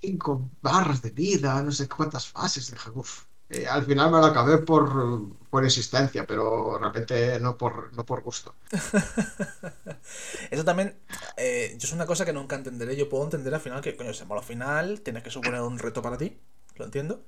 cinco 0.00 0.50
barras 0.62 1.02
de 1.02 1.10
vida, 1.10 1.62
no 1.62 1.72
sé 1.72 1.88
cuántas 1.88 2.26
fases, 2.28 2.70
dije, 2.70 2.90
uff. 2.94 3.24
Eh, 3.50 3.66
al 3.66 3.84
final 3.84 4.10
me 4.10 4.18
lo 4.18 4.24
acabé 4.26 4.58
por, 4.58 5.36
por 5.50 5.64
existencia, 5.64 6.26
pero 6.26 6.78
realmente 6.78 7.38
no 7.40 7.56
por, 7.56 7.92
no 7.92 8.04
por 8.04 8.22
gusto. 8.22 8.54
Eso 10.50 10.64
también, 10.64 10.96
eh, 11.36 11.76
yo 11.78 11.86
es 11.86 11.92
una 11.92 12.06
cosa 12.06 12.24
que 12.24 12.32
nunca 12.32 12.56
entenderé. 12.56 12.96
Yo 12.96 13.08
puedo 13.08 13.24
entender 13.24 13.54
al 13.54 13.60
final 13.60 13.80
que, 13.80 13.96
coño, 13.96 14.10
ese 14.10 14.24
malo 14.24 14.42
final 14.42 15.00
tienes 15.02 15.22
que 15.22 15.30
suponer 15.30 15.60
un 15.60 15.78
reto 15.78 16.02
para 16.02 16.18
ti, 16.18 16.38
lo 16.76 16.84
entiendo. 16.86 17.24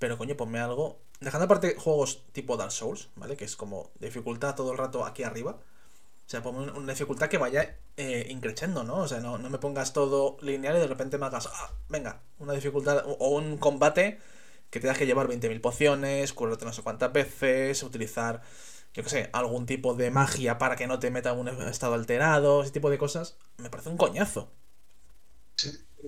Pero, 0.00 0.18
coño, 0.18 0.36
ponme 0.36 0.60
algo. 0.60 0.86
Dejando 1.20 1.46
aparte 1.46 1.76
juegos 1.76 2.24
tipo 2.32 2.58
Dark 2.58 2.72
Souls, 2.72 3.10
¿vale? 3.16 3.36
Que 3.38 3.46
es 3.46 3.56
como 3.56 3.92
dificultad 4.00 4.56
todo 4.56 4.72
el 4.72 4.78
rato 4.78 5.04
aquí 5.06 5.24
arriba. 5.24 5.52
O 6.26 6.30
sea, 6.30 6.42
ponme 6.42 6.60
un- 6.60 6.70
una 6.70 6.92
dificultad 6.94 7.28
que 7.28 7.38
vaya 7.38 7.78
eh, 7.96 8.26
increciendo, 8.30 8.84
¿no? 8.84 8.96
O 8.98 9.08
sea, 9.08 9.20
no, 9.20 9.38
no 9.38 9.50
me 9.50 9.58
pongas 9.58 9.92
todo 9.92 10.38
lineal 10.42 10.76
y 10.76 10.80
de 10.80 10.86
repente 10.88 11.18
me 11.18 11.26
hagas, 11.26 11.48
ah, 11.52 11.72
venga, 11.88 12.22
una 12.38 12.54
dificultad 12.54 13.04
o, 13.06 13.28
un 13.38 13.58
combate 13.58 14.18
que 14.70 14.80
tengas 14.80 14.98
que 14.98 15.06
llevar 15.06 15.28
20.000 15.28 15.60
pociones, 15.60 16.32
curarte 16.32 16.64
no 16.64 16.72
sé 16.72 16.82
cuántas 16.82 17.12
veces, 17.12 17.82
utilizar, 17.82 18.42
yo 18.94 19.02
qué 19.04 19.10
sé, 19.10 19.30
algún 19.32 19.66
tipo 19.66 19.94
de 19.94 20.10
magia 20.10 20.58
para 20.58 20.76
que 20.76 20.86
no 20.86 20.98
te 21.00 21.10
meta 21.10 21.32
un 21.34 21.48
estado 21.48 21.94
alterado, 21.94 22.62
ese 22.62 22.72
tipo 22.72 22.90
de 22.90 22.98
cosas. 22.98 23.36
Me 23.58 23.70
parece 23.70 23.90
un 23.90 23.96
coñazo. 23.98 24.52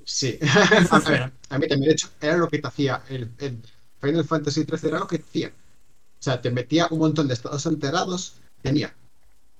Sí, 0.05 0.39
a, 0.91 0.99
ver, 1.11 1.33
a 1.51 1.59
mí 1.59 1.69
también, 1.69 1.81
de 1.89 1.93
hecho, 1.93 2.09
era 2.21 2.37
lo 2.37 2.49
que 2.49 2.59
te 2.59 2.67
hacía 2.69 3.03
el 3.09 3.29
Final 4.03 4.25
Fantasy 4.25 4.65
XIII, 4.65 4.89
era 4.89 4.99
lo 4.99 5.07
que 5.07 5.17
hacía. 5.17 5.49
O 5.49 6.23
sea, 6.23 6.41
te 6.41 6.51
metía 6.51 6.89
un 6.91 6.99
montón 6.99 7.29
de 7.29 7.35
estados 7.35 7.67
alterados, 7.67 8.35
tenía 8.61 8.95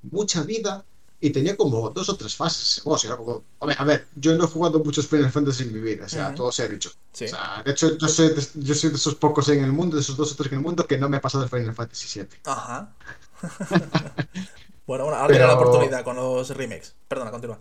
mucha 0.03 0.43
vida 0.43 0.85
y 1.21 1.31
tenía 1.31 1.57
como 1.57 1.89
dos 1.91 2.09
o 2.09 2.17
tres 2.17 2.35
fases. 2.35 2.83
O 2.85 2.99
sea, 2.99 3.17
como, 3.17 3.45
a 3.61 3.85
ver, 3.85 4.07
yo 4.17 4.37
no 4.37 4.45
he 4.45 4.47
jugado 4.49 4.83
muchos 4.83 5.07
Final 5.07 5.31
Fantasy 5.31 5.63
en 5.63 5.73
mi 5.73 5.81
vida, 5.81 6.07
o 6.07 6.09
sea, 6.09 6.35
todo 6.35 6.51
se 6.51 6.65
ha 6.65 6.69
dicho. 6.69 6.91
Sí. 7.13 7.27
O 7.27 7.29
sea, 7.29 7.63
de 7.65 7.71
hecho, 7.71 7.97
yo 7.97 8.09
soy, 8.09 8.29
de, 8.29 8.47
yo 8.55 8.75
soy 8.75 8.91
de 8.91 8.97
esos 8.97 9.15
pocos 9.15 9.49
en 9.49 9.63
el 9.63 9.73
mundo, 9.73 9.97
de 9.97 10.03
esos 10.03 10.17
dos 10.17 10.33
o 10.33 10.37
tres 10.37 10.51
en 10.53 10.59
el 10.59 10.65
mundo, 10.65 10.87
que 10.87 10.99
no 10.99 11.09
me 11.09 11.17
ha 11.19 11.21
pasado 11.21 11.45
el 11.45 11.51
Final 11.51 11.75
Fantasy 11.75 12.21
VII. 12.21 12.29
Ajá. 12.45 12.93
bueno, 14.87 15.05
bueno, 15.05 15.19
ahora 15.19 15.27
Pero- 15.27 15.39
tiene 15.39 15.47
la 15.47 15.55
oportunidad 15.55 16.05
con 16.05 16.17
los 16.17 16.51
remakes. 16.51 16.95
Perdona, 17.09 17.31
continúa. 17.31 17.59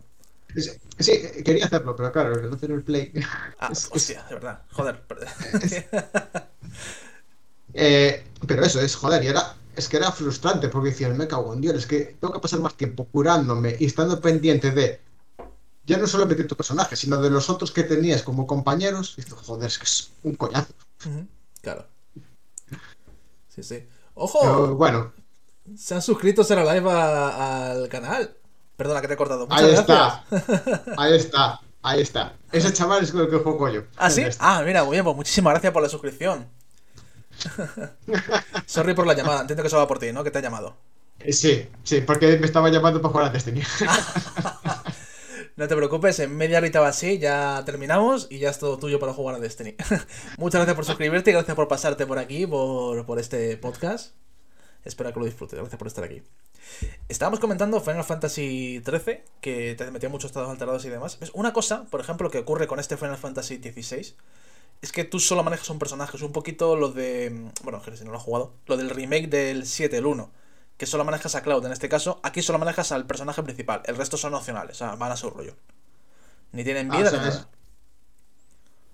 Sí, 0.99 1.13
quería 1.43 1.65
hacerlo, 1.65 1.95
pero 1.95 2.11
claro, 2.11 2.39
el 2.39 2.49
no 2.49 2.57
tener 2.57 2.77
el 2.77 2.83
play. 2.83 3.11
Ah, 3.59 3.71
hostia, 3.71 4.23
de 4.27 4.35
verdad. 4.35 4.61
Joder. 4.71 5.03
Eh, 7.73 8.23
pero 8.47 8.65
eso 8.65 8.81
es, 8.81 8.95
joder, 8.95 9.23
y 9.23 9.27
era, 9.27 9.55
es 9.75 9.87
que 9.87 9.97
era 9.97 10.11
frustrante 10.11 10.67
porque 10.67 10.89
decían, 10.89 11.17
me 11.17 11.27
cago 11.27 11.53
en 11.53 11.61
Dios, 11.61 11.75
es 11.75 11.85
que 11.85 12.17
tengo 12.19 12.33
que 12.33 12.39
pasar 12.41 12.59
más 12.59 12.75
tiempo 12.75 13.05
curándome 13.05 13.77
y 13.79 13.85
estando 13.85 14.19
pendiente 14.19 14.71
de, 14.71 14.99
ya 15.85 15.97
no 15.97 16.07
solamente 16.07 16.43
tu 16.43 16.55
personaje, 16.55 16.95
sino 16.95 17.21
de 17.21 17.29
los 17.29 17.49
otros 17.49 17.71
que 17.71 17.83
tenías 17.83 18.23
como 18.23 18.45
compañeros. 18.45 19.13
Y 19.17 19.21
dices, 19.21 19.39
joder, 19.39 19.67
es 19.67 19.77
que 19.77 19.83
es 19.85 20.11
un 20.23 20.35
coñazo. 20.35 20.73
Claro. 21.61 21.87
Sí, 23.49 23.63
sí. 23.63 23.75
Pero 23.79 23.89
¡Ojo! 24.13 24.75
bueno, 24.75 25.13
Se 25.75 25.95
han 25.95 26.01
suscrito 26.01 26.43
Será 26.43 26.63
Live 26.73 26.89
al 26.89 27.87
canal. 27.89 28.35
Perdona 28.81 28.99
que 28.99 29.07
te 29.07 29.13
he 29.13 29.17
cortado. 29.17 29.45
Muchas 29.45 29.63
ahí 29.63 29.71
gracias. 29.75 30.23
está, 30.31 30.83
ahí 30.97 31.15
está, 31.15 31.59
ahí 31.83 32.01
está. 32.01 32.33
Ese 32.51 32.73
chaval 32.73 33.03
es 33.03 33.11
con 33.11 33.21
el 33.21 33.29
que 33.29 33.37
juego 33.37 33.69
yo. 33.69 33.83
¿Ah, 33.95 34.09
sí? 34.09 34.21
Este. 34.21 34.37
Ah, 34.39 34.63
mira, 34.65 34.83
muy 34.83 34.93
bien, 34.93 35.03
pues 35.03 35.15
muchísimas 35.15 35.53
gracias 35.53 35.71
por 35.71 35.83
la 35.83 35.89
suscripción. 35.89 36.47
Sorry 38.65 38.95
por 38.95 39.05
la 39.05 39.13
llamada, 39.13 39.41
entiendo 39.41 39.61
que 39.61 39.67
eso 39.67 39.77
va 39.77 39.87
por 39.87 39.99
ti, 39.99 40.11
¿no? 40.11 40.23
Que 40.23 40.31
te 40.31 40.39
ha 40.39 40.41
llamado. 40.41 40.77
Eh, 41.19 41.31
Sí, 41.31 41.69
sí, 41.83 42.01
porque 42.01 42.39
me 42.39 42.47
estaba 42.47 42.69
llamando 42.69 42.99
para 43.03 43.11
jugar 43.11 43.27
a 43.27 43.29
Destiny. 43.29 43.61
No 45.57 45.67
te 45.67 45.75
preocupes, 45.75 46.17
en 46.19 46.35
media 46.37 46.57
horita 46.57 46.81
o 46.81 46.85
así 46.85 47.19
ya 47.19 47.61
terminamos 47.65 48.25
y 48.31 48.39
ya 48.39 48.49
es 48.49 48.57
todo 48.57 48.79
tuyo 48.79 48.99
para 48.99 49.13
jugar 49.13 49.35
a 49.35 49.39
Destiny. 49.39 49.75
Muchas 50.39 50.59
gracias 50.59 50.75
por 50.75 50.85
suscribirte 50.85 51.29
y 51.29 51.33
gracias 51.33 51.55
por 51.55 51.67
pasarte 51.67 52.07
por 52.07 52.17
aquí, 52.17 52.47
por, 52.47 53.05
por 53.05 53.19
este 53.19 53.57
podcast. 53.57 54.15
Espero 54.83 55.13
que 55.13 55.19
lo 55.19 55.25
disfrutes. 55.25 55.59
Gracias 55.59 55.77
por 55.77 55.87
estar 55.87 56.03
aquí. 56.03 56.23
Estábamos 57.07 57.39
comentando 57.39 57.79
Final 57.81 58.03
Fantasy 58.03 58.81
XIII, 58.83 59.23
que 59.41 59.75
te 59.75 59.91
metía 59.91 60.09
muchos 60.09 60.29
estados 60.29 60.49
alterados 60.49 60.83
y 60.85 60.89
demás. 60.89 61.19
Una 61.33 61.53
cosa, 61.53 61.85
por 61.85 61.99
ejemplo, 61.99 62.31
que 62.31 62.39
ocurre 62.39 62.67
con 62.67 62.79
este 62.79 62.97
Final 62.97 63.17
Fantasy 63.17 63.57
XVI 63.57 64.15
es 64.81 64.91
que 64.91 65.03
tú 65.03 65.19
solo 65.19 65.43
manejas 65.43 65.69
un 65.69 65.79
personaje. 65.79 66.17
Es 66.17 66.23
un 66.23 66.31
poquito 66.31 66.75
lo 66.75 66.89
de. 66.89 67.51
Bueno, 67.63 67.81
si 67.95 68.03
no 68.03 68.11
lo 68.11 68.17
has 68.17 68.23
jugado. 68.23 68.53
Lo 68.65 68.77
del 68.77 68.89
remake 68.89 69.27
del 69.27 69.65
7, 69.65 69.97
el 69.97 70.05
1. 70.05 70.31
Que 70.77 70.87
solo 70.87 71.05
manejas 71.05 71.35
a 71.35 71.43
Cloud 71.43 71.65
en 71.65 71.71
este 71.71 71.87
caso. 71.87 72.19
Aquí 72.23 72.41
solo 72.41 72.57
manejas 72.57 72.91
al 72.91 73.05
personaje 73.05 73.43
principal. 73.43 73.83
El 73.85 73.95
resto 73.95 74.17
son 74.17 74.33
opcionales. 74.33 74.77
O 74.77 74.79
sea, 74.79 74.95
van 74.95 75.11
a 75.11 75.15
su 75.15 75.29
rollo. 75.29 75.55
Ni 76.51 76.63
tienen 76.63 76.91
ah, 76.91 76.97
vida 76.97 77.11
ni 77.11 77.17
nada. 77.17 77.47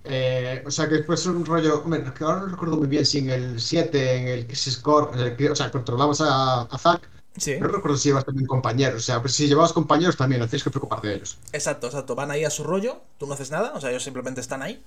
Eh, 0.09 0.63
o 0.65 0.71
sea 0.71 0.87
que 0.87 0.95
después 0.95 1.21
es 1.21 1.27
un 1.27 1.45
rollo. 1.45 1.81
Hombre, 1.83 2.03
que 2.13 2.23
ahora 2.23 2.41
no 2.41 2.47
recuerdo 2.47 2.77
muy 2.77 2.87
bien 2.87 3.05
si 3.05 3.19
en 3.19 3.29
el 3.29 3.59
7, 3.59 4.15
en 4.17 4.27
el 4.27 4.47
que 4.47 4.55
se 4.55 4.71
score. 4.71 5.09
o 5.51 5.55
sea, 5.55 5.71
controlamos 5.71 6.21
a, 6.21 6.61
a 6.61 6.77
Zack. 6.77 7.09
Sí. 7.37 7.57
No 7.59 7.67
recuerdo 7.67 7.97
si 7.97 8.09
llevas 8.09 8.25
también 8.25 8.47
compañeros. 8.47 9.03
O 9.03 9.05
sea, 9.05 9.21
pues 9.21 9.35
si 9.35 9.47
llevabas 9.47 9.73
compañeros 9.73 10.17
también, 10.17 10.41
no 10.41 10.47
tienes 10.47 10.63
que 10.63 10.71
preocuparte 10.71 11.07
de 11.07 11.15
ellos. 11.15 11.37
Exacto, 11.53 11.87
exacto. 11.87 12.15
Van 12.15 12.31
ahí 12.31 12.43
a 12.43 12.49
su 12.49 12.63
rollo, 12.63 13.01
tú 13.17 13.27
no 13.27 13.33
haces 13.33 13.51
nada, 13.51 13.73
o 13.75 13.81
sea, 13.81 13.91
ellos 13.91 14.03
simplemente 14.03 14.41
están 14.41 14.61
ahí. 14.61 14.83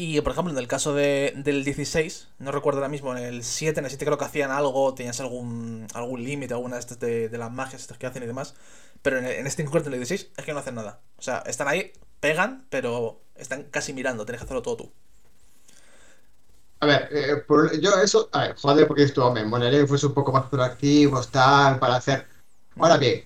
Y 0.00 0.20
por 0.20 0.32
ejemplo, 0.32 0.52
en 0.52 0.58
el 0.58 0.68
caso 0.68 0.94
de, 0.94 1.32
del 1.36 1.64
16, 1.64 2.28
no 2.38 2.52
recuerdo 2.52 2.78
ahora 2.78 2.88
mismo, 2.88 3.16
en 3.16 3.24
el 3.24 3.42
7, 3.42 3.80
en 3.80 3.84
el 3.84 3.90
7 3.90 4.04
creo 4.04 4.16
que 4.16 4.24
hacían 4.24 4.52
algo, 4.52 4.94
tenías 4.94 5.18
algún, 5.20 5.88
algún 5.92 6.22
límite, 6.22 6.54
alguna 6.54 6.76
de, 6.76 6.80
estas 6.80 7.00
de, 7.00 7.28
las 7.36 7.50
magias 7.50 7.82
estas 7.82 7.98
que 7.98 8.06
hacen 8.06 8.22
y 8.22 8.26
demás. 8.26 8.54
Pero 9.02 9.18
en, 9.18 9.26
en 9.26 9.46
este 9.46 9.62
en 9.62 9.66
concreto, 9.66 9.88
en 9.88 9.94
el 9.94 10.00
16, 10.00 10.30
es 10.36 10.44
que 10.44 10.52
no 10.52 10.60
hacen 10.60 10.76
nada. 10.76 11.00
O 11.18 11.22
sea, 11.22 11.42
están 11.46 11.66
ahí, 11.66 11.92
pegan, 12.20 12.66
pero 12.70 13.20
están 13.38 13.64
casi 13.64 13.92
mirando, 13.92 14.24
tienes 14.24 14.40
que 14.40 14.44
hacerlo 14.44 14.62
todo 14.62 14.76
tú. 14.76 14.92
A 16.80 16.86
ver, 16.86 17.08
eh, 17.10 17.44
yo 17.80 17.90
eso, 18.00 18.28
a 18.32 18.42
ver, 18.42 18.56
joder, 18.56 18.86
porque 18.86 19.02
esto 19.02 19.32
me 19.32 19.44
molaría 19.44 19.80
que 19.80 19.86
fuese 19.86 20.06
un 20.06 20.14
poco 20.14 20.32
más 20.32 20.46
proactivo, 20.46 21.20
tal, 21.24 21.78
para 21.78 21.96
hacer. 21.96 22.26
Ahora 22.76 22.96
bien, 22.96 23.24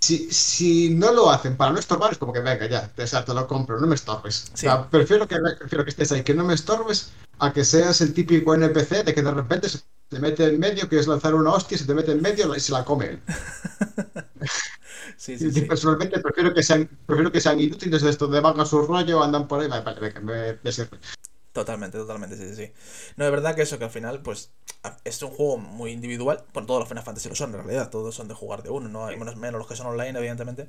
si, 0.00 0.30
si 0.30 0.90
no 0.90 1.12
lo 1.12 1.30
hacen 1.30 1.56
para 1.56 1.72
no 1.72 1.78
estorbar, 1.78 2.12
es 2.12 2.18
como 2.18 2.32
que 2.32 2.40
venga, 2.40 2.66
ya, 2.66 2.88
te, 2.88 3.34
lo 3.34 3.46
compro, 3.46 3.80
no 3.80 3.86
me 3.86 3.94
estorbes. 3.94 4.50
O 4.52 4.56
sea, 4.56 4.88
prefiero 4.90 5.26
que, 5.26 5.36
prefiero 5.58 5.84
que 5.84 5.90
estés 5.90 6.12
ahí, 6.12 6.22
que 6.22 6.34
no 6.34 6.44
me 6.44 6.54
estorbes, 6.54 7.12
a 7.38 7.52
que 7.52 7.64
seas 7.64 8.00
el 8.02 8.12
típico 8.12 8.54
NPC 8.54 9.04
de 9.04 9.14
que 9.14 9.22
de 9.22 9.30
repente 9.30 9.68
se 9.68 9.78
te 10.08 10.18
mete 10.20 10.44
en 10.46 10.58
medio, 10.58 10.88
quieres 10.88 11.06
lanzar 11.08 11.34
una 11.34 11.52
hostia, 11.52 11.78
se 11.78 11.86
te 11.86 11.94
mete 11.94 12.12
en 12.12 12.22
medio 12.22 12.54
y 12.54 12.60
se 12.60 12.72
la 12.72 12.84
come 12.84 13.06
él. 13.06 13.22
Sí, 15.16 15.38
sí, 15.38 15.50
Personalmente 15.62 16.20
prefiero 16.20 16.52
que 16.52 16.62
sean, 16.62 16.88
prefiero 17.06 17.30
que 17.30 17.40
sean 17.40 17.60
inútiles 17.60 18.02
de 18.02 18.10
esto 18.10 18.26
de 18.26 18.40
van 18.40 18.58
a 18.60 18.64
su 18.66 18.82
rollo, 18.82 19.22
andan 19.22 19.46
por 19.46 19.60
ahí, 19.60 19.68
vale, 19.68 19.82
vale, 19.84 20.20
me, 20.20 20.58
me 20.62 20.72
sirve. 20.72 20.98
Totalmente, 21.52 21.98
totalmente, 21.98 22.36
sí, 22.36 22.48
sí, 22.48 22.66
sí. 22.66 22.72
No, 23.16 23.24
es 23.24 23.30
verdad 23.30 23.54
que 23.54 23.62
eso, 23.62 23.78
que 23.78 23.84
al 23.84 23.90
final, 23.90 24.22
pues, 24.22 24.50
es 25.04 25.22
un 25.22 25.30
juego 25.30 25.56
muy 25.58 25.92
individual. 25.92 26.44
Bueno, 26.52 26.66
todos 26.66 26.80
los 26.80 26.88
Final 26.88 27.04
Fantasy 27.04 27.28
lo 27.28 27.36
son, 27.36 27.50
en 27.54 27.62
realidad, 27.64 27.90
todos 27.90 28.14
son 28.14 28.26
de 28.26 28.34
jugar 28.34 28.62
de 28.64 28.70
uno, 28.70 28.88
¿no? 28.88 29.06
Hay 29.06 29.16
menos, 29.16 29.36
menos 29.36 29.58
los 29.60 29.68
que 29.68 29.76
son 29.76 29.86
online, 29.86 30.18
evidentemente. 30.18 30.68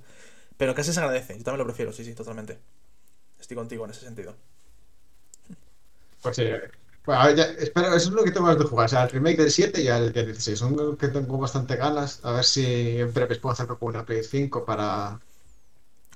Pero 0.58 0.76
casi 0.76 0.93
se 0.93 1.00
agradece, 1.00 1.38
yo 1.38 1.43
también 1.43 1.60
lo 1.60 1.65
prefiero, 1.65 1.93
sí, 1.93 2.06
sí, 2.06 2.15
totalmente. 2.15 2.60
Estoy 3.39 3.56
contigo 3.58 3.86
en 3.86 3.91
ese 3.91 4.02
sentido. 4.02 4.36
Pues 6.21 6.36
sí, 6.36 6.43
bueno, 7.05 7.31
ya, 7.31 7.43
espero, 7.43 7.87
eso 7.95 8.09
es 8.09 8.15
lo 8.15 8.23
que 8.23 8.31
tengo 8.31 8.47
ganas 8.47 8.61
de 8.61 8.67
jugar. 8.67 8.85
O 8.85 8.89
sea, 8.89 9.03
el 9.03 9.09
remake 9.09 9.37
del 9.37 9.51
7 9.51 9.81
y 9.81 9.87
el 9.87 10.11
del 10.11 10.25
16. 10.27 10.57
Son 10.57 10.97
que 10.97 11.07
tengo 11.09 11.37
bastante 11.37 11.75
ganas. 11.75 12.19
A 12.23 12.31
ver 12.31 12.43
si 12.43 12.99
en 12.99 13.13
breve 13.13 13.35
puedo 13.35 13.53
hacerlo 13.53 13.77
con 13.77 13.89
una 13.89 14.05
Play 14.05 14.23
5 14.23 14.65
para, 14.65 15.19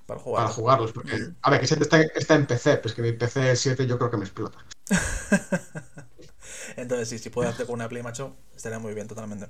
para, 0.06 0.20
jugarlos. 0.20 0.92
Porque, 0.92 1.30
a 1.42 1.52
ver, 1.52 1.60
que 1.60 1.68
7 1.68 1.84
está, 1.84 2.02
está, 2.02 2.36
en 2.36 2.48
PC, 2.48 2.78
pues 2.78 2.94
que 2.94 3.02
mi 3.02 3.12
PC 3.12 3.56
7 3.56 3.86
yo 3.86 3.98
creo 3.98 4.10
que 4.10 4.18
me 4.18 4.26
explota. 4.26 4.58
Entonces, 6.76 7.10
sí, 7.10 7.20
si 7.20 7.30
puedo 7.30 7.50
hacer 7.50 7.66
con 7.66 7.76
una 7.76 7.90
Play, 7.90 8.04
macho, 8.04 8.36
estaría 8.56 8.80
muy 8.80 8.94
bien, 8.94 9.08
totalmente. 9.08 9.48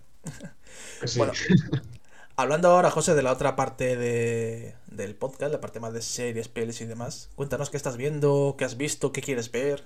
Pues 0.99 1.17
bueno, 1.17 1.31
hablando 2.35 2.69
ahora, 2.69 2.91
José, 2.91 3.15
de 3.15 3.23
la 3.23 3.31
otra 3.31 3.55
parte 3.55 3.95
de, 3.95 4.75
del 4.87 5.15
podcast, 5.15 5.51
la 5.51 5.61
parte 5.61 5.79
más 5.79 5.93
de 5.93 6.01
series, 6.01 6.47
pelis 6.47 6.81
y 6.81 6.85
demás, 6.85 7.29
cuéntanos 7.35 7.69
qué 7.69 7.77
estás 7.77 7.97
viendo, 7.97 8.55
qué 8.57 8.65
has 8.65 8.77
visto, 8.77 9.11
qué 9.11 9.21
quieres 9.21 9.51
ver. 9.51 9.85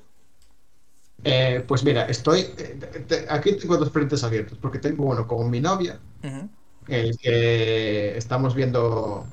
Eh, 1.23 1.63
pues 1.67 1.83
mira, 1.83 2.05
estoy. 2.05 2.41
Eh, 2.57 3.25
aquí 3.29 3.55
tengo 3.57 3.77
dos 3.77 3.91
frentes 3.91 4.23
abiertos, 4.23 4.57
porque 4.61 4.79
tengo 4.79 5.05
uno 5.05 5.27
con 5.27 5.49
mi 5.49 5.61
novia, 5.61 5.99
el 6.87 7.17
que 7.17 8.17
estamos 8.17 8.55
viendo. 8.55 9.25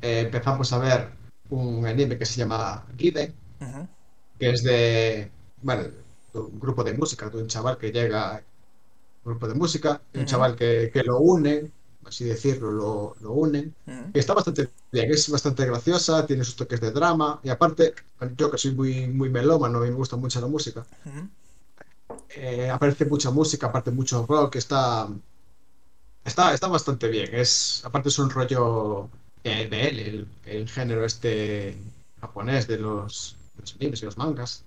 Eh, 0.00 0.20
empezamos 0.20 0.72
a 0.72 0.78
ver 0.78 1.08
un 1.50 1.86
anime 1.86 2.18
que 2.18 2.26
se 2.26 2.38
llama 2.38 2.84
Gide, 2.96 3.32
que 4.38 4.50
es 4.50 4.62
de. 4.64 5.30
Bueno, 5.62 5.84
un 6.34 6.58
grupo 6.58 6.82
de 6.82 6.94
música, 6.94 7.28
de 7.28 7.42
un 7.42 7.46
chaval 7.46 7.78
que 7.78 7.92
llega. 7.92 8.42
Un 9.24 9.32
grupo 9.32 9.46
de 9.46 9.54
música, 9.54 10.02
un 10.14 10.24
chaval 10.24 10.56
que, 10.56 10.90
que 10.92 11.04
lo 11.04 11.20
une, 11.20 11.70
así 12.12 12.24
decirlo, 12.24 12.70
lo, 12.70 13.16
lo 13.20 13.32
unen. 13.32 13.74
está 14.12 14.34
bastante 14.34 14.68
bien, 14.90 15.10
es 15.10 15.30
bastante 15.30 15.64
graciosa, 15.66 16.26
tiene 16.26 16.44
sus 16.44 16.56
toques 16.56 16.80
de 16.80 16.90
drama. 16.90 17.40
Y 17.42 17.48
aparte, 17.48 17.94
yo 18.36 18.50
que 18.50 18.58
soy 18.58 18.72
muy, 18.74 19.08
muy 19.08 19.30
melómano 19.30 19.80
me 19.80 19.90
gusta 19.90 20.16
mucho 20.16 20.40
la 20.40 20.46
música, 20.46 20.86
eh, 22.28 22.70
aparece 22.70 23.06
mucha 23.06 23.30
música, 23.30 23.66
aparte 23.68 23.90
mucho 23.90 24.26
rock, 24.26 24.56
está, 24.56 25.08
está, 26.24 26.52
está 26.52 26.68
bastante 26.68 27.08
bien. 27.08 27.30
Es, 27.34 27.82
aparte 27.84 28.10
es 28.10 28.18
un 28.18 28.30
rollo 28.30 29.08
de 29.42 29.88
él, 29.88 30.28
el, 30.44 30.68
género 30.68 31.04
este 31.04 31.76
japonés 32.20 32.68
de 32.68 32.78
los, 32.78 33.36
animes 33.80 34.02
y 34.02 34.04
los 34.04 34.18
mangas. 34.18 34.64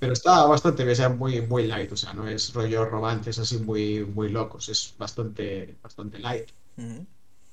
Pero 0.00 0.14
está 0.14 0.46
bastante 0.46 0.82
bien, 0.82 0.96
sea, 0.96 1.10
muy, 1.10 1.42
muy 1.42 1.66
light, 1.66 1.92
o 1.92 1.96
sea, 1.96 2.14
no 2.14 2.26
es 2.26 2.54
rollo 2.54 2.86
romances 2.86 3.38
así 3.38 3.58
muy, 3.58 4.04
muy 4.04 4.30
locos, 4.30 4.70
es 4.70 4.94
bastante, 4.98 5.76
bastante 5.82 6.18
light. 6.18 6.48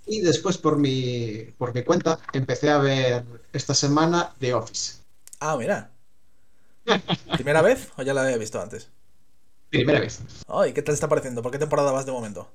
Y 0.06 0.22
después 0.22 0.58
por 0.58 0.78
mi, 0.78 1.54
por 1.58 1.76
mi 1.76 1.84
cuenta 1.84 2.18
empecé 2.32 2.70
a 2.70 2.78
ver 2.78 3.26
esta 3.52 3.74
semana 3.74 4.34
The 4.40 4.54
Office. 4.54 5.00
Ah, 5.42 5.58
mira. 5.58 5.92
¿Primera 7.34 7.62
vez 7.62 7.90
o 7.98 8.02
ya 8.02 8.14
la 8.14 8.24
había 8.24 8.38
visto 8.38 8.62
antes? 8.62 8.88
Primera 9.70 10.00
vez. 10.00 10.22
Ay, 10.48 10.72
¿qué 10.72 10.82
tal 10.82 10.94
está 10.94 11.10
pareciendo? 11.10 11.42
¿Por 11.42 11.52
qué 11.52 11.60
temporada 11.60 11.92
vas 11.92 12.06
de 12.06 12.14
momento? 12.14 12.48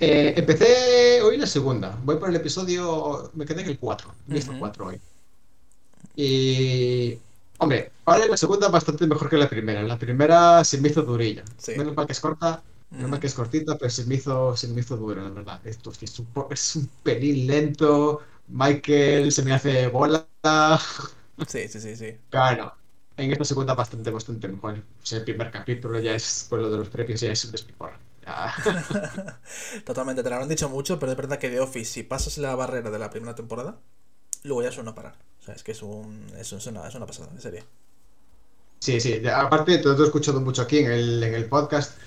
Eh, 0.00 0.32
empecé 0.36 1.20
hoy 1.20 1.36
la 1.36 1.46
segunda. 1.46 1.98
Voy 2.02 2.16
por 2.16 2.30
el 2.30 2.36
episodio. 2.36 3.30
Me 3.34 3.44
quedé 3.44 3.60
en 3.60 3.68
el 3.68 3.78
4. 3.78 4.14
Visto 4.26 4.52
uh 4.52 4.58
4 4.58 4.86
hoy. 4.86 5.00
Y 6.16 7.18
Hombre, 7.58 7.92
ahora 8.04 8.26
la 8.26 8.36
segunda 8.36 8.68
bastante 8.68 9.06
mejor 9.06 9.28
que 9.30 9.36
la 9.38 9.48
primera. 9.48 9.82
La 9.82 9.98
primera 9.98 10.64
se 10.64 10.78
me 10.80 10.88
hizo 10.88 11.02
durilla. 11.02 11.44
Menos 11.74 11.94
mal 11.94 12.06
que 12.06 12.12
es 12.12 12.20
corta, 12.20 12.62
menos 12.96 13.10
mal 13.10 13.20
que 13.20 13.26
es 13.28 13.34
cortita, 13.34 13.76
pero 13.78 13.90
se 13.90 14.04
me 14.06 14.16
hizo, 14.16 14.56
se 14.56 14.68
me 14.68 14.80
hizo 14.80 14.96
dura, 14.96 15.22
la 15.22 15.30
verdad. 15.30 15.60
Esto 15.66 15.90
es 16.00 16.18
un, 16.18 16.28
es 16.50 16.76
un 16.76 16.88
pelín 17.02 17.46
lento. 17.46 18.20
Michael 18.48 19.32
se 19.32 19.42
me 19.42 19.52
hace 19.52 19.88
bola. 19.88 20.26
Sí, 21.46 21.68
sí, 21.68 21.80
sí, 21.80 21.96
sí. 21.96 22.18
Claro. 22.30 22.72
En 23.16 23.32
esta 23.32 23.44
segunda 23.44 23.74
bastante, 23.74 24.10
bastante 24.12 24.46
mejor. 24.48 24.74
O 25.02 25.06
sea, 25.06 25.18
el 25.18 25.24
primer 25.24 25.50
capítulo 25.50 25.98
ya 26.00 26.14
es, 26.14 26.46
por 26.48 26.60
lo 26.60 26.70
de 26.70 26.76
los 26.78 26.88
premios, 26.88 27.20
ya 27.20 27.32
es 27.32 27.44
un 27.44 27.50
despiporre. 27.52 27.98
Totalmente, 29.84 30.22
te 30.22 30.30
lo 30.30 30.36
han 30.36 30.48
dicho 30.48 30.68
mucho, 30.68 30.98
pero 30.98 31.12
es 31.12 31.18
verdad 31.18 31.38
que 31.38 31.48
The 31.48 31.60
Office, 31.60 31.92
si 31.92 32.02
pasas 32.02 32.38
la 32.38 32.54
barrera 32.56 32.90
de 32.90 32.98
la 32.98 33.10
primera 33.10 33.34
temporada, 33.34 33.80
luego 34.46 34.62
ya 34.62 34.72
suena 34.72 34.92
a 34.92 34.94
parar 34.94 35.14
es 35.54 35.62
que 35.62 35.72
es, 35.72 35.82
un, 35.82 36.26
es, 36.38 36.52
una, 36.66 36.88
es 36.88 36.94
una 36.94 37.06
pasada, 37.06 37.28
en 37.32 37.40
serio. 37.40 37.64
Sí, 38.78 39.00
sí. 39.00 39.20
Aparte, 39.28 39.78
todo 39.78 40.02
he 40.02 40.06
escuchado 40.06 40.40
mucho 40.40 40.62
aquí 40.62 40.78
en 40.78 40.90
el, 40.90 41.22
en 41.22 41.34
el 41.34 41.46
podcast 41.46 41.98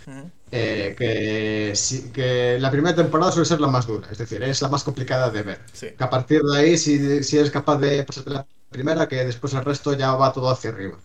eh, 0.52 0.96
que, 0.98 1.74
que 2.14 2.58
la 2.60 2.72
primera 2.72 2.96
temporada 2.96 3.32
suele 3.32 3.46
ser 3.46 3.60
la 3.60 3.68
más 3.68 3.88
dura, 3.88 4.08
es 4.12 4.18
decir, 4.18 4.42
es 4.44 4.62
la 4.62 4.70
más 4.70 4.84
complicada 4.84 5.30
de 5.30 5.44
ver. 5.44 5.60
Que 5.80 6.04
a 6.04 6.10
partir 6.10 6.42
de 6.42 6.58
ahí, 6.58 6.78
si, 6.78 7.24
si 7.24 7.38
eres 7.38 7.52
capaz 7.52 7.78
de 7.78 8.04
pasarte 8.04 8.30
la 8.30 8.46
primera, 8.70 9.08
que 9.08 9.26
después 9.26 9.54
el 9.54 9.66
resto 9.66 9.94
ya 9.94 10.14
va 10.14 10.32
todo 10.32 10.50
hacia 10.50 10.70
arriba. 10.70 10.98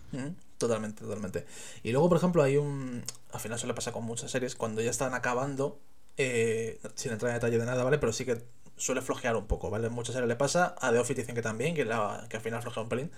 Totalmente, 0.57 1.03
totalmente. 1.03 1.45
Y 1.83 1.91
luego, 1.91 2.07
por 2.07 2.17
ejemplo, 2.17 2.43
hay 2.43 2.57
un. 2.57 3.03
Al 3.33 3.39
final 3.39 3.59
suele 3.59 3.73
pasar 3.73 3.91
con 3.91 4.05
muchas 4.05 4.31
series, 4.31 4.55
cuando 4.55 4.81
ya 4.81 4.91
están 4.91 5.13
acabando, 5.13 5.79
eh, 6.15 6.79
sin 6.93 7.11
entrar 7.11 7.31
en 7.31 7.37
detalle 7.37 7.57
de 7.57 7.65
nada, 7.65 7.83
¿vale? 7.83 7.97
Pero 7.97 8.13
sí 8.13 8.23
que 8.23 8.41
suele 8.77 9.01
flojear 9.01 9.35
un 9.35 9.47
poco, 9.47 9.69
¿vale? 9.69 9.89
Muchas 9.89 10.13
series 10.13 10.27
le 10.27 10.35
pasa, 10.35 10.75
a 10.79 10.91
The 10.91 10.99
Office 10.99 11.21
dicen 11.21 11.35
que 11.35 11.41
también, 11.41 11.75
que, 11.75 11.85
la, 11.85 12.25
que 12.29 12.37
al 12.37 12.43
final 12.43 12.61
flojea 12.61 12.83
un 12.83 12.89
pelín. 12.89 13.11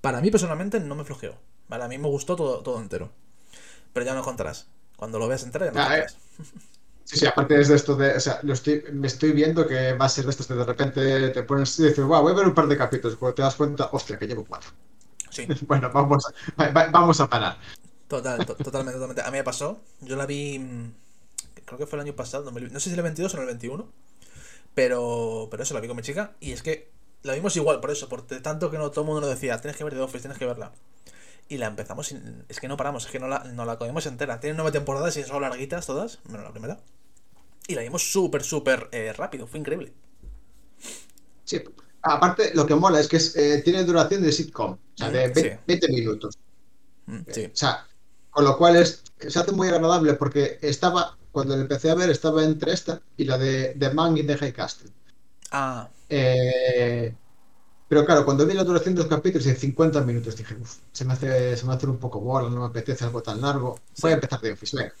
Para 0.00 0.20
mí 0.20 0.30
personalmente 0.30 0.80
no 0.80 0.94
me 0.94 1.04
flojeó, 1.04 1.34
¿vale? 1.68 1.84
A 1.84 1.88
mí 1.88 1.98
me 1.98 2.08
gustó 2.08 2.36
todo, 2.36 2.62
todo 2.62 2.80
entero. 2.80 3.10
Pero 3.92 4.06
ya 4.06 4.14
no 4.14 4.22
contarás. 4.22 4.68
Cuando 4.96 5.18
lo 5.18 5.28
veas 5.28 5.42
entero 5.42 5.66
ya 5.66 5.72
no 5.72 5.80
ah, 5.80 5.98
eh. 5.98 6.06
Sí, 7.04 7.20
sí, 7.20 7.26
aparte 7.26 7.60
es 7.60 7.68
de 7.68 7.76
esto 7.76 7.94
de, 7.94 8.16
o 8.16 8.20
sea, 8.20 8.40
lo 8.42 8.52
estoy, 8.52 8.82
me 8.92 9.06
estoy 9.06 9.30
viendo 9.30 9.64
que 9.68 9.92
va 9.92 10.06
a 10.06 10.08
ser 10.08 10.24
de 10.24 10.30
estos 10.32 10.48
de 10.48 10.56
de 10.56 10.64
repente 10.64 11.28
te 11.30 11.42
pones 11.44 11.78
y 11.78 11.84
dices, 11.84 12.04
wow, 12.04 12.20
voy 12.20 12.32
a 12.32 12.34
ver 12.34 12.48
un 12.48 12.54
par 12.54 12.66
de 12.66 12.76
capítulos, 12.76 13.16
cuando 13.16 13.36
te 13.36 13.42
das 13.42 13.54
cuenta, 13.54 13.88
hostia, 13.92 14.18
que 14.18 14.26
llevo 14.26 14.44
cuatro. 14.44 14.70
Sí. 15.30 15.46
bueno, 15.68 15.88
vamos, 15.92 16.24
vamos 16.90 17.20
a 17.20 17.28
parar. 17.28 17.58
Total, 18.08 18.44
totalmente, 18.44 18.94
totalmente. 18.94 19.22
A 19.22 19.30
mí 19.30 19.38
me 19.38 19.44
pasó, 19.44 19.80
yo 20.00 20.16
la 20.16 20.26
vi, 20.26 20.58
mm, 20.58 20.92
creo 21.64 21.78
que 21.78 21.86
fue 21.86 21.96
el 21.98 22.06
año 22.06 22.16
pasado, 22.16 22.50
no 22.50 22.80
sé 22.80 22.90
si 22.90 22.96
el 22.96 23.02
22 23.02 23.32
o 23.34 23.40
el 23.40 23.46
21, 23.46 23.88
pero, 24.76 25.48
pero 25.50 25.62
eso, 25.62 25.72
la 25.72 25.80
vi 25.80 25.88
con 25.88 25.96
mi 25.96 26.02
chica. 26.02 26.36
Y 26.38 26.52
es 26.52 26.62
que 26.62 26.92
la 27.22 27.32
vimos 27.32 27.56
igual, 27.56 27.80
por 27.80 27.90
eso, 27.90 28.10
por 28.10 28.26
tanto 28.26 28.70
que 28.70 28.76
no 28.76 28.90
todo 28.90 29.00
el 29.00 29.06
mundo 29.06 29.22
nos 29.22 29.30
decía, 29.30 29.58
tienes 29.58 29.78
que 29.78 29.84
ver 29.84 29.94
The 29.94 30.00
Office, 30.00 30.20
tienes 30.20 30.38
que 30.38 30.44
verla. 30.44 30.72
Y 31.48 31.56
la 31.56 31.68
empezamos, 31.68 32.08
sin, 32.08 32.44
es 32.50 32.60
que 32.60 32.68
no 32.68 32.76
paramos, 32.76 33.06
es 33.06 33.10
que 33.10 33.18
no 33.18 33.26
la, 33.26 33.44
no 33.44 33.64
la 33.64 33.78
comimos 33.78 34.04
entera. 34.04 34.38
Tiene 34.38 34.54
nueve 34.54 34.72
temporadas 34.72 35.16
y 35.16 35.22
son 35.22 35.40
larguitas 35.40 35.86
todas, 35.86 36.18
menos 36.28 36.44
la 36.44 36.52
primera. 36.52 36.78
Y 37.66 37.74
la 37.74 37.80
vimos 37.80 38.12
súper, 38.12 38.44
súper 38.44 38.90
eh, 38.92 39.14
rápido, 39.14 39.46
fue 39.46 39.60
increíble. 39.60 39.94
Sí, 41.44 41.62
aparte 42.02 42.52
lo 42.54 42.66
que 42.66 42.74
mola 42.74 43.00
es 43.00 43.08
que 43.08 43.16
eh, 43.16 43.62
tiene 43.62 43.82
duración 43.82 44.22
de 44.22 44.30
sitcom, 44.30 44.72
o 44.72 44.78
sea, 44.94 45.08
de 45.08 45.58
20, 45.66 45.88
minutos. 45.88 46.38
Mm, 47.06 47.20
sí. 47.32 47.46
O 47.46 47.56
sea, 47.56 47.86
con 48.28 48.44
lo 48.44 48.58
cual 48.58 48.76
es, 48.76 49.02
se 49.26 49.38
hace 49.38 49.52
muy 49.52 49.68
agradable 49.68 50.12
porque 50.14 50.58
estaba, 50.60 51.16
cuando 51.36 51.54
la 51.54 51.60
empecé 51.60 51.90
a 51.90 51.94
ver, 51.94 52.08
estaba 52.08 52.42
entre 52.44 52.72
esta 52.72 52.98
y 53.14 53.26
la 53.26 53.36
de, 53.36 53.74
de 53.74 53.90
Man 53.90 54.16
y 54.16 54.22
de 54.22 54.38
High 54.38 54.54
Castle. 54.54 54.90
Ah. 55.50 55.86
Eh, 56.08 57.14
pero 57.86 58.06
claro, 58.06 58.24
cuando 58.24 58.46
vi 58.46 58.54
la 58.54 58.64
duración 58.64 58.94
de 58.94 59.02
los 59.02 59.10
capítulos 59.10 59.44
de 59.44 59.54
50 59.54 60.00
minutos, 60.00 60.34
dije, 60.34 60.54
uff, 60.54 60.78
se 60.90 61.04
me 61.04 61.12
hace, 61.12 61.54
se 61.54 61.66
me 61.66 61.74
hace 61.74 61.88
un 61.88 61.98
poco 61.98 62.20
bola, 62.20 62.48
no 62.48 62.60
me 62.60 62.66
apetece 62.68 63.04
algo 63.04 63.22
tan 63.22 63.42
largo. 63.42 63.78
Voy 64.00 64.12
a 64.12 64.14
empezar 64.14 64.40
de 64.40 64.52
Office, 64.52 64.92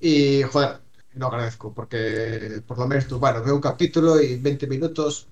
Y 0.00 0.42
joder, 0.42 0.80
lo 1.14 1.28
agradezco, 1.28 1.72
porque 1.72 2.62
por 2.66 2.78
lo 2.78 2.86
menos 2.86 3.06
tú, 3.06 3.18
bueno, 3.18 3.42
veo 3.42 3.54
un 3.54 3.62
capítulo 3.62 4.20
y 4.20 4.36
20 4.36 4.66
minutos, 4.66 5.28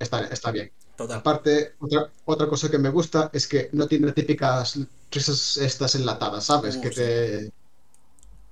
está, 0.00 0.24
está 0.26 0.50
bien. 0.50 0.72
Aparte, 1.08 1.74
otra, 1.78 2.10
otra 2.24 2.48
cosa 2.48 2.68
que 2.68 2.78
me 2.78 2.90
gusta 2.90 3.30
es 3.32 3.46
que 3.46 3.70
no 3.74 3.86
tiene 3.86 4.10
típicas 4.10 4.76
risas 5.12 5.56
estas 5.56 5.94
enlatadas, 5.94 6.46
¿sabes? 6.46 6.74
Uh, 6.74 6.80
que 6.80 6.90
te. 6.90 7.52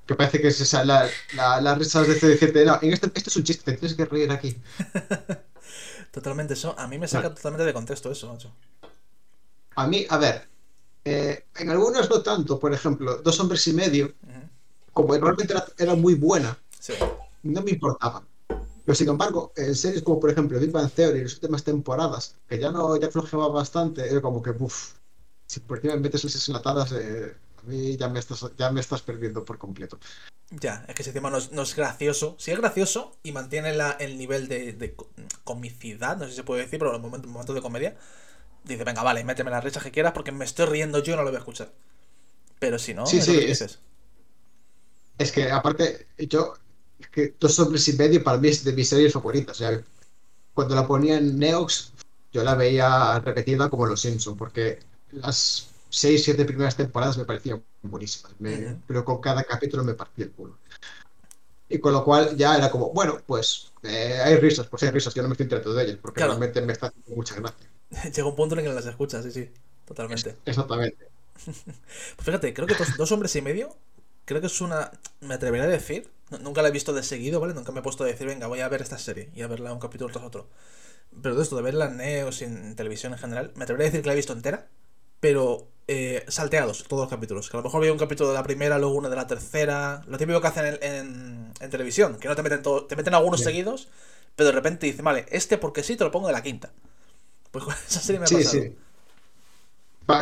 Que 0.09 0.15
parece 0.15 0.41
que 0.41 0.49
es 0.49 0.59
esa, 0.59 0.87
la, 0.87 1.07
la, 1.35 1.61
las 1.61 1.77
risas 1.77 2.09
de 2.09 2.15
decirte, 2.15 2.65
no, 2.65 2.79
en 2.81 2.95
este, 2.95 3.13
esto 3.15 3.29
es 3.29 3.37
un 3.37 3.45
chiste, 3.45 3.73
te 3.73 3.77
tienes 3.77 3.95
que 3.95 4.07
reír 4.07 4.31
aquí. 4.33 4.57
totalmente, 6.11 6.55
eso. 6.55 6.75
A 6.79 6.89
mí 6.89 6.99
me 6.99 7.07
saca 7.07 7.35
totalmente 7.35 7.67
de 7.67 7.75
contexto 7.75 8.11
eso, 8.11 8.33
macho. 8.33 8.51
A 9.77 9.87
mí, 9.87 10.07
a 10.09 10.17
ver, 10.17 10.49
eh, 11.05 11.45
en 11.57 11.69
algunos 11.69 12.09
no 12.09 12.23
tanto, 12.23 12.59
por 12.59 12.73
ejemplo, 12.73 13.19
Dos 13.19 13.39
Hombres 13.39 13.67
y 13.69 13.75
Medio, 13.75 14.15
como 14.95 15.13
realmente 15.13 15.55
era, 15.77 15.95
muy 15.95 16.15
buena, 16.15 16.59
no 17.43 17.61
me 17.61 17.73
importaba. 17.73 18.25
Pero 18.87 18.97
sin 18.97 19.11
embargo, 19.11 19.53
en 19.57 19.75
series 19.75 20.03
como 20.03 20.19
por 20.19 20.31
ejemplo 20.31 20.59
Big 20.59 20.73
Bang 20.73 20.91
Theory, 20.91 21.23
las 21.23 21.35
últimas 21.35 21.63
temporadas, 21.63 22.35
que 22.49 22.59
ya 22.59 22.73
no 22.73 22.97
ya 22.97 23.11
flojeaba 23.11 23.49
bastante, 23.49 24.11
era 24.11 24.23
como 24.23 24.43
que, 24.43 24.53
uff, 24.59 24.95
si 25.47 25.61
por 25.61 25.83
qué 25.83 25.89
me 25.89 25.99
metes 25.99 26.25
esas 26.25 26.49
enlatadas, 26.49 26.93
eh, 26.93 27.37
mí 27.69 27.97
ya 27.97 28.09
me, 28.09 28.19
estás, 28.19 28.45
ya 28.57 28.71
me 28.73 28.81
estás 28.81 29.03
perdiendo 29.03 29.45
por 29.45 29.59
completo. 29.59 29.99
Ya, 30.51 30.85
es 30.89 30.95
que 30.95 31.03
ese 31.03 31.13
tema 31.13 31.31
no 31.31 31.63
es, 31.63 31.77
gracioso. 31.77 32.35
Sí 32.39 32.51
es 32.51 32.59
gracioso 32.59 33.17
y 33.23 33.33
mantiene 33.33 33.75
la, 33.75 33.91
el 33.93 34.17
nivel 34.17 34.49
de, 34.49 34.95
comicidad, 35.45 36.17
no 36.17 36.25
sé 36.25 36.31
si 36.31 36.37
se 36.37 36.45
puede 36.45 36.63
decir, 36.63 36.79
pero 36.79 36.97
en 36.97 37.03
momentos, 37.03 37.31
momento 37.31 37.55
de 37.55 37.61
comedia, 37.61 37.97
dice, 38.65 38.85
venga, 38.85 39.03
vale, 39.03 39.25
méteme 39.25 39.51
las 39.51 39.63
risas 39.63 39.83
que 39.83 39.91
quieras 39.91 40.13
porque 40.13 40.33
me 40.33 40.45
estoy 40.45 40.67
riendo 40.67 41.03
yo 41.03 41.13
y 41.13 41.17
no 41.17 41.23
lo 41.23 41.29
voy 41.29 41.37
a 41.37 41.41
escuchar. 41.41 41.71
Pero 42.59 42.79
si 42.79 42.95
no, 42.95 43.07
sí, 43.07 43.21
sí, 43.21 43.37
es, 43.37 43.79
es 45.19 45.33
que 45.33 45.51
aparte, 45.51 46.07
yo, 46.17 46.55
es 46.99 47.09
que 47.09 47.35
Dos 47.39 47.59
Hombres 47.59 47.87
y 47.89 47.93
Medio 47.95 48.25
para 48.25 48.39
mí 48.39 48.49
es 48.49 48.65
de 48.65 48.73
mis 48.73 48.89
series 48.89 49.13
favoritas. 49.13 49.57
O 49.57 49.59
sea, 49.59 49.81
cuando 50.55 50.75
la 50.75 50.87
ponía 50.87 51.19
en 51.19 51.39
Neox, 51.39 51.93
yo 52.33 52.43
la 52.43 52.55
veía 52.55 53.21
repetida 53.21 53.69
como 53.69 53.87
Los 53.87 54.01
Simpsons, 54.01 54.39
porque 54.39 54.79
las 55.11 55.69
seis, 55.89 56.25
siete 56.25 56.45
primeras 56.45 56.77
temporadas 56.77 57.19
me 57.19 57.25
parecían 57.25 57.63
buenísimas. 57.83 58.33
Pero 58.87 59.05
con 59.05 59.21
cada 59.21 59.45
capítulo 59.45 59.85
me 59.85 59.95
partía 59.95 60.27
el 60.27 60.33
culo. 60.33 60.57
Y 61.69 61.79
con 61.79 61.93
lo 61.93 62.03
cual 62.03 62.35
ya 62.37 62.57
era 62.57 62.71
como, 62.71 62.91
bueno, 62.93 63.21
pues 63.27 63.73
eh, 63.83 64.19
hay 64.25 64.37
risas, 64.37 64.67
pues 64.69 64.83
hay 64.85 64.91
risas, 64.91 65.13
yo 65.13 65.23
no 65.23 65.29
me 65.29 65.35
estoy 65.35 65.45
enterando 65.45 65.75
de 65.75 65.85
ellas, 65.85 65.99
porque 66.01 66.25
realmente 66.25 66.63
me 66.63 66.73
está 66.73 66.87
haciendo 66.87 67.15
mucha 67.15 67.35
gracia. 67.35 67.69
Llega 68.15 68.27
un 68.27 68.37
punto 68.37 68.55
en 68.55 68.61
el 68.61 68.67
que 68.67 68.75
las 68.75 68.87
escuchas, 68.87 69.23
sí, 69.25 69.31
sí, 69.31 69.51
totalmente. 69.85 70.37
exactamente. 70.47 71.09
pues 71.45 72.25
fíjate, 72.25 72.55
creo 72.55 72.67
que 72.67 72.75
dos 72.97 73.13
hombres 73.13 73.37
y 73.37 73.43
medio 73.43 73.77
creo 74.29 74.43
que 74.43 74.47
es 74.47 74.61
una. 74.61 74.93
Me 75.21 75.35
atrevería 75.35 75.67
a 75.67 75.71
decir. 75.71 76.11
Nunca 76.43 76.61
la 76.61 76.69
he 76.69 76.71
visto 76.71 76.93
de 76.93 77.03
seguido, 77.03 77.41
¿vale? 77.41 77.55
Nunca 77.55 77.73
me 77.73 77.81
he 77.81 77.83
puesto 77.83 78.05
a 78.05 78.07
decir, 78.07 78.27
venga, 78.27 78.47
voy 78.47 78.61
a 78.61 78.69
ver 78.69 78.83
esta 78.83 78.99
serie 78.99 79.31
y 79.35 79.41
a 79.41 79.47
verla 79.47 79.73
un 79.73 79.81
capítulo 79.81 80.13
tras 80.13 80.27
otro. 80.27 80.47
Pero 81.23 81.35
de 81.35 81.43
esto, 81.43 81.57
de 81.57 81.63
verla 81.63 81.87
en 81.87 81.97
Neos 81.97 82.43
y 82.43 82.45
en 82.45 82.77
televisión 82.77 83.15
en 83.15 83.19
general, 83.19 83.53
me 83.57 83.65
atrevería 83.65 83.87
a 83.87 83.91
decir 83.91 84.03
que 84.03 84.09
la 84.09 84.13
he 84.13 84.17
visto 84.17 84.35
entera, 84.35 84.69
pero 85.21 85.67
eh, 85.89 86.25
salteados 86.29 86.85
todos 86.85 87.03
los 87.03 87.11
capítulos. 87.11 87.49
Que 87.49 87.57
a 87.57 87.61
lo 87.61 87.65
mejor 87.65 87.81
veo 87.81 87.93
un 87.93 87.99
capítulo 87.99 88.29
de 88.29 88.35
la 88.35 88.43
primera, 88.43 88.79
luego 88.79 88.95
uno 88.95 89.09
de 89.09 89.17
la 89.17 89.27
tercera. 89.27 90.05
Lo 90.07 90.19
típico 90.19 90.41
que 90.41 90.47
hacen 90.47 90.79
en, 90.83 91.53
en, 91.59 91.71
televisión, 91.71 92.17
que 92.19 92.29
no 92.29 92.37
te 92.37 92.43
meten 92.43 92.63
todo, 92.63 92.85
te 92.85 92.95
meten 92.95 93.15
algunos 93.15 93.41
seguidos, 93.41 93.89
pero 94.37 94.49
de 94.49 94.53
repente 94.53 94.87
dicen, 94.87 95.05
vale, 95.05 95.27
este 95.31 95.59
porque 95.59 95.83
sí 95.83 95.97
te 95.97 96.05
lo 96.05 96.11
pongo 96.11 96.29
de 96.29 96.35
la 96.35 96.43
quinta. 96.43 96.71
Pues 97.51 97.65
con 97.65 97.73
esa 97.73 98.01
serie 98.01 98.21
me 98.21 98.27
ha 98.27 98.29
pasado. 98.29 98.63
Sí. 98.63 98.77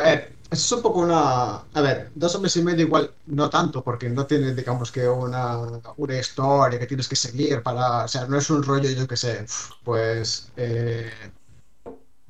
Eh, 0.05 0.33
es 0.51 0.73
un 0.73 0.83
poco 0.83 1.01
una. 1.01 1.57
A 1.57 1.81
ver, 1.81 2.11
dos 2.15 2.35
hombres 2.37 2.57
y 2.57 2.63
medio 2.63 2.87
igual 2.87 3.13
no 3.27 3.51
tanto, 3.51 3.83
porque 3.83 4.09
no 4.09 4.27
tiene, 4.27 4.55
digamos 4.55 4.93
que 4.93 5.09
una, 5.09 5.59
una 5.97 6.19
historia 6.19 6.79
que 6.79 6.87
tienes 6.87 7.09
que 7.09 7.17
seguir 7.17 7.65
para. 7.65 8.05
O 8.05 8.09
sea, 8.09 8.27
no 8.27 8.39
es 8.39 8.49
un 8.49 8.63
rollo, 8.63 8.89
yo 8.89 9.09
que 9.09 9.17
sé, 9.17 9.45
pues. 9.83 10.53
Eh, 10.57 11.11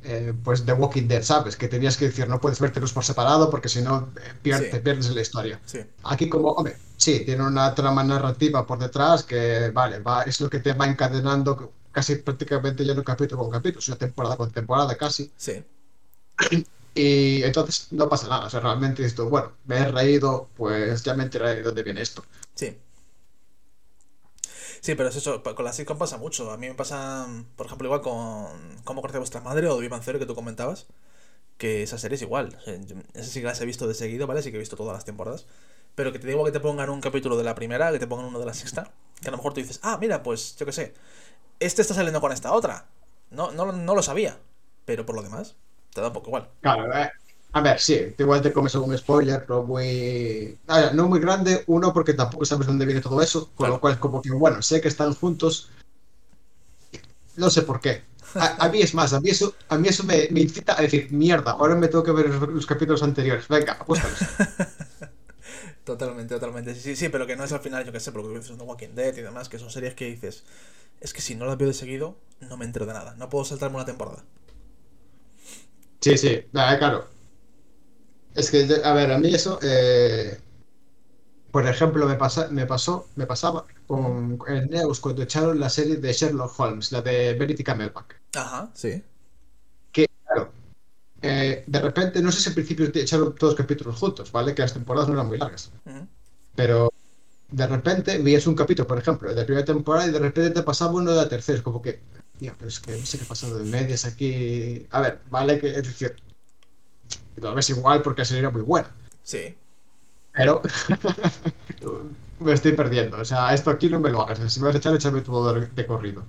eh, 0.09 0.33
pues 0.45 0.64
The 0.64 0.73
Walking 0.73 1.09
Dead, 1.09 1.23
¿sabes? 1.23 1.57
Que 1.57 1.66
tenías 1.66 1.97
que 1.97 2.07
decir, 2.07 2.29
no 2.29 2.40
puedes 2.40 2.61
vértelos 2.61 2.92
por 2.92 3.05
separado 3.05 3.51
porque 3.51 3.69
si 3.69 3.83
no 3.83 4.11
pierdes, 4.40 4.81
pierdes 4.81 5.11
la 5.11 5.21
historia. 5.21 5.61
Aquí 6.05 6.29
como, 6.29 6.51
hombre, 6.51 6.77
sí, 6.97 7.25
tiene 7.25 7.42
una 7.42 7.75
trama 7.75 8.05
narrativa 8.05 8.66
por 8.66 8.79
detrás 8.79 9.25
que, 9.25 9.71
vale, 9.71 9.99
va, 9.99 10.23
es 10.23 10.40
lo 10.40 10.49
que 10.49 10.61
te 10.61 10.73
va 10.75 10.87
encadenando 10.87 11.73
casi 11.90 12.16
prácticamente 12.16 12.85
ya 12.85 12.95
no 12.95 13.03
capítulo 13.03 13.42
con 13.42 13.51
capítulo, 13.51 13.81
sino 13.81 13.97
temporada 13.97 14.37
con 14.37 14.53
temporada 14.53 14.95
casi. 14.97 15.33
Sí. 15.37 15.64
Y 16.95 17.42
entonces 17.42 17.88
no 17.90 18.09
pasa 18.09 18.29
nada. 18.29 18.47
O 18.47 18.51
sea, 18.51 18.61
realmente 18.61 19.05
esto, 19.05 19.29
bueno, 19.29 19.53
me 19.64 19.79
he 19.79 19.90
reído, 19.90 20.49
pues 20.57 21.03
ya 21.03 21.14
me 21.14 21.25
enteré 21.25 21.57
de 21.57 21.62
dónde 21.62 21.83
viene 21.83 22.03
esto. 22.03 22.25
Sí. 22.55 22.79
Sí, 24.87 24.94
pero 24.94 25.09
es 25.09 25.16
eso, 25.16 25.42
con 25.42 25.64
la 25.64 25.72
sitcom 25.72 25.99
pasa 25.99 26.16
mucho. 26.16 26.53
A 26.53 26.57
mí 26.57 26.68
me 26.68 26.75
pasa, 26.77 27.27
por 27.57 27.66
ejemplo, 27.66 27.88
igual 27.88 28.03
con 28.03 28.46
Cómo 28.85 29.01
conoce 29.03 29.18
vuestra 29.18 29.40
madre 29.40 29.66
o 29.66 29.79
Vivan 29.79 30.01
Cero 30.05 30.20
que 30.20 30.27
tú 30.27 30.37
comentabas, 30.37 30.87
que 31.59 31.83
esa 31.83 31.99
serie 31.99 32.14
es 32.14 32.22
igual. 32.22 32.57
Esa 33.12 33.25
sí 33.25 33.40
que 33.40 33.46
las 33.46 33.61
he 33.61 33.66
visto 33.66 33.88
de 33.88 33.94
seguido, 33.94 34.29
¿vale? 34.29 34.42
Sí 34.42 34.53
que 34.53 34.59
he 34.59 34.61
visto 34.61 34.77
todas 34.77 34.94
las 34.94 35.05
temporadas. 35.05 35.49
Pero 35.96 36.12
que 36.12 36.20
te 36.20 36.29
digo 36.29 36.44
que 36.44 36.53
te 36.53 36.61
pongan 36.61 36.88
un 36.90 37.01
capítulo 37.01 37.37
de 37.37 37.42
la 37.42 37.57
primera, 37.57 37.90
que 37.90 37.99
te 37.99 38.07
pongan 38.07 38.27
uno 38.27 38.38
de 38.38 38.46
la 38.46 38.55
sexta, 38.55 38.92
que 39.20 39.27
a 39.27 39.33
lo 39.33 39.38
mejor 39.38 39.55
tú 39.55 39.61
dices, 39.61 39.81
ah, 39.83 39.99
mira, 40.01 40.22
pues 40.22 40.55
yo 40.57 40.64
qué 40.64 40.72
sé, 40.72 40.94
este 41.59 41.83
está 41.83 41.94
saliendo 41.94 42.20
con 42.20 42.31
esta 42.31 42.53
otra. 42.53 42.87
No, 43.33 43.51
no, 43.51 43.72
no 43.72 43.94
lo 43.96 44.03
sabía, 44.05 44.38
pero 44.85 45.05
por 45.05 45.16
lo 45.16 45.22
demás, 45.22 45.57
te 45.94 46.01
da 46.01 46.07
un 46.07 46.12
poco 46.12 46.29
igual. 46.29 46.49
Claro, 46.61 46.96
eh, 46.96 47.11
a 47.52 47.61
ver, 47.62 47.80
sí, 47.80 48.14
igual 48.18 48.42
te 48.42 48.52
comes 48.52 48.74
algún 48.74 48.96
spoiler, 48.98 49.48
no 49.48 49.62
muy. 49.62 50.59
no 50.92 51.09
muy 51.09 51.20
grande, 51.20 51.64
uno, 51.66 51.92
porque 51.92 52.12
tampoco 52.12 52.44
sabes 52.44 52.66
dónde 52.66 52.85
viene 52.85 53.00
todo 53.00 53.20
eso, 53.22 53.50
con 53.54 53.70
lo 53.70 53.80
cual 53.80 53.94
es 53.94 53.98
como 53.98 54.20
que, 54.20 54.30
bueno, 54.30 54.61
sé 54.61 54.80
que 54.80 54.88
están 54.88 55.14
juntos, 55.14 55.70
no 57.37 57.48
sé 57.48 57.62
por 57.62 57.80
qué. 57.80 58.02
A, 58.35 58.68
mí 58.68 58.82
es 58.82 58.94
más, 58.94 59.14
a 59.14 59.20
mí 59.20 59.30
eso, 59.30 59.54
a 59.68 59.78
mí 59.78 59.88
eso 59.88 60.04
me, 60.04 60.24
incita 60.38 60.78
a 60.78 60.82
decir, 60.82 61.11
mierda, 61.11 61.52
ahora 61.52 61.74
me 61.74 61.88
tengo 61.88 62.04
que 62.04 62.12
ver 62.12 62.28
los, 62.28 62.66
capítulos 62.66 63.02
anteriores, 63.02 63.48
venga, 63.48 63.72
apuéstalos. 63.74 64.18
totalmente, 65.85 66.35
totalmente. 66.35 66.74
Sí, 66.74 66.94
sí, 66.94 67.09
pero 67.09 67.26
que 67.26 67.37
no 67.37 67.44
es 67.44 67.52
al 67.52 67.61
final, 67.61 67.87
yo 67.87 67.92
qué 67.92 68.00
sé, 68.00 68.12
porque 68.12 68.28
dices 68.37 68.59
The 68.59 68.64
Walking 68.64 68.94
Dead 68.94 69.16
y 69.16 69.22
demás, 69.22 69.48
que 69.48 69.59
son 69.59 69.70
series 69.70 69.94
que 69.94 70.04
dices, 70.06 70.44
es 71.00 71.14
que 71.14 71.22
si 71.22 71.35
no 71.35 71.46
las 71.46 71.56
veo 71.56 71.68
de 71.68 71.74
seguido, 71.74 72.18
no 72.40 72.59
me 72.59 72.66
entero 72.66 72.85
de 72.85 72.92
nada, 72.92 73.14
no 73.16 73.30
puedo 73.30 73.46
saltarme 73.46 73.76
una 73.76 73.87
temporada. 73.87 74.22
Sí, 76.00 76.18
sí, 76.18 76.44
claro. 76.52 77.15
Es 78.37 78.51
que, 78.51 78.68
a 78.85 78.92
ver, 78.92 79.11
a 79.12 79.18
mí 79.18 79.35
eso, 79.35 79.59
eh, 79.62 80.38
por 81.51 81.66
ejemplo, 81.66 82.07
me, 82.07 82.16
pasa, 82.16 82.49
me 82.51 82.66
pasó, 82.66 83.09
me 83.16 83.27
pasaba 83.27 83.64
con 83.87 84.38
el 84.46 84.68
Neus 84.68 85.01
cuando 85.01 85.22
echaron 85.22 85.59
la 85.59 85.70
serie 85.70 85.96
de 85.96 86.12
Sherlock 86.12 86.61
Holmes, 86.61 86.92
la 86.92 87.01
de 87.01 87.33
Verity 87.33 87.64
Camelback. 87.64 88.20
Ajá, 88.35 88.70
sí. 88.75 89.03
Que, 89.90 90.07
claro, 90.27 90.53
eh, 91.22 91.64
de 91.66 91.81
repente, 91.81 92.20
no 92.20 92.31
sé 92.31 92.42
si 92.42 92.49
al 92.51 92.55
principio 92.55 92.90
echaron 92.94 93.35
todos 93.35 93.55
los 93.55 93.59
capítulos 93.59 93.99
juntos, 93.99 94.31
¿vale? 94.31 94.55
Que 94.55 94.62
las 94.62 94.75
temporadas 94.75 95.09
no 95.09 95.14
eran 95.14 95.29
muy 95.29 95.38
largas. 95.38 95.72
Pero 96.55 96.92
de 97.51 97.66
repente 97.66 98.18
veías 98.18 98.46
un 98.46 98.55
capítulo, 98.55 98.87
por 98.87 98.99
ejemplo, 98.99 99.31
de 99.31 99.37
la 99.37 99.46
primera 99.46 99.64
temporada 99.64 100.09
y 100.09 100.11
de 100.11 100.18
repente 100.18 100.51
te 100.51 100.62
pasaba 100.62 100.92
uno 100.92 101.11
de 101.11 101.16
la 101.16 101.29
tercera. 101.29 101.57
Es 101.57 101.64
como 101.64 101.81
que, 101.81 102.01
tío, 102.38 102.53
pero 102.59 102.68
es 102.68 102.81
que 102.81 102.99
no 102.99 103.07
sé 103.07 103.16
qué 103.16 103.25
ha 103.25 103.29
pasado 103.29 103.59
de 103.59 103.64
medias 103.64 104.05
aquí. 104.05 104.87
A 104.90 105.01
ver, 105.01 105.20
vale, 105.31 105.59
que 105.59 105.68
es 105.68 105.85
decir, 105.85 106.16
lo 107.37 107.55
ves 107.55 107.70
igual 107.70 108.03
porque 108.03 108.25
sería 108.25 108.51
muy 108.51 108.62
buena. 108.62 108.90
Sí. 109.22 109.55
Pero 110.33 110.62
me 112.40 112.53
estoy 112.53 112.72
perdiendo. 112.72 113.18
O 113.18 113.25
sea, 113.25 113.55
esto 113.55 113.70
aquí 113.70 113.88
no 113.88 114.01
me 114.01 114.11
lo 114.11 114.22
hagas. 114.22 114.53
Si 114.53 114.61
me 114.61 114.66
vas 114.66 114.75
a 114.75 114.79
echar, 114.79 114.94
échame 114.94 115.20
todo 115.22 115.53
de 115.55 115.87
corrido. 115.87 116.25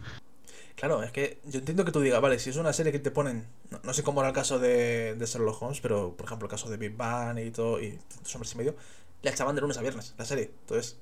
Claro, 0.78 1.02
es 1.02 1.12
que 1.12 1.40
yo 1.46 1.58
entiendo 1.58 1.84
que 1.86 1.92
tú 1.92 2.02
digas, 2.02 2.22
vale, 2.22 2.38
si 2.38 2.52
es 2.52 2.56
una 2.56 2.72
serie 2.72 2.92
que 2.92 3.00
te 3.00 3.10
ponen, 3.10 3.48
no, 3.84 3.94
sé 3.96 4.04
cómo 4.04 4.22
era 4.22 4.30
el 4.30 4.36
caso 4.36 4.60
de, 4.60 5.16
de 5.16 5.26
Sherlock 5.26 5.60
Holmes, 5.60 5.82
pero 5.82 6.16
por 6.16 6.28
ejemplo 6.28 6.46
el 6.46 6.52
caso 6.52 6.70
de 6.70 6.78
Big 6.78 6.96
Bang 6.96 7.40
y 7.40 7.50
todo, 7.50 7.82
y 7.82 7.98
dos 8.22 8.36
hombres 8.36 8.54
y 8.54 8.58
medio, 8.60 8.76
la 9.24 9.32
echaban 9.32 9.56
de 9.56 9.62
lunes 9.62 9.80
a 9.80 9.82
viernes, 9.82 10.14
la 10.20 10.26
serie. 10.26 10.52
Entonces, 10.62 10.98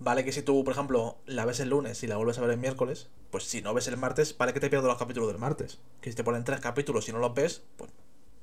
vale 0.00 0.24
que 0.24 0.32
si 0.32 0.42
tú, 0.42 0.64
por 0.64 0.72
ejemplo, 0.72 1.18
la 1.26 1.44
ves 1.44 1.60
el 1.60 1.68
lunes 1.68 2.02
y 2.02 2.08
la 2.08 2.16
vuelves 2.16 2.38
a 2.38 2.40
ver 2.40 2.50
el 2.50 2.58
miércoles, 2.58 3.08
pues 3.30 3.44
si 3.44 3.62
no 3.62 3.74
ves 3.74 3.86
el 3.86 3.96
martes, 3.96 4.36
vale 4.36 4.52
que 4.52 4.58
te 4.58 4.70
pierdo 4.70 4.88
los 4.88 4.98
capítulos 4.98 5.28
del 5.28 5.38
martes. 5.38 5.78
Que 6.00 6.10
si 6.10 6.16
te 6.16 6.24
ponen 6.24 6.42
tres 6.42 6.58
capítulos 6.58 7.08
y 7.08 7.12
no 7.12 7.20
los 7.20 7.32
ves, 7.32 7.62
pues 7.76 7.92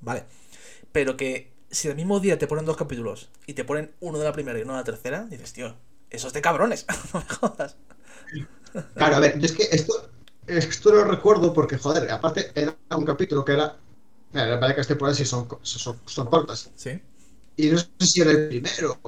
vale. 0.03 0.25
Pero 0.91 1.17
que 1.17 1.51
si 1.71 1.87
el 1.87 1.95
mismo 1.95 2.19
día 2.19 2.37
te 2.37 2.47
ponen 2.47 2.65
dos 2.65 2.77
capítulos 2.77 3.29
y 3.47 3.53
te 3.53 3.65
ponen 3.65 3.91
uno 3.99 4.19
de 4.19 4.25
la 4.25 4.33
primera 4.33 4.59
y 4.59 4.61
uno 4.61 4.73
de 4.73 4.79
la 4.79 4.83
tercera, 4.83 5.25
dices, 5.25 5.53
tío, 5.53 5.75
eso 6.09 6.27
es 6.27 6.33
de 6.33 6.41
cabrones, 6.41 6.85
no 7.13 7.19
me 7.19 7.35
jodas. 7.35 7.75
Claro, 8.95 9.15
a 9.15 9.19
ver, 9.19 9.43
es 9.43 9.51
que 9.51 9.63
esto, 9.71 10.09
esto 10.47 10.91
lo 10.91 11.03
recuerdo 11.05 11.53
porque, 11.53 11.77
joder, 11.77 12.09
aparte 12.11 12.51
era 12.55 12.75
un 12.95 13.05
capítulo 13.05 13.45
que 13.45 13.53
era. 13.53 13.77
La 14.33 14.45
verdad 14.45 14.73
que 14.73 14.81
este 14.81 14.93
temporadas 14.95 15.17
sí 15.17 15.25
son, 15.25 15.47
son, 15.61 15.99
son 16.05 16.27
cortas. 16.27 16.71
Sí. 16.75 16.99
Y 17.55 17.67
no 17.67 17.77
sé 17.77 17.87
si 17.99 18.21
era 18.21 18.31
el 18.31 18.47
primero. 18.47 18.99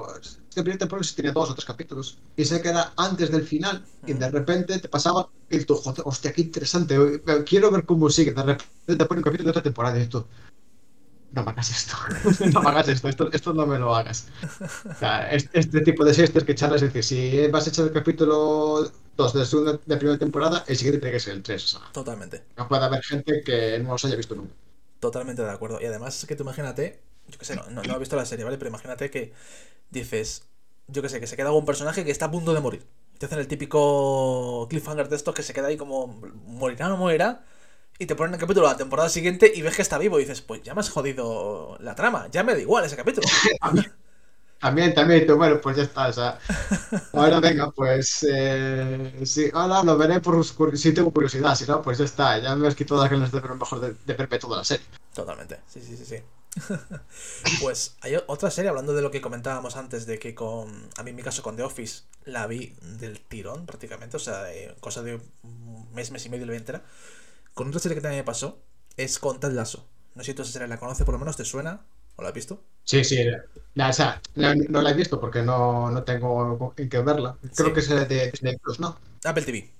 El 0.55 0.63
primer 0.63 0.77
temporada 0.77 1.03
sí 1.03 1.15
tenía 1.15 1.31
dos 1.31 1.49
o 1.49 1.55
tres 1.55 1.65
capítulos. 1.65 2.19
Y 2.37 2.45
sé 2.45 2.61
que 2.61 2.69
era 2.69 2.93
antes 2.95 3.31
del 3.31 3.43
final. 3.43 3.83
Y 4.05 4.13
de 4.13 4.29
repente 4.29 4.77
te 4.77 4.87
pasaba 4.87 5.27
y 5.49 5.63
tú, 5.65 5.75
joder, 5.75 6.03
hostia, 6.05 6.31
qué 6.31 6.41
interesante. 6.41 6.95
Quiero 7.45 7.71
ver 7.71 7.85
cómo 7.85 8.09
sigue. 8.09 8.33
De 8.33 8.43
repente 8.43 8.95
te 8.97 9.05
pone 9.05 9.19
un 9.19 9.23
capítulo 9.23 9.47
de 9.47 9.51
otra 9.51 9.63
temporada 9.63 9.99
y 9.99 10.07
tú. 10.07 10.25
No 11.35 11.43
me 11.43 11.51
hagas 11.51 11.69
esto. 11.69 11.95
no 12.53 12.61
me 12.61 12.69
hagas 12.69 12.87
esto. 12.87 13.09
esto. 13.09 13.53
no 13.53 13.67
me 13.67 13.77
lo 13.77 13.93
hagas. 13.93 14.27
O 14.89 14.95
sea, 14.95 15.29
este, 15.29 15.81
tipo 15.81 16.05
de 16.05 16.13
siestas 16.13 16.45
que 16.45 16.55
charlas, 16.55 16.81
es 16.81 16.93
decir, 16.93 17.03
si 17.03 17.47
vas 17.51 17.67
a 17.67 17.69
echar 17.69 17.85
el 17.85 17.91
capítulo 17.91 18.89
2 19.17 19.33
de, 19.33 19.45
segunda, 19.45 19.79
de 19.85 19.97
primera 19.97 20.17
temporada, 20.17 20.63
el 20.65 20.77
siguiente 20.77 21.01
tiene 21.01 21.11
que 21.11 21.19
ser 21.19 21.33
el 21.33 21.43
3. 21.43 21.79
Totalmente. 21.91 22.43
No 22.55 22.69
puede 22.69 22.85
haber 22.85 23.03
gente 23.03 23.43
que 23.43 23.77
no 23.79 23.91
los 23.91 24.05
haya 24.05 24.15
visto 24.15 24.33
nunca. 24.33 24.53
Totalmente 25.01 25.41
de 25.41 25.51
acuerdo. 25.51 25.79
Y 25.81 25.85
además 25.85 26.17
es 26.17 26.25
que 26.25 26.37
tú 26.37 26.43
imagínate, 26.43 27.01
yo 27.27 27.37
qué 27.37 27.43
sé, 27.43 27.55
no, 27.57 27.69
no, 27.69 27.95
he 27.95 27.99
visto 27.99 28.15
la 28.15 28.25
serie, 28.25 28.45
¿vale? 28.45 28.57
Pero 28.57 28.69
imagínate 28.69 29.11
que 29.11 29.33
dices, 29.89 30.43
yo 30.87 31.01
qué 31.01 31.09
sé, 31.09 31.19
que 31.19 31.27
se 31.27 31.35
queda 31.35 31.51
un 31.51 31.65
personaje 31.65 32.05
que 32.05 32.11
está 32.11 32.25
a 32.25 32.31
punto 32.31 32.53
de 32.53 32.61
morir. 32.61 32.87
Te 33.17 33.25
hacen 33.25 33.39
el 33.39 33.47
típico 33.49 34.67
cliffhanger 34.69 35.09
de 35.09 35.17
estos 35.17 35.35
que 35.35 35.43
se 35.43 35.53
queda 35.53 35.67
ahí 35.67 35.75
como, 35.75 36.07
morirá 36.45 36.87
o 36.87 36.91
no 36.91 36.97
morirá. 36.97 37.43
Y 37.97 38.05
te 38.07 38.15
ponen 38.15 38.33
el 38.33 38.39
capítulo 38.39 38.67
la 38.67 38.75
temporada 38.77 39.09
siguiente 39.09 39.51
y 39.53 39.61
ves 39.61 39.75
que 39.75 39.81
está 39.81 39.97
vivo 39.97 40.19
y 40.19 40.23
dices, 40.23 40.41
pues 40.41 40.61
ya 40.63 40.73
me 40.73 40.81
has 40.81 40.89
jodido 40.89 41.77
la 41.79 41.95
trama, 41.95 42.27
ya 42.29 42.43
me 42.43 42.53
da 42.53 42.59
igual 42.59 42.83
ese 42.83 42.97
capítulo. 42.97 43.27
También, 44.59 44.95
también, 44.95 45.27
tú, 45.27 45.35
bueno, 45.35 45.61
pues 45.61 45.77
ya 45.77 45.83
está, 45.83 46.07
o 46.07 46.13
sea, 46.13 46.39
ahora 47.13 47.39
venga, 47.39 47.69
pues, 47.71 48.25
eh, 48.27 49.13
sí, 49.23 49.49
ahora 49.53 49.83
lo 49.83 49.95
veré 49.95 50.21
por 50.21 50.43
si 50.43 50.93
tengo 50.93 51.11
curiosidad, 51.11 51.55
si 51.55 51.65
no, 51.65 51.83
pues 51.83 51.99
ya 51.99 52.05
está, 52.05 52.39
ya 52.39 52.55
me 52.55 52.67
has 52.67 52.73
quitado 52.73 53.01
las 53.01 53.11
ganas 53.11 53.31
de 53.31 53.41
ver 53.41 53.53
mejor 53.53 53.79
de, 53.79 53.93
de 53.93 54.13
ver 54.13 54.39
toda 54.39 54.57
la 54.57 54.63
serie. 54.63 54.87
Totalmente, 55.13 55.59
sí, 55.67 55.81
sí, 55.81 55.95
sí, 55.97 56.05
sí. 56.05 56.17
pues 57.61 57.97
hay 58.01 58.15
otra 58.27 58.49
serie, 58.49 58.69
hablando 58.69 58.93
de 58.93 59.01
lo 59.03 59.11
que 59.11 59.21
comentábamos 59.21 59.75
antes, 59.75 60.07
de 60.07 60.17
que 60.17 60.33
con, 60.33 60.89
a 60.97 61.03
mí 61.03 61.11
en 61.11 61.15
mi 61.15 61.21
caso 61.21 61.43
con 61.43 61.55
The 61.57 61.63
Office, 61.63 62.03
la 62.23 62.47
vi 62.47 62.75
del 62.81 63.19
tirón 63.19 63.65
prácticamente, 63.67 64.17
o 64.17 64.19
sea, 64.19 64.47
cosa 64.79 65.03
de 65.03 65.19
un 65.43 65.93
mes, 65.93 66.11
mes 66.11 66.25
y 66.25 66.29
medio 66.29 66.45
la 66.45 66.53
vi 66.53 66.57
entera. 66.57 66.83
Con 67.55 67.69
otra 67.69 67.79
serie 67.79 67.95
que 67.95 68.01
también 68.01 68.19
me 68.19 68.25
pasó, 68.25 68.59
es 68.97 69.17
con 69.17 69.39
Ted 69.39 69.53
Lasso. 69.53 69.87
No 70.13 70.23
sé 70.23 70.31
si 70.31 70.35
tú 70.35 70.43
esa 70.43 70.51
serie 70.51 70.67
la 70.67 70.77
conoces, 70.77 71.05
por 71.05 71.13
lo 71.13 71.19
menos 71.19 71.37
te 71.37 71.45
suena. 71.45 71.85
¿O 72.17 72.21
la 72.21 72.29
has 72.29 72.35
visto? 72.35 72.61
Sí, 72.83 73.03
sí. 73.03 73.17
o 73.27 73.93
sea, 73.93 74.21
no, 74.35 74.81
la 74.81 74.91
he 74.91 74.93
visto 74.93 75.19
porque 75.19 75.41
no, 75.41 75.89
no 75.89 76.03
tengo 76.03 76.73
en 76.77 76.89
qué 76.89 76.99
verla. 77.01 77.37
Creo 77.55 77.73
que 77.73 77.79
es 77.79 77.89
de 77.89 78.59
Plus, 78.61 78.79
¿no? 78.79 78.97
Apple 79.23 79.43
TV. 79.43 79.71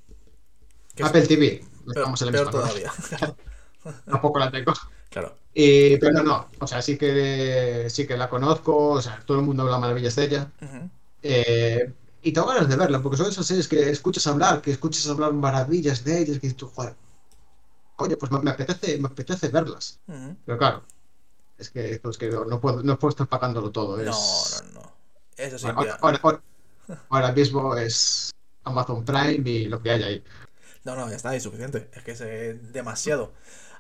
Apple 1.02 1.28
TV. 1.28 1.64
Estamos 1.88 2.22
en 2.22 2.32
peor 2.32 2.50
todavía. 2.50 2.92
Tampoco 4.06 4.40
la 4.40 4.52
tengo. 4.52 4.74
Claro. 5.10 5.36
Y, 5.54 5.98
pero 5.98 6.24
no, 6.24 6.50
o 6.60 6.68
sea, 6.68 6.82
sí 6.82 6.98
que 6.98 7.88
sí 7.90 8.08
que 8.08 8.18
la 8.18 8.30
conozco, 8.30 8.90
o 8.90 9.02
sea, 9.02 9.22
todo 9.26 9.40
el 9.40 9.46
mundo 9.46 9.64
habla 9.64 9.80
maravillas 9.80 10.16
de 10.16 10.24
ella. 10.26 10.52
eh, 11.24 11.94
y 12.22 12.32
tengo 12.32 12.48
ganas 12.48 12.68
de 12.68 12.76
verla, 12.76 13.02
porque 13.02 13.18
son 13.18 13.28
esas 13.28 13.46
series 13.46 13.68
que 13.68 13.90
escuchas 13.90 14.26
hablar, 14.28 14.62
que 14.62 14.72
escuchas 14.72 15.08
hablar 15.08 15.32
maravillas 15.34 16.04
de 16.04 16.22
ellas, 16.22 16.40
que 16.40 16.52
tú, 16.54 16.68
joder, 16.68 16.96
coño, 17.96 18.18
pues 18.18 18.32
me, 18.32 18.50
apetece, 18.50 18.98
me 19.00 19.08
apetece 19.08 19.50
verlas. 19.50 20.00
Pero 20.46 20.58
claro, 20.58 20.84
es 21.58 21.70
que, 21.70 22.00
pues 22.02 22.18
que 22.18 22.30
no, 22.30 22.60
puedo, 22.60 22.84
no 22.84 23.00
puedo 23.00 23.10
estar 23.10 23.28
pagándolo 23.28 23.72
todo. 23.72 24.00
Es... 24.00 24.06
No, 24.06 24.74
no, 24.74 24.82
no. 24.82 24.96
Eso 25.38 25.58
sí. 25.58 25.68
Ahora, 27.10 27.32
mismo 27.32 27.76
es 27.76 28.32
Amazon 28.64 29.04
Prime 29.04 29.50
y 29.50 29.66
lo 29.66 29.82
que 29.82 29.92
hay 29.92 30.04
ahí. 30.04 30.24
No, 30.84 30.96
no, 30.96 31.10
ya 31.10 31.16
está, 31.16 31.36
es 31.36 31.44
suficiente. 31.44 31.90
Es 31.94 32.04
que 32.04 32.12
es 32.12 32.74
demasiado. 32.74 33.34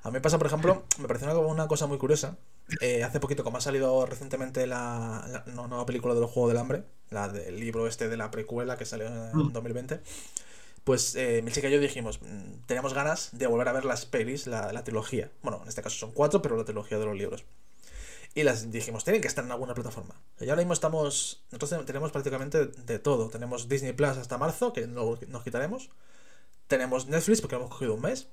A 0.04 0.10
mí 0.10 0.13
me 0.13 0.21
pasa, 0.21 0.38
por 0.38 0.47
ejemplo, 0.47 0.84
me 0.99 1.08
pareció 1.08 1.28
una, 1.28 1.39
una 1.39 1.67
cosa 1.67 1.88
muy 1.88 1.97
curiosa. 1.97 2.38
Eh, 2.82 3.04
hace 3.04 3.19
poquito, 3.19 3.43
como 3.43 3.58
ha 3.58 3.62
salido 3.62 4.06
recientemente 4.06 4.65
la, 4.65 5.43
nueva 5.45 5.86
película 5.86 6.15
del 6.15 6.25
Juego 6.25 6.49
del 6.49 6.58
Hambre, 6.58 6.84
la 7.10 7.30
del 7.30 7.60
libro 7.60 7.88
este 7.88 8.10
de 8.10 8.17
la 8.17 8.32
precuela 8.32 8.78
que 8.78 8.86
salió 8.86 9.08
en 9.08 9.54
2020, 9.54 9.95
mm. 9.95 9.99
Pues 10.85 11.15
eh, 11.15 11.41
mi 11.43 11.51
chica 11.51 11.67
y 11.67 11.71
yo 11.71 11.79
dijimos, 11.79 12.21
mm, 12.21 12.67
teníamos 12.67 12.93
ganas 12.93 13.29
de 13.33 13.47
volver 13.47 13.67
a 13.67 13.73
ver 13.73 13.83
las 13.85 14.05
pelis, 14.05 14.47
la, 14.47 14.71
la, 14.71 14.83
trilogía. 14.83 15.31
Bueno, 15.41 15.59
en 15.63 15.67
este 15.67 15.81
caso 15.81 15.97
son 15.97 16.11
cuatro, 16.11 16.41
pero 16.41 16.55
la 16.55 16.63
trilogía 16.63 16.99
de 16.99 17.05
los 17.05 17.17
libros. 17.17 17.43
Y 18.35 18.43
las 18.43 18.69
dijimos, 18.69 19.03
tienen 19.03 19.21
que 19.21 19.27
estar 19.27 19.43
en 19.43 19.51
alguna 19.51 19.73
plataforma. 19.73 20.21
Y 20.39 20.49
ahora 20.49 20.57
mismo 20.57 20.73
estamos. 20.73 21.43
Nosotros 21.51 21.85
tenemos 21.85 22.11
prácticamente 22.11 22.67
de 22.67 22.99
todo. 22.99 23.29
Tenemos 23.29 23.67
Disney 23.67 23.93
Plus 23.93 24.17
hasta 24.17 24.37
marzo, 24.37 24.73
que 24.73 24.85
nos 24.85 25.43
quitaremos. 25.43 25.89
Tenemos 26.67 27.07
Netflix, 27.07 27.41
porque 27.41 27.55
hemos 27.55 27.69
cogido 27.69 27.95
un 27.95 28.01
mes. 28.01 28.27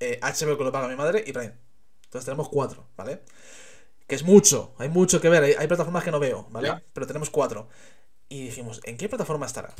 Eh, 0.00 0.18
HBO, 0.20 0.58
que 0.58 0.64
lo 0.64 0.72
paga 0.72 0.88
mi 0.88 0.96
madre, 0.96 1.24
y 1.26 1.32
Prime. 1.32 1.54
Entonces 2.04 2.24
tenemos 2.24 2.48
cuatro, 2.48 2.88
¿vale? 2.96 3.22
Que 4.08 4.16
es 4.16 4.24
mucho, 4.24 4.74
hay 4.78 4.88
mucho 4.88 5.20
que 5.20 5.28
ver. 5.28 5.44
Hay, 5.44 5.66
plataformas 5.68 6.02
que 6.02 6.10
no 6.10 6.18
veo, 6.18 6.48
¿vale? 6.50 6.82
Pero 6.92 7.06
tenemos 7.06 7.30
cuatro. 7.30 7.68
Y 8.28 8.46
dijimos, 8.46 8.80
¿en 8.82 8.96
qué 8.96 9.08
plataforma 9.08 9.46
estará? 9.46 9.72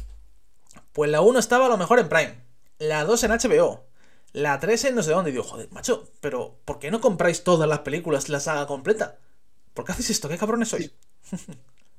Pues 0.92 1.10
la 1.10 1.20
1 1.20 1.38
estaba 1.38 1.66
a 1.66 1.68
lo 1.68 1.76
mejor 1.76 1.98
en 1.98 2.08
Prime. 2.08 2.34
La 2.78 3.04
2 3.04 3.24
en 3.24 3.30
HBO. 3.32 3.84
La 4.32 4.58
3 4.60 4.84
en 4.86 4.94
no 4.94 5.02
sé 5.02 5.10
dónde. 5.10 5.30
Y 5.30 5.32
digo, 5.32 5.44
joder, 5.44 5.70
macho, 5.72 6.10
pero 6.20 6.58
¿por 6.64 6.78
qué 6.78 6.90
no 6.90 7.00
compráis 7.00 7.44
todas 7.44 7.68
las 7.68 7.80
películas, 7.80 8.28
la 8.28 8.40
saga 8.40 8.66
completa? 8.66 9.18
¿Por 9.74 9.84
qué 9.84 9.92
hacéis 9.92 10.10
esto? 10.10 10.28
¿Qué 10.28 10.38
cabrones 10.38 10.68
sois? 10.68 10.90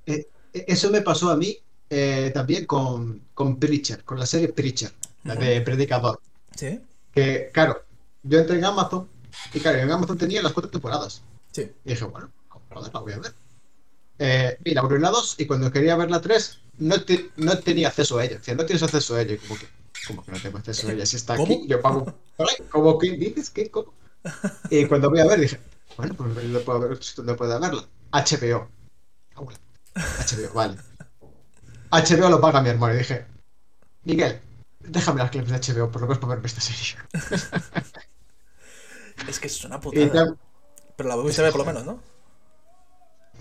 Eh, 0.08 0.28
eh, 0.54 0.66
eso 0.68 0.90
me 0.90 1.02
pasó 1.02 1.30
a 1.30 1.38
mí 1.38 1.56
eh, 1.90 2.32
también 2.34 2.66
con, 2.66 3.22
con 3.34 3.60
Preacher, 3.60 4.04
con 4.04 4.18
la 4.18 4.26
serie 4.26 4.50
Preacher, 4.50 4.92
la 5.24 5.36
de 5.36 5.62
Predicador. 5.62 6.20
Sí. 6.56 6.80
Que, 7.14 7.52
claro, 7.54 7.84
yo 8.24 8.40
entré 8.40 8.58
en 8.58 8.66
Amazon 8.66 9.08
y, 9.54 9.60
claro, 9.60 9.78
en 9.78 9.92
Amazon 9.92 10.18
tenía 10.18 10.42
las 10.42 10.54
cuatro 10.54 10.72
temporadas. 10.72 11.22
Sí. 11.52 11.72
Y 11.86 11.90
dije, 11.90 12.06
bueno, 12.06 12.32
la 12.72 13.00
voy 13.00 13.14
a 13.14 13.20
ver. 13.20 13.34
Eh, 14.20 14.58
y 14.64 14.74
la 14.74 14.84
la 14.84 15.10
2 15.10 15.36
y 15.40 15.48
cuando 15.48 15.72
quería 15.72 15.96
ver 15.96 16.12
la 16.12 16.22
3 16.22 16.60
no, 16.82 16.96
no 17.38 17.58
tenía 17.60 17.90
acceso 17.90 18.18
a 18.18 18.26
ella. 18.26 18.42
Sea, 18.42 18.56
no 18.56 18.66
tienes 18.66 18.84
acceso 18.84 19.16
a 19.16 19.22
ella. 19.22 19.38
Como 19.48 19.60
que, 19.60 19.68
como 20.08 20.26
que 20.26 20.32
no 20.32 20.40
tengo 20.40 20.58
acceso 20.58 20.88
a 20.88 20.92
ella? 20.92 21.06
Si 21.06 21.16
está 21.16 21.36
aquí, 21.36 21.66
yo 21.68 21.80
pago. 21.80 22.14
¿Cómo 22.72 22.98
que 22.98 23.12
dices? 23.12 23.52
¿Qué? 23.52 23.70
¿Cómo? 23.70 23.94
Y 24.70 24.86
cuando 24.86 25.10
voy 25.10 25.20
a 25.20 25.28
ver, 25.28 25.40
dije, 25.40 25.60
bueno, 25.96 26.16
pues 26.16 26.44
no 26.44 26.60
puedo 26.62 26.80
ver 26.80 27.00
dónde 27.16 27.34
puede 27.36 27.60
verla. 27.60 27.88
HBO. 28.12 28.68
HBO, 29.94 30.54
vale. 30.54 30.78
HBO 31.92 32.30
lo 32.30 32.42
paga 32.42 32.62
mi 32.62 32.70
hermano. 32.70 32.96
Y 32.96 33.00
dije, 33.00 33.26
Miguel, 34.04 34.40
déjame 34.80 35.20
las 35.20 35.30
claves 35.30 35.52
de 35.52 35.74
HBO 35.74 35.92
por 35.92 36.02
lo 36.02 36.08
menos 36.08 36.20
para 36.20 36.34
verme 36.34 36.48
esta 36.48 36.62
serie. 36.62 36.98
es 39.28 39.40
que 39.40 39.48
es 39.48 39.66
una 39.66 39.80
putada. 39.80 40.36
Pero 40.96 41.10
la 41.10 41.16
volviste 41.16 41.42
a 41.42 41.46
ver 41.46 41.52
por 41.52 41.62
lo 41.62 41.66
menos, 41.66 41.86
¿no? 41.86 42.11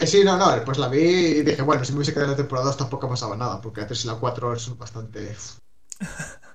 Eh, 0.00 0.06
sí, 0.06 0.24
no, 0.24 0.36
no, 0.36 0.64
pues 0.64 0.78
la 0.78 0.88
vi 0.88 0.98
y 0.98 1.42
dije, 1.42 1.62
bueno, 1.62 1.84
si 1.84 1.92
me 1.92 1.98
hubiese 1.98 2.12
quedado 2.14 2.30
la 2.30 2.36
temporada 2.36 2.66
2 2.68 2.76
tampoco 2.78 3.08
pasaba 3.08 3.36
nada, 3.36 3.60
porque 3.60 3.82
la 3.82 3.86
3 3.86 4.04
y 4.04 4.06
la 4.08 4.14
4 4.14 4.58
son 4.58 4.78
bastante. 4.78 5.36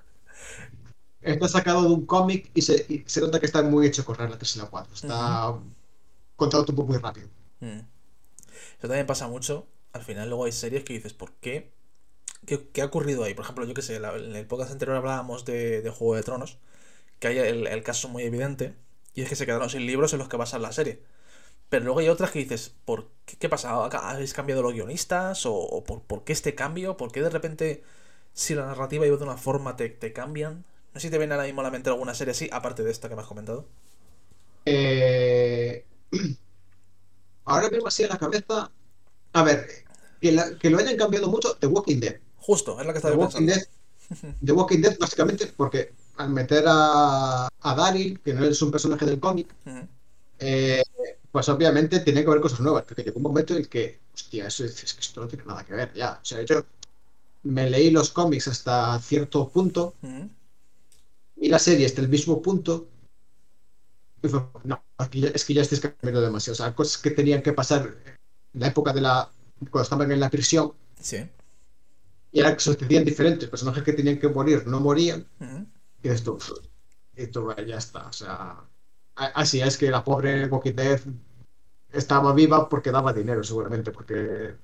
está 1.20 1.48
sacado 1.48 1.82
de 1.82 1.88
un 1.88 2.06
cómic 2.06 2.50
y 2.54 2.62
se, 2.62 3.04
se, 3.06 3.20
nota 3.20 3.40
que 3.40 3.46
está 3.46 3.62
muy 3.62 3.86
hecho 3.86 4.04
correr 4.04 4.30
la 4.30 4.38
3 4.38 4.56
y 4.56 4.58
la 4.58 4.66
4. 4.66 4.94
Está 4.94 5.54
contado 6.36 6.64
todo 6.64 6.84
muy 6.84 6.98
rápido. 6.98 7.28
Mm. 7.60 7.80
Eso 8.78 8.88
también 8.88 9.06
pasa 9.06 9.28
mucho. 9.28 9.66
Al 9.92 10.02
final, 10.02 10.28
luego 10.28 10.44
hay 10.44 10.52
series 10.52 10.84
que 10.84 10.92
dices, 10.92 11.14
¿por 11.14 11.32
qué? 11.34 11.72
¿Qué, 12.46 12.82
ha 12.82 12.86
ocurrido 12.86 13.24
ahí? 13.24 13.34
Por 13.34 13.44
ejemplo, 13.44 13.64
yo 13.64 13.74
que 13.74 13.82
sé, 13.82 13.96
en 13.96 14.36
el 14.36 14.46
podcast 14.46 14.70
anterior 14.72 14.98
hablábamos 14.98 15.44
de, 15.44 15.82
Juego 15.96 16.14
de 16.14 16.22
Tronos, 16.22 16.58
que 17.18 17.28
hay 17.28 17.38
el, 17.38 17.82
caso 17.82 18.08
muy 18.08 18.22
evidente, 18.24 18.74
y 19.14 19.22
es 19.22 19.28
que 19.28 19.36
se 19.36 19.46
quedaron 19.46 19.70
sin 19.70 19.86
libros 19.86 20.12
en 20.12 20.18
los 20.20 20.28
que 20.28 20.36
basar 20.36 20.60
la 20.60 20.72
serie. 20.72 21.02
Pero 21.68 21.84
luego 21.84 22.00
hay 22.00 22.08
otras 22.08 22.30
que 22.30 22.38
dices, 22.38 22.74
¿por 22.84 23.08
qué, 23.24 23.36
qué 23.36 23.48
pasa? 23.48 23.84
¿Habéis 23.84 24.34
cambiado 24.34 24.62
los 24.62 24.72
guionistas? 24.72 25.42
¿O, 25.46 25.82
por, 25.84 26.24
qué 26.24 26.32
este 26.32 26.54
cambio? 26.54 26.96
¿Por 26.96 27.10
qué 27.10 27.22
de 27.22 27.30
repente, 27.30 27.82
si 28.32 28.54
la 28.54 28.66
narrativa 28.66 29.06
iba 29.06 29.16
de 29.16 29.24
una 29.24 29.36
forma, 29.36 29.76
te, 29.76 29.88
te 29.88 30.12
cambian? 30.12 30.64
No 30.94 31.00
sé 31.00 31.08
si 31.08 31.10
te 31.10 31.18
viene 31.18 31.34
ahora 31.34 31.46
mismo 31.46 31.60
a 31.60 31.64
la 31.64 31.70
mente 31.70 31.90
alguna 31.90 32.14
serie 32.14 32.32
así, 32.32 32.48
aparte 32.52 32.82
de 32.82 32.90
esta 32.90 33.08
que 33.08 33.16
me 33.16 33.22
has 33.22 33.28
comentado. 33.28 33.66
Eh, 34.64 35.84
ahora 37.44 37.68
mismo 37.68 37.88
así 37.88 38.04
en 38.04 38.10
la 38.10 38.18
cabeza. 38.18 38.70
A 39.32 39.42
ver, 39.42 39.66
que, 40.20 40.70
lo 40.70 40.78
hayan 40.78 40.96
cambiado 40.96 41.28
mucho, 41.28 41.56
The 41.56 41.66
Walking 41.66 42.00
Dead. 42.00 42.16
Justo, 42.38 42.80
es 42.80 42.86
la 42.86 42.92
que 42.92 42.98
estaba 42.98 43.14
The 43.14 43.20
Walking 43.20 43.46
Dead, 43.46 43.62
The 44.44 44.52
Walking 44.52 44.80
Dead, 44.80 44.96
básicamente, 44.98 45.46
porque 45.48 45.92
al 46.16 46.30
meter 46.30 46.64
a, 46.66 47.48
a 47.60 47.74
Daryl, 47.74 48.20
que 48.20 48.34
no 48.34 48.44
es 48.44 48.62
un 48.62 48.70
personaje 48.70 49.04
del 49.04 49.20
cómic, 49.20 49.54
eh, 50.38 50.82
pues 51.36 51.50
obviamente 51.50 52.00
tiene 52.00 52.22
que 52.22 52.30
haber 52.30 52.40
cosas 52.40 52.60
nuevas. 52.60 52.84
Porque 52.84 53.02
llegó 53.02 53.18
un 53.18 53.24
momento 53.24 53.52
en 53.52 53.60
el 53.60 53.68
que, 53.68 54.00
hostia, 54.14 54.46
eso 54.46 54.64
es, 54.64 54.94
que 54.94 55.00
esto 55.00 55.20
no 55.20 55.28
tiene 55.28 55.44
nada 55.44 55.64
que 55.66 55.74
ver 55.74 55.92
ya. 55.92 56.18
O 56.22 56.24
sea, 56.24 56.40
yo 56.42 56.64
me 57.42 57.68
leí 57.68 57.90
los 57.90 58.10
cómics 58.10 58.48
hasta 58.48 58.98
cierto 59.00 59.46
punto 59.50 59.94
y 61.36 61.48
la 61.50 61.58
serie 61.58 61.84
hasta 61.84 62.00
el 62.00 62.08
mismo 62.08 62.40
punto 62.40 62.88
no, 64.64 64.82
aquí 64.96 65.26
es 65.26 65.44
que 65.44 65.52
ya 65.52 65.60
estáis 65.60 65.82
cambiando 65.82 66.22
demasiado. 66.22 66.54
O 66.54 66.56
sea, 66.56 66.74
cosas 66.74 66.96
que 67.02 67.10
tenían 67.10 67.42
que 67.42 67.52
pasar 67.52 67.94
en 68.54 68.60
la 68.60 68.68
época 68.68 68.94
de 68.94 69.02
la. 69.02 69.30
cuando 69.70 69.82
estaban 69.82 70.10
en 70.10 70.20
la 70.20 70.30
prisión. 70.30 70.72
Sí. 70.98 71.18
Y 72.32 72.40
era 72.40 72.54
que 72.54 72.60
sucedían 72.60 73.04
diferentes 73.04 73.46
personajes 73.48 73.84
que 73.84 73.92
tenían 73.92 74.18
que 74.18 74.28
morir, 74.28 74.66
no 74.66 74.80
morían. 74.80 75.26
Y 76.02 76.08
esto. 76.08 76.38
Esto 77.14 77.54
ya 77.56 77.76
está. 77.76 78.06
O 78.06 78.12
sea. 78.12 78.56
Así 79.16 79.60
es 79.60 79.78
que 79.78 79.90
la 79.90 80.04
pobre 80.04 80.46
Walking 80.46 80.74
estaba 81.92 82.32
viva 82.34 82.68
porque 82.68 82.90
daba 82.90 83.12
dinero, 83.12 83.42
seguramente, 83.42 83.90
porque 83.90 84.54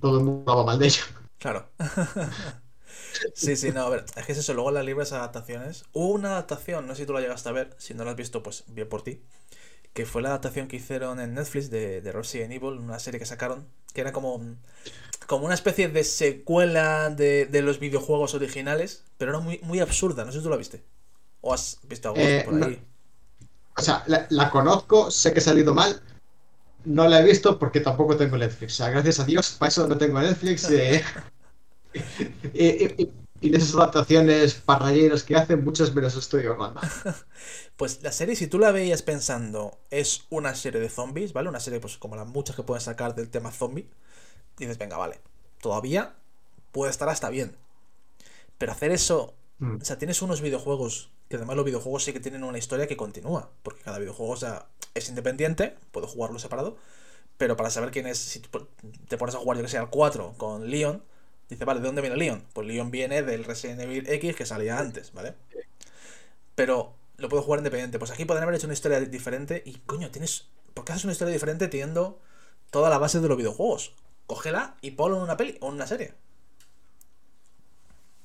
todo 0.00 0.18
el 0.18 0.24
mundo 0.24 0.44
daba 0.46 0.64
mal 0.64 0.78
de 0.78 0.86
ella. 0.86 1.02
Claro. 1.38 1.68
sí, 3.34 3.56
sí, 3.56 3.72
no, 3.72 3.82
a 3.82 3.90
ver, 3.90 4.04
es 4.16 4.26
que 4.26 4.32
es 4.32 4.38
eso, 4.38 4.54
luego 4.54 4.70
las 4.70 4.84
libres 4.84 5.12
adaptaciones. 5.12 5.84
Hubo 5.92 6.12
una 6.14 6.30
adaptación, 6.30 6.86
no 6.86 6.94
sé 6.94 7.02
si 7.02 7.06
tú 7.06 7.12
la 7.12 7.20
llegaste 7.20 7.48
a 7.48 7.52
ver, 7.52 7.74
si 7.78 7.94
no 7.94 8.04
la 8.04 8.12
has 8.12 8.16
visto, 8.16 8.42
pues 8.42 8.64
bien 8.68 8.88
por 8.88 9.02
ti, 9.02 9.22
que 9.94 10.06
fue 10.06 10.22
la 10.22 10.30
adaptación 10.30 10.68
que 10.68 10.76
hicieron 10.76 11.20
en 11.20 11.34
Netflix 11.34 11.70
de, 11.70 12.00
de 12.02 12.12
Resident 12.12 12.52
Evil, 12.52 12.78
una 12.78 12.98
serie 12.98 13.20
que 13.20 13.26
sacaron, 13.26 13.66
que 13.94 14.02
era 14.02 14.12
como, 14.12 14.40
como 15.26 15.46
una 15.46 15.54
especie 15.54 15.88
de 15.88 16.04
secuela 16.04 17.10
de, 17.10 17.46
de 17.46 17.62
los 17.62 17.80
videojuegos 17.80 18.34
originales, 18.34 19.04
pero 19.18 19.32
era 19.32 19.40
muy, 19.40 19.60
muy 19.62 19.80
absurda, 19.80 20.24
no 20.24 20.32
sé 20.32 20.38
si 20.38 20.44
tú 20.44 20.50
la 20.50 20.56
viste. 20.56 20.82
¿O 21.40 21.54
has 21.54 21.78
visto 21.84 22.08
algo 22.08 22.20
eh, 22.20 22.42
por 22.44 22.62
ahí? 22.62 22.82
O 23.76 23.82
sea, 23.82 24.04
la, 24.06 24.50
conozco, 24.50 25.10
sé 25.10 25.32
que 25.32 25.40
ha 25.40 25.42
salido 25.42 25.74
mal, 25.74 26.00
no 26.84 27.06
la 27.08 27.20
he 27.20 27.24
visto 27.24 27.58
porque 27.58 27.80
tampoco 27.80 28.16
tengo 28.16 28.36
Netflix. 28.38 28.74
O 28.74 28.76
sea, 28.76 28.90
gracias 28.90 29.20
a 29.20 29.24
Dios, 29.24 29.56
para 29.58 29.68
eso 29.68 29.86
no 29.86 29.98
tengo 29.98 30.20
Netflix. 30.20 30.70
Eh, 30.70 31.04
y, 33.40 33.50
de 33.50 33.58
esas 33.58 33.74
adaptaciones 33.74 34.54
parrayeras 34.54 35.22
que 35.22 35.36
hacen, 35.36 35.62
muchas 35.62 35.94
me 35.94 36.02
las 36.02 36.16
estoy 36.16 36.46
ahorrando. 36.46 36.80
Pues 37.76 38.02
la 38.02 38.10
serie, 38.10 38.36
si 38.36 38.46
tú 38.46 38.58
la 38.58 38.72
veías 38.72 39.02
pensando, 39.02 39.78
es 39.90 40.22
una 40.30 40.54
serie 40.54 40.80
de 40.80 40.88
zombies, 40.88 41.34
¿vale? 41.34 41.50
Una 41.50 41.60
serie, 41.60 41.78
pues 41.78 41.98
como 41.98 42.16
las 42.16 42.26
muchas 42.26 42.56
que 42.56 42.62
pueden 42.62 42.80
sacar 42.80 43.14
del 43.14 43.28
tema 43.28 43.52
zombie. 43.52 43.86
Dices, 44.56 44.78
venga, 44.78 44.96
vale. 44.96 45.20
Todavía 45.60 46.14
puede 46.72 46.90
estar 46.90 47.10
hasta 47.10 47.28
bien. 47.28 47.54
Pero 48.56 48.72
hacer 48.72 48.92
eso. 48.92 49.34
Mm. 49.58 49.76
O 49.80 49.84
sea, 49.84 49.98
tienes 49.98 50.20
unos 50.22 50.40
videojuegos. 50.40 51.10
Que 51.28 51.36
además 51.36 51.56
los 51.56 51.64
videojuegos 51.64 52.04
sí 52.04 52.12
que 52.12 52.20
tienen 52.20 52.44
una 52.44 52.58
historia 52.58 52.86
que 52.86 52.96
continúa. 52.96 53.50
Porque 53.62 53.82
cada 53.82 53.98
videojuego, 53.98 54.32
o 54.32 54.36
sea, 54.36 54.66
es 54.94 55.08
independiente. 55.08 55.76
Puedo 55.92 56.06
jugarlo 56.06 56.38
separado. 56.38 56.76
Pero 57.38 57.56
para 57.56 57.70
saber 57.70 57.90
quién 57.90 58.06
es. 58.06 58.18
Si 58.18 58.40
te 58.40 59.18
pones 59.18 59.34
a 59.34 59.38
jugar, 59.38 59.56
yo 59.56 59.62
que 59.62 59.68
sé, 59.68 59.78
al 59.78 59.90
4 59.90 60.34
con 60.36 60.70
Leon 60.70 61.02
Dice, 61.48 61.64
vale, 61.64 61.80
¿de 61.80 61.86
dónde 61.86 62.00
viene 62.00 62.16
Leon? 62.16 62.44
Pues 62.52 62.66
Leon 62.66 62.90
viene 62.90 63.22
del 63.22 63.44
Resident 63.44 63.80
Evil 63.80 64.08
X 64.08 64.34
que 64.34 64.46
salía 64.46 64.78
antes, 64.78 65.12
¿vale? 65.12 65.34
Pero 66.54 66.94
lo 67.18 67.28
puedo 67.28 67.42
jugar 67.42 67.60
independiente. 67.60 67.98
Pues 67.98 68.10
aquí 68.10 68.24
podrían 68.24 68.44
haber 68.44 68.56
hecho 68.56 68.66
una 68.66 68.74
historia 68.74 69.00
diferente 69.00 69.62
y, 69.64 69.74
coño, 69.86 70.10
tienes... 70.10 70.48
¿Por 70.74 70.84
qué 70.84 70.92
haces 70.92 71.04
una 71.04 71.12
historia 71.12 71.32
diferente 71.32 71.68
teniendo 71.68 72.20
toda 72.70 72.90
la 72.90 72.98
base 72.98 73.20
de 73.20 73.28
los 73.28 73.36
videojuegos? 73.36 73.94
Cógela 74.26 74.76
y 74.80 74.92
ponlo 74.92 75.18
en 75.18 75.22
una 75.22 75.36
peli 75.36 75.56
o 75.60 75.68
en 75.68 75.74
una 75.74 75.86
serie. 75.86 76.14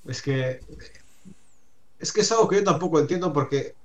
Es 0.08 0.22
que... 0.24 0.62
Es 2.02 2.12
que 2.12 2.22
es 2.22 2.32
algo 2.32 2.48
que 2.48 2.58
yo 2.58 2.64
tampoco 2.64 3.00
entiendo 3.00 3.32
porque 3.32 3.76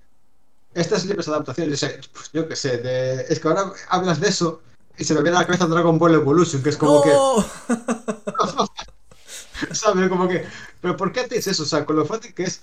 estas 0.75 1.05
libres 1.05 1.29
adaptaciones, 1.29 1.81
pues, 2.13 2.31
yo 2.33 2.49
qué 2.49 2.57
sé, 2.57 3.31
es 3.31 3.39
que 3.39 3.49
ahora 3.49 3.73
hablas 3.89 4.21
de 4.21 4.29
eso 4.29 4.63
y 4.99 5.05
se 5.05 5.15
me 5.15 5.23
viene 5.23 5.37
a 5.37 5.41
la 5.41 5.47
cabeza 5.47 5.67
Dragon 5.67 5.99
Ball 5.99 6.15
Evolution, 6.15 6.63
que 6.63 6.71
es 6.71 6.77
como 6.77 7.03
que... 7.03 7.13
¿Sabes? 9.73 10.09
Como 10.09 10.29
que, 10.29 10.45
pero 10.81 10.97
¿por 10.97 11.13
qué 11.13 11.21
haces 11.21 11.47
eso? 11.47 11.63
O 11.63 11.67
sea, 11.67 11.85
con 11.85 11.97
lo 11.97 12.05
fácil 12.05 12.35
que 12.35 12.45
es 12.45 12.63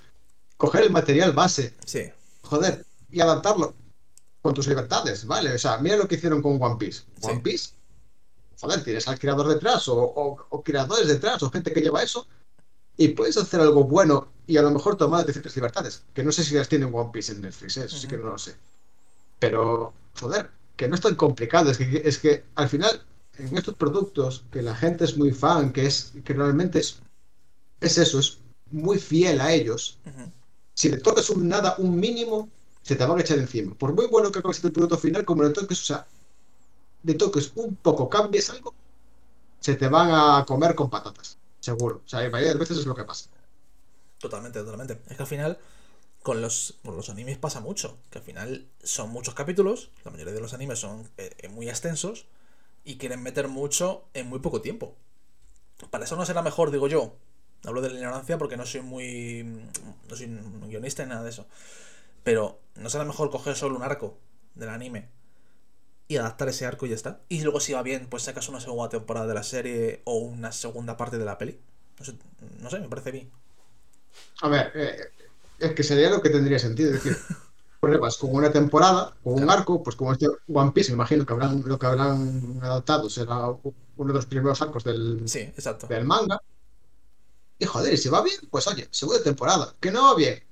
coger 0.58 0.84
el 0.84 0.92
material 0.92 1.34
base. 1.34 1.74
Sí. 1.86 2.12
Joder, 2.44 2.86
y 3.10 3.22
adaptarlo 3.22 3.74
con 4.42 4.54
tus 4.54 4.68
libertades, 4.68 5.26
¿vale? 5.26 5.54
O 5.54 5.58
sea, 5.58 5.78
mira 5.78 5.96
lo 5.96 6.08
que 6.08 6.16
hicieron 6.16 6.42
con 6.42 6.62
One 6.62 6.76
Piece. 6.78 7.04
One 7.22 7.40
Piece, 7.40 7.72
joder, 8.60 8.84
tienes 8.84 9.08
al 9.08 9.20
creador 9.20 9.48
detrás 9.48 9.86
o, 9.88 10.64
creadores 10.64 11.08
detrás 11.08 11.42
o 11.44 11.50
gente 11.50 11.74
que 11.74 11.82
lleva 11.82 12.04
eso 12.04 12.28
y 12.98 13.10
puedes 13.10 13.38
hacer 13.38 13.62
algo 13.62 13.84
bueno 13.84 14.33
y 14.48 14.58
a 14.58 14.62
lo 14.62 14.72
mejor 14.72 14.98
tomar 14.98 15.26
ciertas 15.32 15.56
libertades. 15.56 16.04
Que 16.14 16.24
no 16.24 16.32
sé 16.32 16.44
si 16.44 16.56
las 16.56 16.70
tiene 16.70 16.86
One 16.86 17.12
Piece 17.12 17.32
en 17.32 17.42
Netflix, 17.42 17.78
¿eh? 17.78 17.86
eso 17.86 17.98
sí 17.98 18.08
que 18.08 18.18
no 18.18 18.26
lo 18.26 18.38
sé. 18.38 18.56
Pero, 19.40 19.94
joder, 20.20 20.50
que 20.76 20.88
no 20.88 20.96
es 20.96 21.02
tan 21.02 21.16
complicado. 21.16 21.72
Es 21.72 21.78
que, 21.78 22.02
es 22.04 22.18
que 22.20 22.44
al 22.56 22.70
final 22.70 23.02
en 23.38 23.58
estos 23.58 23.76
productos 23.76 24.46
que 24.52 24.62
la 24.62 24.76
gente 24.76 25.06
es 25.06 25.18
muy 25.18 25.32
fan, 25.32 25.72
que 25.74 25.86
es 25.86 26.14
que 26.24 26.34
realmente 26.34 26.80
es, 26.80 27.00
es 27.82 27.98
eso, 27.98 28.20
es 28.20 28.40
muy 28.72 29.00
fiel 29.00 29.42
a 29.42 29.54
ellos, 29.54 29.98
si 30.74 30.90
le 30.90 30.98
tocas 30.98 31.30
un 31.30 31.48
nada, 31.48 31.76
un 31.78 32.00
mínimo, 32.00 32.50
se 32.82 32.96
te 32.96 33.06
van 33.06 33.18
a 33.18 33.22
echar 33.22 33.38
encima. 33.40 33.74
Por 33.76 33.94
muy 33.94 34.08
bueno 34.08 34.32
que 34.32 34.40
hagas 34.40 34.64
el 34.64 34.72
producto 34.72 34.98
final, 34.98 35.26
como 35.26 35.44
le 35.44 35.50
toques, 35.50 35.82
o 35.82 35.86
sea, 35.86 36.06
le 37.04 37.14
toques 37.16 37.52
un 37.56 37.76
poco, 37.76 38.10
cambies 38.10 38.50
algo, 38.50 38.74
se 39.60 39.76
te 39.76 39.88
van 39.88 40.10
a 40.12 40.46
comer 40.46 40.76
con 40.76 40.90
patatas, 40.90 41.38
seguro. 41.60 42.02
O 42.06 42.10
sea, 42.10 42.28
varias 42.30 42.58
veces 42.58 42.80
es 42.80 42.86
lo 42.86 42.96
que 42.96 43.04
pasa. 43.04 43.30
Totalmente, 44.24 44.60
totalmente. 44.60 45.02
Es 45.10 45.18
que 45.18 45.24
al 45.24 45.28
final, 45.28 45.58
con 46.22 46.42
los, 46.42 46.80
con 46.86 46.96
los 46.96 47.10
animes 47.10 47.38
pasa 47.38 47.60
mucho, 47.60 47.98
que 48.10 48.20
al 48.20 48.24
final 48.24 48.70
son 48.82 49.10
muchos 49.10 49.34
capítulos, 49.34 49.92
la 50.06 50.12
mayoría 50.12 50.32
de 50.32 50.40
los 50.40 50.54
animes 50.54 50.80
son 50.80 51.10
eh, 51.18 51.50
muy 51.50 51.68
extensos, 51.68 52.26
y 52.86 52.98
quieren 52.98 53.22
meter 53.22 53.50
mucho 53.50 54.06
en 54.14 54.30
muy 54.30 54.40
poco 54.40 54.62
tiempo. 54.62 54.96
Para 55.90 56.06
eso 56.06 56.16
no 56.16 56.26
será 56.26 56.42
mejor, 56.42 56.72
digo 56.72 56.88
yo. 56.88 57.18
Hablo 57.66 57.82
de 57.82 57.90
la 57.90 57.96
ignorancia 57.96 58.38
porque 58.38 58.56
no 58.56 58.66
soy 58.66 58.80
muy. 58.80 59.44
No 60.10 60.16
soy 60.16 60.28
guionista 60.70 61.04
ni 61.04 61.10
nada 61.10 61.24
de 61.24 61.30
eso. 61.30 61.46
Pero 62.24 62.62
no 62.76 62.90
será 62.90 63.04
mejor 63.04 63.30
coger 63.30 63.58
solo 63.58 63.76
un 63.76 63.84
arco 63.84 64.18
del 64.56 64.70
anime 64.70 65.10
y 66.08 66.16
adaptar 66.16 66.48
ese 66.48 66.66
arco 66.66 66.86
y 66.86 66.90
ya 66.90 66.96
está. 66.96 67.20
Y 67.28 67.42
luego, 67.42 67.60
si 67.60 67.74
va 67.74 67.84
bien, 67.84 68.08
pues 68.10 68.24
sacas 68.24 68.48
una 68.48 68.62
segunda 68.62 68.88
temporada 68.88 69.28
de 69.28 69.34
la 69.34 69.44
serie 69.44 70.02
o 70.06 70.18
una 70.20 70.54
segunda 70.54 70.96
parte 70.96 71.18
de 71.18 71.26
la 71.26 71.38
peli. 71.38 71.60
No 72.62 72.70
sé, 72.70 72.80
me 72.80 72.88
parece 72.88 73.12
bien. 73.12 73.43
A 74.42 74.50
ver, 74.50 74.72
eh, 74.76 74.98
es 75.60 75.72
que 75.74 75.84
sería 75.84 76.10
lo 76.10 76.22
que 76.22 76.30
tendría 76.30 76.60
sentido. 76.60 76.94
Es 76.94 77.04
decir, 77.04 77.18
pruebas 77.80 78.18
con 78.18 78.34
una 78.34 78.52
temporada, 78.52 79.16
con 79.24 79.34
un 79.42 79.50
arco, 79.50 79.84
pues 79.84 79.96
como 79.96 80.14
este 80.14 80.28
One 80.54 80.72
Piece, 80.72 80.92
me 80.92 80.96
imagino 80.96 81.26
que 81.26 81.34
habrán, 81.34 81.64
lo 81.66 81.78
que 81.78 81.86
habrán 81.86 82.60
adaptado 82.62 83.10
será 83.10 83.48
uno 83.96 84.08
de 84.08 84.14
los 84.14 84.26
primeros 84.26 84.62
arcos 84.62 84.84
del, 84.84 85.26
del 85.90 86.06
manga. 86.06 86.42
Y 87.60 87.66
joder, 87.66 87.98
si 87.98 88.10
va 88.10 88.22
bien, 88.24 88.38
pues 88.50 88.68
oye, 88.68 88.88
segunda 88.92 89.24
temporada. 89.24 89.74
Que 89.80 89.92
no 89.92 90.04
va 90.04 90.16
bien, 90.16 90.44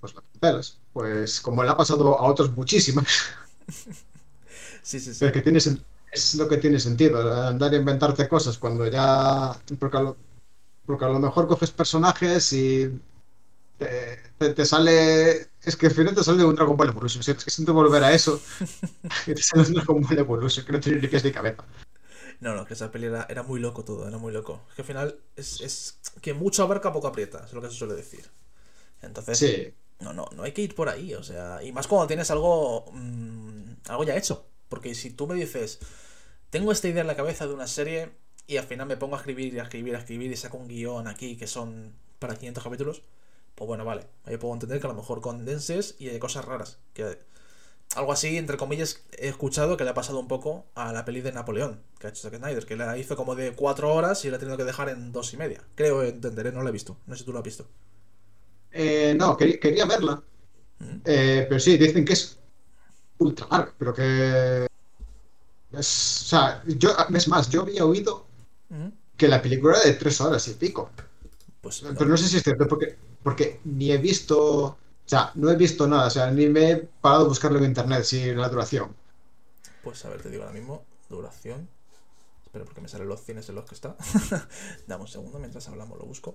pues 0.00 0.14
la 0.14 0.22
pelas. 0.40 0.78
Pues 0.92 1.40
como 1.40 1.62
le 1.64 1.70
ha 1.70 1.76
pasado 1.76 2.18
a 2.18 2.24
otros 2.24 2.52
muchísimas. 2.52 3.06
Sí, 4.82 4.98
sí, 4.98 5.14
sí. 5.14 5.30
que 5.30 5.42
tiene, 5.42 5.58
es 5.58 6.34
lo 6.34 6.48
que 6.48 6.56
tiene 6.58 6.80
sentido, 6.80 7.20
andar 7.46 7.72
a 7.72 7.76
inventarte 7.76 8.28
cosas 8.28 8.58
cuando 8.58 8.86
ya. 8.88 9.56
Porque 9.78 9.98
porque 10.92 11.06
a 11.06 11.08
lo 11.08 11.18
mejor 11.18 11.48
coges 11.48 11.70
personajes 11.70 12.52
y 12.52 13.00
te, 13.78 14.66
sale. 14.66 15.48
Es 15.62 15.74
que 15.74 15.86
al 15.86 15.94
final 15.94 16.14
te 16.14 16.22
sale 16.22 16.44
un 16.44 16.54
Dragon 16.54 16.76
Ball 16.76 16.90
Evolution. 16.90 17.22
Es 17.26 17.42
que 17.42 17.50
siento 17.50 17.72
volver 17.72 18.04
a 18.04 18.12
eso. 18.12 18.38
que 19.24 19.34
te 19.34 19.42
sale 19.42 19.66
un 19.68 19.72
Dragon 19.72 20.02
Ball 20.02 20.18
Evolution, 20.18 20.66
que 20.66 20.72
no 20.72 20.80
tiene 20.80 21.00
ni 21.00 21.08
pies 21.08 21.24
ni 21.24 21.32
cabeza. 21.32 21.64
No, 22.40 22.54
no, 22.54 22.66
que 22.66 22.74
esa 22.74 22.90
peli 22.90 23.06
era, 23.06 23.42
muy 23.42 23.58
loco 23.58 23.84
todo, 23.84 24.06
era 24.06 24.18
muy 24.18 24.34
loco. 24.34 24.66
Es 24.68 24.74
que 24.74 24.82
al 24.82 24.86
final 24.86 25.18
es, 25.34 25.98
que 26.20 26.34
mucho 26.34 26.62
abarca, 26.62 26.92
poco 26.92 27.06
aprieta, 27.06 27.42
es 27.46 27.54
lo 27.54 27.62
que 27.62 27.70
se 27.70 27.76
suele 27.76 27.94
decir. 27.94 28.28
Entonces, 29.00 29.38
sí. 29.38 29.74
no, 30.00 30.12
no, 30.12 30.28
no 30.36 30.42
hay 30.42 30.52
que 30.52 30.60
ir 30.60 30.74
por 30.74 30.90
ahí, 30.90 31.14
o 31.14 31.22
sea, 31.22 31.62
y 31.62 31.72
más 31.72 31.86
cuando 31.86 32.06
tienes 32.06 32.30
algo, 32.30 32.84
mm, 32.92 33.88
algo 33.88 34.04
ya 34.04 34.14
hecho. 34.14 34.44
Porque 34.68 34.94
si 34.94 35.08
tú 35.08 35.26
me 35.26 35.36
dices, 35.36 35.78
tengo 36.50 36.70
esta 36.70 36.88
idea 36.88 37.00
en 37.00 37.06
la 37.06 37.16
cabeza 37.16 37.46
de 37.46 37.54
una 37.54 37.66
serie 37.66 38.12
y 38.46 38.56
al 38.56 38.64
final 38.64 38.86
me 38.86 38.96
pongo 38.96 39.16
a 39.16 39.18
escribir 39.18 39.54
y 39.54 39.58
a 39.58 39.64
escribir, 39.64 39.94
a 39.96 39.98
escribir 39.98 40.30
y 40.30 40.36
saco 40.36 40.58
un 40.58 40.68
guion 40.68 41.06
aquí 41.08 41.36
que 41.36 41.46
son 41.46 41.94
para 42.18 42.36
500 42.36 42.62
capítulos, 42.62 43.02
pues 43.54 43.66
bueno, 43.66 43.84
vale. 43.84 44.06
Ahí 44.24 44.36
puedo 44.36 44.54
entender 44.54 44.80
que 44.80 44.86
a 44.86 44.90
lo 44.90 44.96
mejor 44.96 45.20
condenses 45.20 45.96
y 45.98 46.08
hay 46.08 46.18
cosas 46.18 46.44
raras. 46.44 46.78
Que 46.94 47.18
algo 47.94 48.12
así, 48.12 48.36
entre 48.38 48.56
comillas, 48.56 49.02
he 49.18 49.28
escuchado 49.28 49.76
que 49.76 49.84
le 49.84 49.90
ha 49.90 49.94
pasado 49.94 50.18
un 50.18 50.28
poco 50.28 50.64
a 50.74 50.92
la 50.92 51.04
peli 51.04 51.20
de 51.20 51.32
Napoleón, 51.32 51.80
que 51.98 52.06
ha 52.06 52.10
hecho 52.10 52.22
Zack 52.22 52.38
Snyder, 52.38 52.64
que 52.64 52.76
la 52.76 52.96
hizo 52.96 53.16
como 53.16 53.34
de 53.34 53.52
cuatro 53.52 53.92
horas 53.92 54.24
y 54.24 54.30
la 54.30 54.36
ha 54.36 54.38
tenido 54.38 54.56
que 54.56 54.64
dejar 54.64 54.88
en 54.88 55.12
dos 55.12 55.32
y 55.34 55.36
media. 55.36 55.62
Creo 55.74 56.02
entenderé, 56.02 56.52
no 56.52 56.62
la 56.62 56.70
he 56.70 56.72
visto. 56.72 56.96
No 57.06 57.14
sé 57.14 57.20
si 57.20 57.24
tú 57.24 57.32
la 57.32 57.40
has 57.40 57.44
visto. 57.44 57.66
Eh, 58.70 59.14
no, 59.16 59.36
quería, 59.36 59.84
verla. 59.84 60.22
Mm. 60.78 61.00
Eh, 61.04 61.46
pero 61.48 61.60
sí, 61.60 61.76
dicen 61.76 62.04
que 62.04 62.14
es 62.14 62.38
ultra 63.18 63.46
larga, 63.50 63.74
pero 63.78 63.92
que. 63.92 64.66
Es, 65.72 66.22
o 66.22 66.28
sea, 66.28 66.62
yo, 66.66 66.90
es 67.14 67.28
más, 67.28 67.50
yo 67.50 67.62
había 67.62 67.84
oído 67.84 68.26
mm. 68.72 69.16
que 69.16 69.28
la 69.28 69.40
película 69.40 69.76
era 69.76 69.84
de 69.84 69.94
tres 69.94 70.20
horas 70.20 70.46
y 70.48 70.54
pico. 70.54 70.90
Pues, 71.60 71.84
pero 71.96 72.06
no 72.06 72.16
sé 72.16 72.26
si 72.26 72.38
es 72.38 72.42
cierto, 72.42 72.66
porque 72.66 72.96
porque 73.22 73.60
ni 73.64 73.92
he 73.92 73.98
visto, 73.98 74.64
o 74.64 74.78
sea, 75.04 75.30
no 75.34 75.50
he 75.50 75.56
visto 75.56 75.86
nada, 75.86 76.06
o 76.06 76.10
sea, 76.10 76.30
ni 76.30 76.48
me 76.48 76.70
he 76.70 76.76
parado 76.76 77.24
a 77.24 77.28
buscarlo 77.28 77.58
en 77.58 77.64
internet 77.64 78.04
sin 78.04 78.36
la 78.36 78.48
duración. 78.48 78.94
Pues 79.82 80.04
a 80.04 80.08
ver, 80.08 80.22
te 80.22 80.30
digo 80.30 80.42
ahora 80.42 80.54
mismo, 80.54 80.84
duración. 81.08 81.68
Espera, 82.44 82.64
porque 82.64 82.80
me 82.80 82.88
salen 82.88 83.08
los 83.08 83.22
cines 83.22 83.48
en 83.48 83.54
los 83.54 83.64
que 83.64 83.74
está. 83.74 83.96
Dame 84.86 85.02
un 85.02 85.08
segundo 85.08 85.38
mientras 85.38 85.68
hablamos, 85.68 85.98
lo 85.98 86.04
busco. 86.04 86.34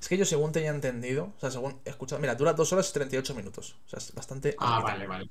Es 0.00 0.08
que 0.08 0.16
yo 0.16 0.24
según 0.24 0.52
tenía 0.52 0.70
entendido, 0.70 1.32
o 1.36 1.40
sea, 1.40 1.50
según 1.50 1.80
he 1.84 1.90
escuchado, 1.90 2.20
mira, 2.20 2.34
dura 2.34 2.52
2 2.52 2.72
horas 2.72 2.90
y 2.90 2.92
38 2.92 3.34
minutos. 3.34 3.76
O 3.86 3.88
sea, 3.88 3.98
es 3.98 4.14
bastante... 4.14 4.54
Ah, 4.58 4.80
vale, 4.80 5.06
vale. 5.06 5.30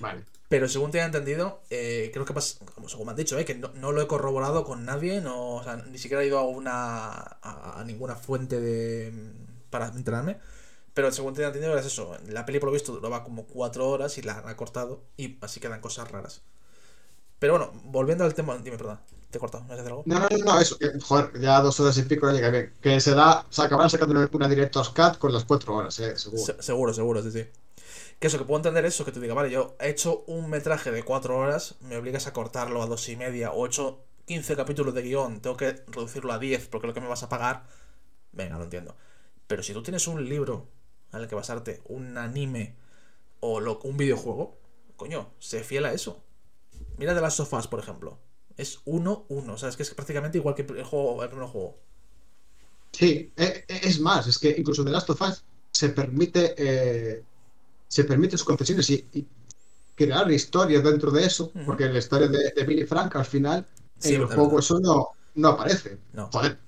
Vale. 0.00 0.24
Pero 0.48 0.68
según 0.68 0.90
tenía 0.90 1.06
entendido, 1.06 1.62
eh, 1.70 2.10
creo 2.12 2.24
que 2.24 2.34
pasa, 2.34 2.64
como 2.74 2.88
según 2.88 3.06
me 3.06 3.10
han 3.12 3.16
dicho, 3.16 3.38
eh, 3.38 3.44
que 3.44 3.54
no, 3.54 3.92
lo 3.92 4.02
he 4.02 4.06
corroborado 4.06 4.64
con 4.64 4.84
nadie, 4.84 5.20
no, 5.20 5.56
o 5.56 5.64
sea, 5.64 5.76
ni 5.76 5.98
siquiera 5.98 6.22
he 6.22 6.26
ido 6.26 6.38
a 6.38 6.44
una 6.44 7.38
a, 7.42 7.82
ninguna 7.86 8.14
fuente 8.14 8.60
de 8.60 9.12
para 9.70 9.88
enterarme. 9.88 10.38
Pero 10.92 11.10
según 11.10 11.34
tenía 11.34 11.48
entendido 11.48 11.76
es 11.76 11.86
eso. 11.86 12.16
La 12.28 12.46
peli 12.46 12.60
por 12.60 12.68
lo 12.68 12.72
visto 12.72 12.92
duraba 12.92 13.24
como 13.24 13.46
4 13.46 13.88
horas 13.88 14.16
y 14.18 14.22
la 14.22 14.38
han 14.38 14.54
cortado 14.54 15.02
y 15.16 15.38
así 15.40 15.60
quedan 15.60 15.80
cosas 15.80 16.10
raras. 16.10 16.42
Pero 17.38 17.58
bueno, 17.58 17.72
volviendo 17.86 18.24
al 18.24 18.34
tema, 18.34 18.56
dime, 18.58 18.78
perdón, 18.78 19.00
te 19.34 19.38
he 19.38 19.40
cortado, 19.40 19.64
¿no 19.64 19.74
algo? 19.74 20.02
No, 20.06 20.20
no, 20.20 20.28
no, 20.44 20.60
eso, 20.60 20.76
joder, 21.02 21.40
ya 21.40 21.60
dos 21.60 21.80
horas 21.80 21.98
y 21.98 22.02
pico 22.04 22.30
llega 22.30 22.50
bien. 22.50 22.72
Que 22.80 23.00
se 23.00 23.14
da, 23.14 23.40
o 23.40 23.52
sea, 23.52 23.64
acabarán 23.64 23.90
sacando 23.90 24.28
una 24.32 24.48
Director's 24.48 24.90
Cut 24.90 25.18
con 25.18 25.32
las 25.32 25.44
4 25.44 25.74
horas, 25.74 25.98
eh, 25.98 26.16
seguro. 26.16 26.62
seguro, 26.62 26.94
seguro, 26.94 27.22
sí, 27.22 27.32
sí. 27.32 27.46
Que 28.20 28.28
eso, 28.28 28.38
que 28.38 28.44
puedo 28.44 28.58
entender 28.58 28.84
eso, 28.84 29.04
que 29.04 29.10
tú 29.10 29.20
digas, 29.20 29.34
vale, 29.34 29.50
yo 29.50 29.74
he 29.80 29.90
hecho 29.90 30.22
un 30.28 30.48
metraje 30.48 30.92
de 30.92 31.02
4 31.02 31.36
horas, 31.36 31.74
me 31.80 31.96
obligas 31.96 32.28
a 32.28 32.32
cortarlo 32.32 32.80
a 32.80 32.86
dos 32.86 33.08
y 33.08 33.16
media, 33.16 33.50
o 33.50 33.66
he 33.66 33.68
hecho 33.68 34.04
15 34.26 34.54
capítulos 34.54 34.94
de 34.94 35.02
guion, 35.02 35.40
tengo 35.40 35.56
que 35.56 35.82
reducirlo 35.88 36.32
a 36.32 36.38
10 36.38 36.68
porque 36.68 36.86
lo 36.86 36.94
que 36.94 37.00
me 37.00 37.08
vas 37.08 37.24
a 37.24 37.28
pagar, 37.28 37.64
venga, 38.30 38.56
lo 38.56 38.64
entiendo. 38.64 38.94
Pero 39.48 39.64
si 39.64 39.72
tú 39.72 39.82
tienes 39.82 40.06
un 40.06 40.28
libro 40.28 40.68
en 41.12 41.20
el 41.22 41.28
que 41.28 41.34
basarte, 41.34 41.82
un 41.86 42.16
anime 42.18 42.76
o 43.40 43.58
un 43.82 43.96
videojuego, 43.96 44.56
coño, 44.96 45.32
sé 45.40 45.64
fiel 45.64 45.86
a 45.86 45.92
eso. 45.92 46.22
Mira 46.98 47.14
de 47.14 47.20
las 47.20 47.34
sofás, 47.34 47.66
por 47.66 47.80
ejemplo. 47.80 48.20
Es 48.56 48.84
1-1, 48.84 49.26
o 49.28 49.56
sea, 49.58 49.68
es 49.68 49.76
que 49.76 49.82
es 49.82 49.94
prácticamente 49.94 50.38
igual 50.38 50.54
que 50.54 50.62
el, 50.62 50.84
juego, 50.84 51.22
el 51.22 51.28
primer 51.28 51.48
juego. 51.48 51.76
Sí, 52.92 53.32
e, 53.36 53.64
e, 53.66 53.80
es 53.88 54.00
más, 54.00 54.26
es 54.28 54.38
que 54.38 54.54
incluso 54.56 54.84
de 54.84 54.92
Last 54.92 55.10
of 55.10 55.20
Us 55.20 55.44
se 55.72 55.88
permite 55.88 56.54
eh, 56.56 57.24
se 57.88 58.04
permite 58.04 58.36
sus 58.36 58.46
concesiones 58.46 58.90
y, 58.90 59.26
crear 59.96 60.28
historias 60.32 60.82
dentro 60.82 61.12
de 61.12 61.24
eso, 61.24 61.52
porque 61.64 61.88
la 61.88 62.00
historia 62.00 62.26
de, 62.26 62.64
Billy 62.64 62.84
Frank 62.84 63.14
al 63.14 63.24
final 63.24 63.64
en 64.02 64.14
el 64.22 64.26
juego 64.26 64.58
eso 64.58 64.80
no, 64.80 65.10
no 65.36 65.48
aparece. 65.50 65.98
Joder. 66.32 66.58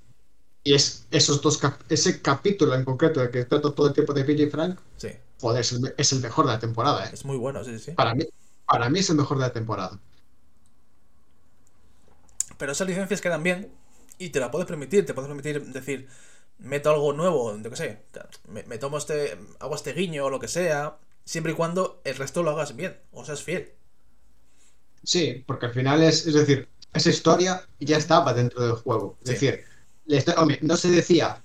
Y 0.63 0.75
es 0.75 1.07
esos 1.11 1.43
dos 1.43 1.61
ese 1.89 2.23
capítulo 2.23 2.75
en 2.75 2.85
concreto 2.85 3.21
de 3.21 3.31
que 3.31 3.45
trata 3.45 3.73
todo 3.73 3.89
el 3.89 3.93
tiempo 3.93 4.13
de 4.13 4.23
Billy 4.23 4.49
Frank, 4.49 4.79
sí. 4.97 5.09
joder, 5.41 5.61
es 5.61 6.13
el, 6.13 6.21
mejor 6.21 6.47
de 6.47 6.53
la 6.53 6.61
temporada. 6.61 7.07
¿eh? 7.07 7.11
Es 7.13 7.25
muy 7.25 7.37
bueno, 7.37 7.65
sí, 7.65 7.79
sí. 7.81 7.93
Para 7.93 8.15
mí, 8.15 8.25
para 8.65 8.89
mí 8.89 9.01
es 9.01 9.11
el 9.11 9.17
mejor 9.17 9.39
de 9.39 9.43
la 9.43 9.53
temporada. 9.53 9.99
Pero 12.59 12.73
esas 12.73 12.87
licencias 12.87 13.21
quedan 13.21 13.43
bien 13.43 13.71
y 14.19 14.31
te 14.31 14.41
la 14.41 14.51
puedes 14.51 14.67
permitir, 14.67 15.05
te 15.05 15.15
puedes 15.15 15.29
permitir 15.29 15.63
decir, 15.67 16.09
meto 16.59 16.91
algo 16.91 17.13
nuevo, 17.13 17.57
yo 17.57 17.71
qué 17.71 17.77
sé, 17.77 18.03
me, 18.49 18.79
tomo 18.79 18.99
este, 18.99 19.39
hago 19.59 19.75
este 19.75 19.93
guiño 19.93 20.27
o 20.27 20.31
lo 20.31 20.41
que 20.41 20.49
sea, 20.49 20.97
siempre 21.25 21.53
y 21.53 21.55
cuando 21.55 22.01
el 22.05 22.17
resto 22.17 22.43
lo 22.43 22.51
hagas 22.51 22.77
bien, 22.77 22.97
o 23.13 23.25
seas 23.25 23.43
fiel. 23.43 23.73
Sí, 25.03 25.45
porque 25.47 25.67
al 25.67 25.73
final 25.73 26.03
es, 26.03 26.27
es 26.27 26.35
decir, 26.35 26.69
esa 26.93 27.11
historia 27.11 27.63
ya 27.79 27.97
estaba 27.97 28.33
dentro 28.33 28.65
del 28.65 28.75
juego. 28.75 29.19
Es 29.23 29.31
decir, 29.31 29.65
no 30.63 30.77
se 30.77 30.91
decía 30.91 31.43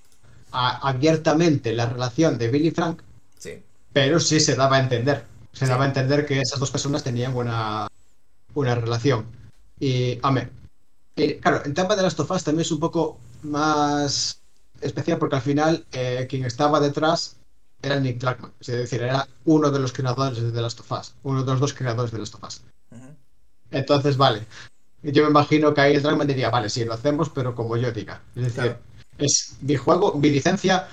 abiertamente 0.51 1.73
la 1.73 1.87
relación 1.87 2.37
de 2.37 2.47
Billy 2.47 2.69
y 2.69 2.71
Frank, 2.71 3.01
sí. 3.37 3.61
pero 3.93 4.19
sí 4.19 4.39
se 4.39 4.55
daba 4.55 4.77
a 4.77 4.79
entender. 4.79 5.25
Se 5.51 5.65
daba 5.67 5.83
a 5.83 5.87
entender 5.87 6.25
que 6.25 6.39
esas 6.39 6.59
dos 6.59 6.71
personas 6.71 7.03
tenían 7.03 7.35
una, 7.35 7.87
una 8.53 8.75
relación. 8.75 9.25
Y, 9.79 10.17
hombre, 10.23 10.49
claro, 11.41 11.63
el 11.63 11.73
tema 11.73 11.95
de 11.95 12.03
las 12.03 12.15
tofas 12.15 12.43
también 12.43 12.61
es 12.61 12.71
un 12.71 12.79
poco 12.79 13.19
más 13.43 14.41
especial 14.81 15.17
porque 15.17 15.35
al 15.35 15.41
final 15.41 15.85
eh, 15.91 16.25
quien 16.29 16.45
estaba 16.45 16.79
detrás 16.79 17.37
era 17.81 17.99
Nick 17.99 18.19
Druckmann, 18.19 18.53
es 18.59 18.67
decir, 18.67 19.01
era 19.01 19.27
uno 19.45 19.71
de 19.71 19.79
los 19.79 19.91
creadores 19.91 20.53
de 20.53 20.61
of 20.61 20.91
Us, 20.91 21.15
uno 21.23 21.43
de 21.43 21.51
los 21.51 21.59
dos 21.59 21.73
creadores 21.73 22.11
de 22.11 22.21
of 22.21 22.43
Us. 22.43 22.61
Entonces, 23.71 24.17
vale. 24.17 24.45
Yo 25.01 25.23
me 25.23 25.29
imagino 25.29 25.73
que 25.73 25.81
ahí 25.81 25.95
el 25.95 26.03
Druckmann 26.03 26.27
diría, 26.27 26.49
vale, 26.49 26.69
sí, 26.69 26.85
lo 26.85 26.93
hacemos, 26.93 27.29
pero 27.29 27.55
como 27.55 27.77
yo 27.77 27.91
diga. 27.91 28.21
Es 28.35 28.53
decir, 28.53 28.75
es 29.17 29.55
mi 29.61 29.75
juego, 29.75 30.13
mi 30.15 30.29
licencia, 30.29 30.87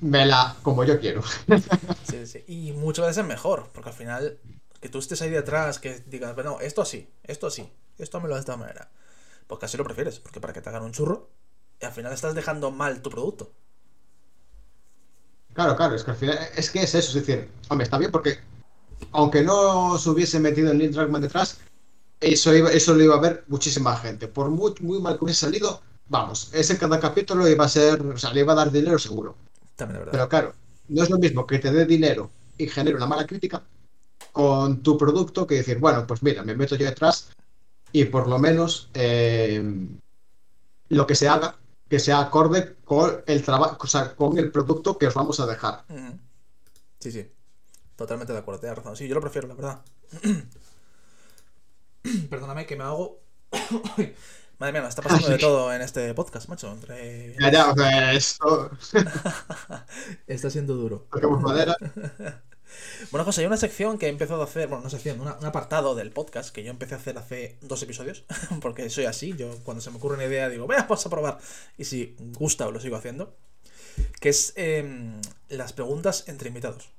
me 0.00 0.26
la 0.26 0.56
como 0.62 0.84
yo 0.84 1.00
quiero. 1.00 1.22
Sí, 2.04 2.26
sí. 2.26 2.44
Y 2.46 2.72
muchas 2.72 3.06
veces 3.06 3.22
es 3.22 3.28
mejor, 3.28 3.70
porque 3.72 3.88
al 3.88 3.94
final, 3.94 4.38
que 4.80 4.88
tú 4.88 4.98
estés 4.98 5.22
ahí 5.22 5.30
detrás, 5.30 5.78
que 5.78 6.00
digas, 6.06 6.34
bueno, 6.34 6.58
esto 6.60 6.82
así, 6.82 7.08
esto 7.22 7.46
así, 7.46 7.68
esto 7.98 8.20
me 8.20 8.28
lo 8.28 8.34
de 8.34 8.40
esta 8.40 8.56
manera. 8.56 8.90
Pues 9.46 9.60
casi 9.60 9.76
lo 9.76 9.84
prefieres, 9.84 10.20
porque 10.20 10.40
para 10.40 10.52
que 10.52 10.60
te 10.60 10.68
hagan 10.68 10.82
un 10.82 10.92
churro, 10.92 11.28
y 11.80 11.84
al 11.84 11.92
final 11.92 12.12
estás 12.12 12.34
dejando 12.34 12.70
mal 12.70 13.02
tu 13.02 13.10
producto. 13.10 13.52
Claro, 15.52 15.76
claro, 15.76 15.94
es 15.94 16.02
que 16.02 16.10
al 16.10 16.16
final 16.16 16.38
es 16.56 16.70
que 16.70 16.82
es 16.82 16.94
eso, 16.94 17.16
es 17.16 17.26
decir, 17.26 17.48
hombre, 17.68 17.84
está 17.84 17.98
bien 17.98 18.10
porque 18.10 18.38
aunque 19.12 19.42
no 19.42 19.98
se 19.98 20.10
hubiese 20.10 20.40
metido 20.40 20.72
en 20.72 20.78
Neil 20.78 20.92
Druckmann 20.92 21.22
detrás, 21.22 21.58
eso, 22.20 22.52
eso 22.52 22.94
lo 22.94 23.04
iba 23.04 23.14
a 23.14 23.20
ver 23.20 23.44
muchísima 23.48 23.96
gente. 23.96 24.28
Por 24.28 24.50
muy, 24.50 24.74
muy 24.80 25.00
mal 25.00 25.18
que 25.18 25.24
hubiese 25.24 25.46
salido, 25.46 25.82
vamos, 26.08 26.50
ese 26.52 26.78
cada 26.78 26.98
capítulo 26.98 27.48
iba 27.48 27.64
a 27.64 27.68
ser, 27.68 28.00
o 28.02 28.18
sea, 28.18 28.32
le 28.32 28.40
iba 28.40 28.52
a 28.52 28.56
dar 28.56 28.72
dinero 28.72 28.98
seguro. 28.98 29.36
También 29.76 30.00
verdad. 30.00 30.12
Pero 30.12 30.28
claro, 30.28 30.54
no 30.88 31.02
es 31.02 31.10
lo 31.10 31.18
mismo 31.18 31.46
que 31.46 31.58
te 31.58 31.70
dé 31.70 31.84
dinero 31.84 32.30
y 32.58 32.66
genere 32.66 32.96
una 32.96 33.06
mala 33.06 33.26
crítica 33.26 33.62
con 34.32 34.82
tu 34.82 34.98
producto 34.98 35.46
que 35.46 35.56
decir, 35.56 35.78
bueno, 35.78 36.06
pues 36.06 36.22
mira, 36.22 36.42
me 36.42 36.56
meto 36.56 36.76
yo 36.76 36.86
detrás 36.86 37.30
y 37.94 38.06
por 38.06 38.26
lo 38.26 38.40
menos 38.40 38.90
eh, 38.92 39.62
lo 40.88 41.06
que 41.06 41.14
se 41.14 41.28
haga 41.28 41.56
que 41.88 42.00
sea 42.00 42.18
acorde 42.18 42.74
con 42.84 43.22
el 43.24 43.44
trabajo, 43.44 43.76
o 43.78 43.86
sea, 43.86 44.16
con 44.16 44.36
el 44.36 44.50
producto 44.50 44.98
que 44.98 45.06
os 45.06 45.14
vamos 45.14 45.38
a 45.38 45.46
dejar. 45.46 45.84
Sí, 46.98 47.12
sí. 47.12 47.30
Totalmente 47.94 48.32
de 48.32 48.40
acuerdo, 48.40 48.58
tienes 48.58 48.78
razón. 48.78 48.96
Sí, 48.96 49.06
yo 49.06 49.14
lo 49.14 49.20
prefiero, 49.20 49.46
la 49.46 49.54
verdad. 49.54 49.82
Perdóname 52.30 52.66
que 52.66 52.74
me 52.74 52.82
hago. 52.82 53.20
Madre 54.58 54.72
mía, 54.72 54.82
me 54.82 54.88
está 54.88 55.02
pasando 55.02 55.28
de 55.28 55.38
todo 55.38 55.72
en 55.72 55.80
este 55.80 56.12
podcast, 56.14 56.48
macho. 56.48 56.72
Entre... 56.72 57.36
Ya, 57.38 57.52
ya, 57.52 57.70
o 57.70 57.76
sea, 57.76 58.12
esto. 58.12 58.70
está 60.26 60.50
siendo 60.50 60.74
duro. 60.74 61.06
madera. 61.40 61.76
Bueno, 63.10 63.24
José, 63.24 63.42
hay 63.42 63.46
una 63.46 63.56
sección 63.56 63.98
que 63.98 64.06
he 64.06 64.08
empezado 64.08 64.40
a 64.40 64.44
hacer, 64.44 64.68
bueno, 64.68 64.82
una 64.82 64.90
sección, 64.90 65.20
un 65.20 65.28
apartado 65.28 65.94
del 65.94 66.10
podcast 66.10 66.54
que 66.54 66.62
yo 66.62 66.70
empecé 66.70 66.94
a 66.94 66.98
hacer 66.98 67.18
hace 67.18 67.56
dos 67.60 67.82
episodios, 67.82 68.24
porque 68.60 68.88
soy 68.90 69.04
así, 69.04 69.34
yo 69.36 69.58
cuando 69.64 69.80
se 69.80 69.90
me 69.90 69.96
ocurre 69.96 70.16
una 70.16 70.24
idea 70.24 70.48
digo, 70.48 70.66
vea, 70.66 70.82
vamos 70.82 71.04
a 71.04 71.10
probar, 71.10 71.38
y 71.78 71.84
si 71.84 72.16
gusta 72.38 72.68
lo 72.70 72.80
sigo 72.80 72.96
haciendo, 72.96 73.34
que 74.20 74.28
es 74.28 74.52
em, 74.56 75.20
las 75.48 75.72
preguntas 75.72 76.24
entre 76.28 76.48
invitados. 76.48 76.90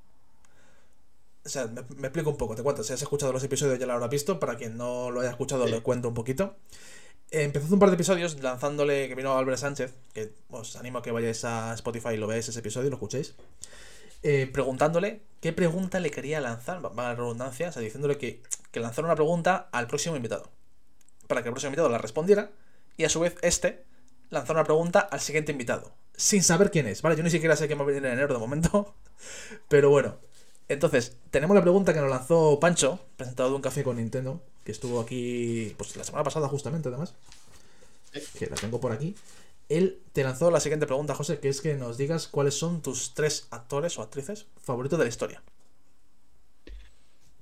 O 1.46 1.50
sea, 1.50 1.68
me, 1.68 2.08
explico 2.08 2.32
un 2.32 2.38
poco, 2.38 2.56
te 2.56 2.64
cuento, 2.64 2.84
si 2.84 2.94
has 2.94 3.02
escuchado 3.02 3.32
los 3.32 3.44
episodios 3.44 3.78
ya 3.78 3.86
lo 3.86 3.94
habrás 3.94 4.10
visto, 4.10 4.40
para 4.40 4.58
quien 4.58 4.78
no 4.78 5.12
lo 5.12 5.22
haya 5.22 5.30
escuchado 5.30 5.68
lo 5.68 5.84
cuento 5.84 6.08
un 6.08 6.16
poquito. 6.16 6.56
Empezó 7.32 7.74
un 7.74 7.80
par 7.80 7.90
de 7.90 7.96
episodios 7.96 8.42
lanzándole 8.42 9.08
que 9.08 9.16
vino 9.16 9.38
Álvaro 9.38 9.58
Sánchez, 9.58 9.94
que 10.14 10.32
os 10.50 10.76
animo 10.76 11.00
a 11.00 11.02
que 11.04 11.12
vayáis 11.12 11.44
a 11.44 11.74
Spotify 11.74 12.14
y 12.14 12.18
lo 12.18 12.28
veáis 12.28 12.48
ese 12.48 12.60
episodio 12.60 12.88
y 12.88 12.90
lo 12.90 12.96
escuchéis. 12.96 13.36
Eh, 14.28 14.50
preguntándole 14.52 15.22
qué 15.40 15.54
pregunta 15.54 16.00
le 16.00 16.10
quería 16.10 16.42
lanzar, 16.42 16.84
va 16.84 17.04
la 17.04 17.14
redundancia, 17.14 17.70
o 17.70 17.72
sea, 17.72 17.84
diciéndole 17.84 18.18
que, 18.18 18.42
que 18.72 18.80
lanzara 18.80 19.06
una 19.06 19.14
pregunta 19.14 19.70
al 19.72 19.86
próximo 19.86 20.16
invitado. 20.16 20.50
Para 21.28 21.44
que 21.44 21.50
el 21.50 21.54
próximo 21.54 21.70
invitado 21.70 21.90
la 21.90 22.00
respondiera 22.00 22.50
y 22.98 23.04
a 23.04 23.10
su 23.10 23.20
vez 23.20 23.36
este 23.44 23.84
lanzara 24.32 24.62
una 24.62 24.66
pregunta 24.66 25.00
al 25.00 25.20
siguiente 25.20 25.52
invitado. 25.52 25.94
Sin 26.18 26.42
saber 26.42 26.72
quién 26.72 26.88
es, 26.88 27.04
¿vale? 27.04 27.16
Yo 27.16 27.22
ni 27.22 27.30
siquiera 27.30 27.56
sé 27.56 27.68
quién 27.68 27.78
va 27.78 27.84
a 27.84 27.86
venir 27.86 28.04
en 28.04 28.14
enero 28.14 28.34
de 28.34 28.40
momento. 28.40 28.96
Pero 29.70 29.92
bueno. 29.92 30.18
Entonces, 30.70 31.18
tenemos 31.30 31.54
la 31.54 31.62
pregunta 31.62 31.94
que 31.94 32.02
nos 32.02 32.10
lanzó 32.10 32.60
Pancho, 32.60 33.00
presentado 33.18 33.50
de 33.50 33.56
un 33.58 33.62
café 33.62 33.84
con 33.84 33.98
Nintendo, 33.98 34.42
que 34.64 34.72
estuvo 34.72 35.00
aquí 35.00 35.76
pues 35.78 35.96
la 35.98 36.04
semana 36.04 36.24
pasada 36.24 36.48
justamente 36.48 36.90
además. 36.90 37.14
Que 38.40 38.48
la 38.48 38.56
tengo 38.56 38.80
por 38.80 38.92
aquí 38.92 39.16
él 39.70 40.02
te 40.14 40.24
lanzó 40.24 40.52
la 40.52 40.60
siguiente 40.60 40.86
pregunta, 40.86 41.16
José, 41.16 41.40
que 41.40 41.50
es 41.50 41.62
que 41.62 41.76
nos 41.76 41.98
digas 41.98 42.28
cuáles 42.28 42.58
son 42.58 42.82
tus 42.82 43.14
tres 43.14 43.48
actores 43.52 43.98
o 43.98 44.02
actrices 44.02 44.46
favoritos 44.62 45.00
de 45.00 45.06
la 45.06 45.10
historia. 45.10 45.44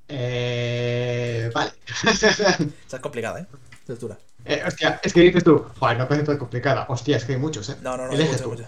Eh, 0.08 1.52
vale. 1.54 1.72
es 2.12 3.00
complicada, 3.02 3.42
¿eh? 3.42 3.48
Es 3.88 4.00
dura. 4.00 4.18
Eh, 4.46 4.62
hostia, 4.66 5.00
es 5.04 5.14
que 5.14 5.22
dices 5.22 5.44
tú, 5.44 5.66
joder, 5.80 5.98
no 5.98 6.08
parece 6.08 6.28
tan 6.28 6.38
complicada. 6.38 6.86
Hostia, 6.90 7.18
es 7.18 7.26
que 7.26 7.34
hay 7.34 7.40
muchos, 7.40 7.70
¿eh? 7.70 7.78
No, 7.82 7.98
no, 7.98 8.08
no, 8.08 8.14
hay 8.14 8.28
muchos, 8.28 8.68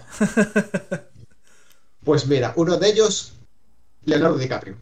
Pues 2.04 2.26
mira, 2.26 2.52
uno 2.56 2.76
de 2.76 2.88
ellos, 2.88 3.34
Leonardo 4.04 4.38
DiCaprio. 4.38 4.76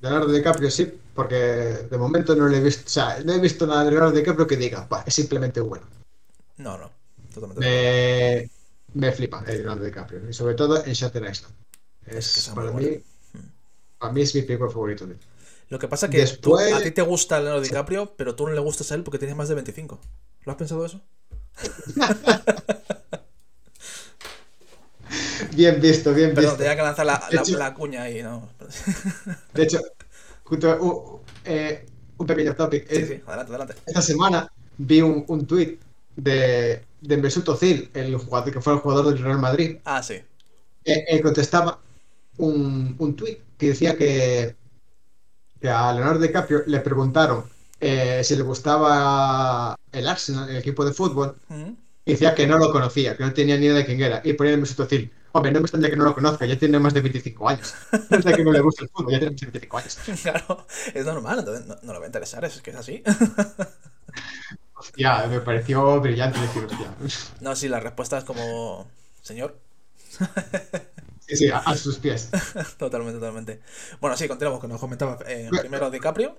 Leonardo 0.00 0.32
DiCaprio 0.32 0.70
sí, 0.70 0.92
porque 1.14 1.36
de 1.36 1.98
momento 1.98 2.34
no 2.34 2.48
le 2.48 2.58
he 2.58 2.60
visto, 2.60 2.84
o 2.86 2.90
sea, 2.90 3.18
no 3.24 3.32
he 3.32 3.40
visto 3.40 3.66
nada 3.66 3.84
de 3.84 3.90
Leonardo 3.90 4.16
DiCaprio 4.16 4.46
que 4.46 4.56
diga, 4.56 4.88
es 5.06 5.14
simplemente 5.14 5.60
bueno. 5.60 5.86
No, 6.60 6.78
no. 6.78 6.90
Totalmente. 7.34 7.60
Me, 7.64 8.50
me 9.06 9.12
flipa 9.12 9.44
el 9.46 9.58
Leonardo 9.58 9.84
DiCaprio. 9.84 10.28
Y 10.28 10.32
sobre 10.32 10.54
todo 10.54 10.84
en 10.84 10.92
Shutter 10.92 11.22
Island. 11.30 11.54
Es, 12.06 12.50
para, 12.54 12.72
mí, 12.72 12.98
para 13.98 14.12
mí 14.12 14.22
es 14.22 14.34
mi 14.34 14.42
película 14.42 14.70
favorito. 14.70 15.06
Lo 15.68 15.78
que 15.78 15.88
pasa 15.88 16.06
es 16.06 16.12
que 16.12 16.22
a 16.74 16.82
ti 16.82 16.90
te 16.90 17.02
gusta 17.02 17.38
Leonardo 17.40 17.62
DiCaprio, 17.62 18.14
pero 18.16 18.34
tú 18.34 18.46
no 18.48 18.54
le 18.54 18.60
gustas 18.60 18.90
a 18.90 18.94
él 18.96 19.02
porque 19.04 19.18
tienes 19.18 19.36
más 19.36 19.48
de 19.48 19.54
25. 19.54 20.00
¿Lo 20.44 20.52
has 20.52 20.58
pensado 20.58 20.84
eso? 20.84 21.00
Bien 25.54 25.80
visto, 25.80 26.14
bien 26.14 26.34
visto. 26.34 26.56
tenía 26.56 26.76
que 26.76 26.82
lanzar 26.82 27.06
la, 27.06 27.20
De 27.30 27.36
la- 27.36 27.42
hecho- 27.42 27.58
la 27.58 27.74
cuña 27.74 28.02
ahí, 28.02 28.22
¿no? 28.22 28.48
De 29.54 29.62
hecho, 29.64 29.80
uh, 30.50 31.18
eh, 31.44 31.86
un 32.18 32.26
pequeño 32.26 32.54
topic. 32.54 32.88
Sí, 32.88 32.96
Eh, 32.96 33.06
sí, 33.06 33.22
adelante, 33.26 33.50
adelante. 33.52 33.74
Esta 33.86 34.02
semana 34.02 34.48
vi 34.78 35.02
un, 35.02 35.24
un 35.28 35.46
tuit 35.46 35.80
de, 36.16 36.84
de 37.00 37.16
Mesut 37.16 37.48
Özil, 37.48 37.90
el 37.94 38.16
jugador 38.16 38.52
que 38.52 38.60
fue 38.60 38.74
el 38.74 38.80
jugador 38.80 39.06
del 39.14 39.22
Real 39.24 39.38
Madrid, 39.38 39.78
Ah, 39.84 40.02
sí. 40.02 40.22
eh, 40.84 41.04
eh, 41.08 41.20
contestaba 41.22 41.80
un, 42.38 42.96
un 42.98 43.16
tuit 43.16 43.40
que 43.58 43.68
decía 43.68 43.96
que, 43.96 44.56
que 45.60 45.68
a 45.68 45.92
Leonardo 45.92 46.20
DiCaprio 46.20 46.62
le 46.66 46.80
preguntaron 46.80 47.44
eh, 47.80 48.22
si 48.24 48.36
le 48.36 48.42
gustaba 48.42 49.74
el 49.92 50.06
Arsenal, 50.08 50.48
el 50.50 50.56
equipo 50.58 50.84
de 50.84 50.92
fútbol, 50.92 51.36
y 52.04 52.12
decía 52.12 52.34
que 52.34 52.46
no 52.46 52.58
lo 52.58 52.72
conocía, 52.72 53.16
que 53.16 53.24
no 53.24 53.32
tenía 53.34 53.56
ni 53.58 53.66
idea 53.66 53.76
de 53.76 53.86
quién 53.86 54.02
era. 54.02 54.20
Y 54.24 54.34
ponía 54.34 54.54
el 54.54 54.60
Mesut 54.60 54.80
Özil, 54.80 55.10
hombre, 55.32 55.52
no 55.52 55.60
me 55.60 55.64
extraña 55.66 55.90
que 55.90 55.96
no 55.96 56.04
lo 56.04 56.14
conozca, 56.14 56.46
ya 56.46 56.58
tiene 56.58 56.78
más 56.78 56.94
de 56.94 57.00
25 57.02 57.48
años. 57.48 57.74
No 58.10 58.18
es 58.18 58.24
de 58.24 58.34
que 58.34 58.44
no 58.44 58.52
le 58.52 58.60
gusta 58.60 58.84
el 58.84 58.90
fútbol, 58.90 59.12
ya 59.12 59.18
tiene 59.20 59.32
más 59.32 59.40
de 59.40 59.46
25 59.48 59.78
años. 59.78 59.98
Claro, 60.22 60.66
es 60.94 61.04
normal, 61.06 61.38
entonces 61.40 61.66
no, 61.66 61.76
no 61.82 61.92
le 61.92 61.98
va 61.98 62.04
a 62.04 62.08
interesar, 62.08 62.44
es 62.44 62.60
que 62.62 62.70
es 62.70 62.76
así. 62.76 63.02
Hostia, 64.80 65.26
me 65.26 65.40
pareció 65.40 66.00
brillante 66.00 66.40
decir, 66.40 66.64
hostia. 66.64 66.94
No, 67.40 67.54
sí, 67.54 67.68
la 67.68 67.80
respuesta 67.80 68.18
es 68.18 68.24
como. 68.24 68.88
Señor. 69.22 69.58
Sí, 71.20 71.36
sí, 71.36 71.48
a, 71.48 71.58
a 71.58 71.76
sus 71.76 71.98
pies. 71.98 72.28
Totalmente, 72.78 73.20
totalmente. 73.20 73.60
Bueno, 74.00 74.16
sí, 74.16 74.26
continuamos, 74.26 74.60
que 74.60 74.66
nos 74.66 74.80
comentaba 74.80 75.16
eh, 75.26 75.48
primero 75.60 75.88
DiCaprio. 75.88 76.36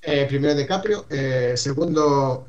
Eh, 0.00 0.24
primero 0.26 0.54
DiCaprio, 0.54 1.04
eh, 1.10 1.54
segundo 1.56 2.46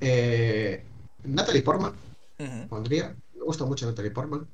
eh, 0.00 0.82
Natalie 1.24 1.62
Portman, 1.62 1.92
pondría. 2.68 3.14
Me 3.34 3.42
gusta 3.44 3.64
mucho 3.66 3.86
Natalie 3.86 4.10
Portman. 4.10 4.46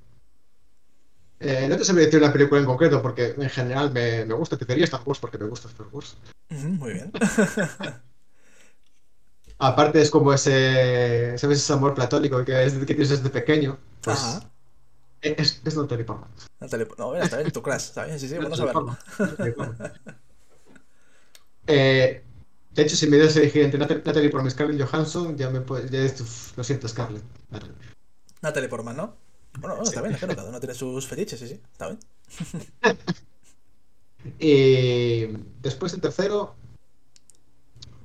Eh, 1.38 1.66
no 1.68 1.76
te 1.76 1.84
sabría 1.84 2.06
decir 2.06 2.20
una 2.22 2.32
película 2.32 2.60
en 2.60 2.66
concreto 2.66 3.02
porque 3.02 3.34
en 3.36 3.50
general 3.50 3.92
me, 3.92 4.24
me 4.24 4.34
gusta. 4.34 4.56
Te 4.56 4.64
diría 4.64 4.84
Star 4.84 5.02
Wars 5.04 5.20
porque 5.20 5.38
me 5.38 5.46
gusta 5.46 5.68
Star 5.68 5.86
Wars. 5.92 6.16
Muy 6.50 6.94
bien. 6.94 7.12
Aparte 9.58 10.00
es 10.02 10.10
como 10.10 10.32
ese, 10.32 11.36
¿sabes? 11.38 11.58
Ese 11.58 11.72
amor 11.72 11.94
platónico 11.94 12.44
que, 12.44 12.64
es, 12.64 12.74
que 12.74 12.84
tienes 12.86 13.08
desde 13.08 13.30
pequeño. 13.30 13.78
Pues 14.02 14.18
Ajá. 14.18 14.50
es, 15.22 15.62
es 15.64 15.76
Natalie 15.76 16.04
Portman. 16.04 16.30
Natalie- 16.60 16.88
No, 16.98 17.12
mira, 17.12 17.24
está 17.24 17.38
bien, 17.38 17.50
tu 17.50 17.62
crush, 17.62 17.76
está 17.84 18.04
bien, 18.04 18.18
sí, 18.20 18.28
sí, 18.28 18.34
saberlo. 18.34 18.96
Natalie 19.18 19.52
Portman. 19.52 19.92
Eh, 21.66 22.22
de 22.70 22.82
hecho, 22.82 22.96
si 22.96 23.06
me 23.08 23.16
das 23.16 23.34
a 23.36 23.40
elegir 23.40 23.62
entre 23.62 23.78
Natalie 23.80 24.28
Portman 24.28 24.48
y 24.48 24.50
Scarlett 24.50 24.82
Johansson, 24.88 25.36
ya 25.36 25.48
me 25.50 25.60
puedes. 25.62 25.90
Ya 25.90 26.00
es- 26.00 26.20
uf, 26.20 26.56
lo 26.56 26.62
siento, 26.62 26.86
Scarlett. 26.88 27.24
Natalie. 27.50 27.74
Natalie 28.42 28.68
Portman, 28.68 28.96
¿no? 28.96 29.14
Bueno, 29.58 29.76
bueno, 29.76 29.82
está 29.88 30.02
bien, 30.02 30.14
es 30.14 30.20
que 30.20 30.26
cada 30.36 30.50
uno 30.50 30.60
tiene 30.60 30.74
sus 30.74 31.06
fetiches, 31.06 31.40
sí, 31.40 31.48
sí, 31.48 31.60
está 31.72 31.88
bien. 31.88 31.98
Y 34.38 35.26
después 35.62 35.92
el 35.94 36.00
tercero. 36.00 36.56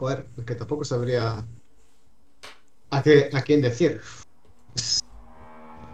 Joder, 0.02 0.26
que 0.48 0.56
tampoco 0.56 0.84
sabría. 0.84 1.46
A, 2.90 3.04
qué, 3.04 3.30
a 3.32 3.42
quién 3.44 3.62
decir. 3.62 4.02
Es, 4.76 5.00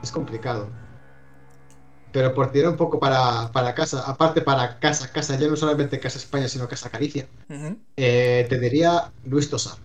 es 0.02 0.12
complicado. 0.12 0.72
Pero 2.14 2.34
por 2.34 2.52
tirar 2.54 2.72
un 2.72 2.78
poco 2.78 3.00
para, 3.02 3.52
para 3.52 3.76
casa, 3.76 4.02
aparte 4.10 4.42
para 4.42 4.80
casa, 4.80 5.12
casa, 5.12 5.38
ya 5.38 5.50
no 5.50 5.58
solamente 5.58 6.00
Casa 6.00 6.18
España, 6.20 6.48
sino 6.48 6.70
Casa 6.70 6.88
Galicia, 6.90 7.28
Ujú. 7.50 7.78
eh, 7.98 8.46
te 8.50 8.58
diría 8.60 9.12
Luis 9.26 9.50
Tosar. 9.50 9.78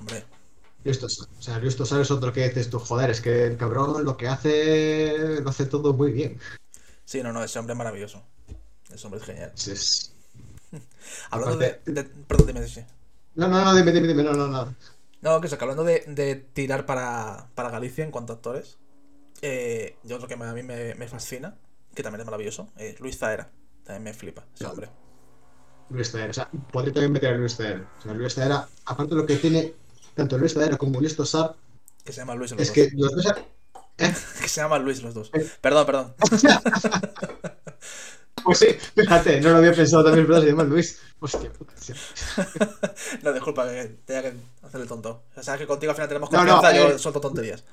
Hombre, 0.00 0.24
Luis 0.84 1.00
Tosar. 1.00 1.28
O 1.36 1.42
sea, 1.42 1.58
Luis 1.58 1.76
Tosar 1.76 2.00
es 2.00 2.10
otro 2.12 2.32
que 2.32 2.48
dices 2.48 2.70
tú, 2.70 2.78
joder, 2.78 3.10
es 3.10 3.20
que 3.20 3.46
el 3.46 3.56
cabrón 3.56 4.04
lo 4.04 4.16
que 4.16 4.28
hace, 4.28 5.40
lo 5.42 5.50
hace 5.50 5.66
todo 5.66 5.92
muy 5.94 6.12
bien. 6.12 6.38
sí, 7.04 7.22
no, 7.22 7.32
no, 7.32 7.42
ese 7.42 7.58
hombre 7.58 7.72
es 7.74 7.78
maravilloso. 7.78 8.22
Ese 8.92 9.06
hombre 9.06 9.20
es 9.20 9.26
genial. 9.26 9.52
Es- 9.56 10.12
Hablando 11.30 11.56
de, 11.58 11.80
Perdón, 12.26 12.46
dime, 12.46 12.66
sí. 12.66 12.84
No, 13.34 13.48
no, 13.48 13.64
no, 13.64 13.74
dime, 13.74 13.92
dime, 13.92 14.08
dime, 14.08 14.22
no, 14.22 14.32
no, 14.32 14.48
no. 14.48 14.74
No, 15.20 15.40
que 15.40 15.46
eso, 15.46 15.56
que 15.56 15.64
hablando 15.64 15.84
de, 15.84 16.04
de 16.08 16.34
tirar 16.36 16.84
para, 16.84 17.48
para 17.54 17.70
Galicia 17.70 18.04
en 18.04 18.10
cuanto 18.10 18.32
a 18.32 18.36
actores, 18.36 18.78
eh, 19.42 19.96
yo 20.04 20.16
otro 20.16 20.28
que 20.28 20.34
a 20.34 20.36
mí 20.54 20.62
me, 20.62 20.94
me 20.94 21.08
fascina, 21.08 21.56
que 21.94 22.02
también 22.02 22.20
es 22.20 22.26
maravilloso, 22.26 22.68
es 22.76 23.00
Luis 23.00 23.18
Zaera. 23.18 23.50
También 23.84 24.04
me 24.04 24.14
flipa 24.14 24.44
ese 24.54 24.66
hombre. 24.66 24.90
Luis 25.90 26.10
Zaera, 26.10 26.30
o 26.30 26.32
sea, 26.32 26.48
podría 26.72 26.92
también 26.94 27.12
meter 27.12 27.34
a 27.34 27.36
Luis 27.36 27.56
Zaera. 27.56 27.86
O 27.98 28.02
sea, 28.02 28.14
Luis 28.14 28.34
Zaera, 28.34 28.68
aparte 28.86 29.14
de 29.14 29.20
lo 29.20 29.26
que 29.26 29.36
tiene 29.36 29.74
tanto 30.14 30.38
Luis 30.38 30.54
Zaera 30.54 30.76
como 30.76 31.00
Luis 31.00 31.16
Tosar, 31.16 31.54
Que 32.04 32.12
se 32.12 32.20
llama 32.20 32.34
Luis 32.34 32.50
los 32.52 32.60
es 32.60 32.68
dos. 32.68 32.74
que 32.74 32.90
los 32.94 33.14
dos. 33.14 33.34
Que 33.96 34.48
se 34.48 34.60
llama 34.60 34.78
Luis 34.78 35.02
los 35.02 35.14
dos. 35.14 35.30
Eh. 35.34 35.48
Perdón, 35.60 35.86
perdón. 35.86 36.14
Pues 38.44 38.58
sí, 38.58 38.66
fíjate, 38.94 39.40
no 39.40 39.50
lo 39.50 39.56
había 39.58 39.74
pensado 39.74 40.04
también, 40.04 40.26
pero 40.26 40.40
se 40.40 40.46
llama 40.48 40.64
Luis. 40.64 41.00
Hostia 41.20 41.52
puta. 41.52 41.74
No, 43.22 43.32
disculpa, 43.32 43.68
que 43.68 43.84
tenía 44.06 44.22
que 44.22 44.32
hacer 44.62 44.80
el 44.80 44.88
tonto. 44.88 45.24
O 45.36 45.42
sea, 45.42 45.58
que 45.58 45.66
contigo 45.66 45.90
al 45.90 45.96
final 45.96 46.08
tenemos 46.08 46.30
No, 46.30 46.44
no, 46.44 46.56
confianza, 46.56 46.72
yo 46.72 46.88
eh. 46.88 46.98
suelto 46.98 47.20
tonterías. 47.20 47.64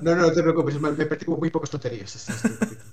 No, 0.00 0.14
no, 0.14 0.22
no 0.22 0.32
te 0.32 0.42
preocupes, 0.42 0.80
me, 0.80 0.90
me 0.92 1.06
practico 1.06 1.36
muy 1.36 1.50
pocas 1.50 1.70
tonterías. 1.70 2.26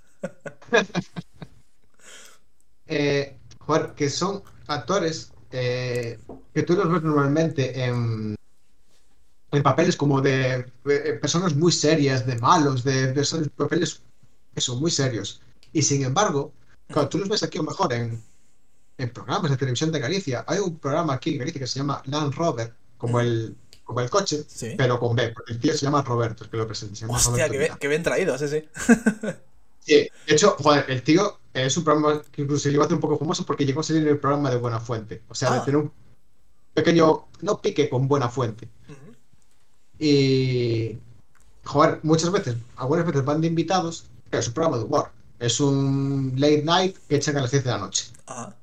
eh, 2.88 3.38
joder, 3.60 3.94
que 3.96 4.10
son 4.10 4.44
actores 4.68 5.32
eh, 5.52 6.20
que 6.54 6.64
tú 6.64 6.74
los 6.76 6.92
ves 6.92 7.04
normalmente 7.04 7.84
en, 7.86 8.36
en 9.52 9.64
papeles 9.64 9.96
como 9.96 10.22
de 10.22 10.66
eh, 10.86 11.14
personas 11.22 11.56
muy 11.56 11.72
serias, 11.72 12.26
de 12.26 12.38
malos, 12.38 12.84
de, 12.84 13.14
de 13.14 13.22
esos 13.22 13.50
papeles 13.50 14.02
eso, 14.56 14.76
muy 14.78 14.92
serios. 14.92 15.42
Y 15.74 15.82
sin 15.84 16.04
embargo, 16.04 16.54
cuando 16.92 17.10
tú 17.10 17.18
los 17.20 17.30
ves 17.30 17.44
aquí 17.44 17.58
a 17.58 17.62
lo 17.62 17.70
mejor 17.70 17.94
en, 17.94 18.22
en 18.98 19.10
programas 19.12 19.52
de 19.52 19.58
televisión 19.58 19.92
de 19.92 20.00
Galicia, 20.00 20.44
hay 20.48 20.60
un 20.60 20.78
programa 20.78 21.14
aquí 21.14 21.32
en 21.34 21.40
Galicia 21.40 21.60
que 21.62 21.68
se 21.68 21.80
llama 21.80 22.02
Land 22.06 22.34
Rover, 22.34 22.74
como 22.98 23.20
el, 23.20 23.56
como 23.84 24.02
el 24.02 24.10
coche, 24.10 24.44
Sí. 24.48 24.74
pero 24.78 25.00
con 25.00 25.16
B, 25.16 25.30
porque 25.30 25.54
el 25.54 25.60
tío 25.60 25.74
se 25.74 25.86
llama 25.86 26.02
Roberto, 26.02 26.44
el 26.44 26.50
que 26.50 26.58
lo 26.58 26.68
presenta. 26.68 26.96
se 26.96 27.02
llama 27.06 27.18
Hostia, 27.18 27.50
que 27.50 27.58
bien, 27.58 27.78
que 27.80 28.00
traído, 28.00 28.38
sí, 28.38 28.48
sí. 28.48 28.64
Sí, 29.82 29.94
de 30.28 30.34
hecho, 30.36 30.56
joder, 30.60 30.86
el 30.90 31.02
tío 31.02 31.40
es 31.54 31.76
un 31.78 31.84
programa 31.84 32.22
que 32.32 32.42
incluso 32.44 32.70
llegó 32.70 32.84
a 32.84 32.88
ser 32.88 32.96
un 32.96 33.00
poco 33.00 33.18
famoso 33.18 33.46
porque 33.46 33.66
llegó 33.66 33.80
a 33.80 33.84
salir 33.84 34.04
en 34.04 34.10
el 34.10 34.20
programa 34.20 34.52
de 34.52 34.58
Buena 34.58 34.80
Fuente. 34.80 35.24
O 35.30 35.34
sea, 35.34 35.50
Ah. 35.54 35.60
de 35.60 35.62
tener 35.62 35.78
un 35.78 35.92
pequeño, 36.74 37.28
no 37.42 37.62
pique 37.62 37.90
con 37.90 38.08
Buena 38.08 38.30
Fuente. 38.30 38.68
Y, 39.98 40.98
joder, 41.64 42.00
muchas 42.04 42.32
veces, 42.32 42.56
algunas 42.76 43.06
veces 43.06 43.26
van 43.26 43.42
de 43.42 43.48
invitados, 43.48 44.06
pero 44.30 44.42
es 44.42 44.48
un 44.48 44.54
programa 44.54 44.78
de 44.78 44.84
humor. 44.84 45.12
Es 45.40 45.60
un 45.60 46.34
late 46.38 46.64
night 46.64 46.98
que 47.08 47.16
echan 47.16 47.38
a 47.38 47.42
las 47.42 47.52
10 47.52 47.64
de 47.64 47.70
la 47.72 47.78
noche. 47.78 48.06
Ajá. 48.26 48.56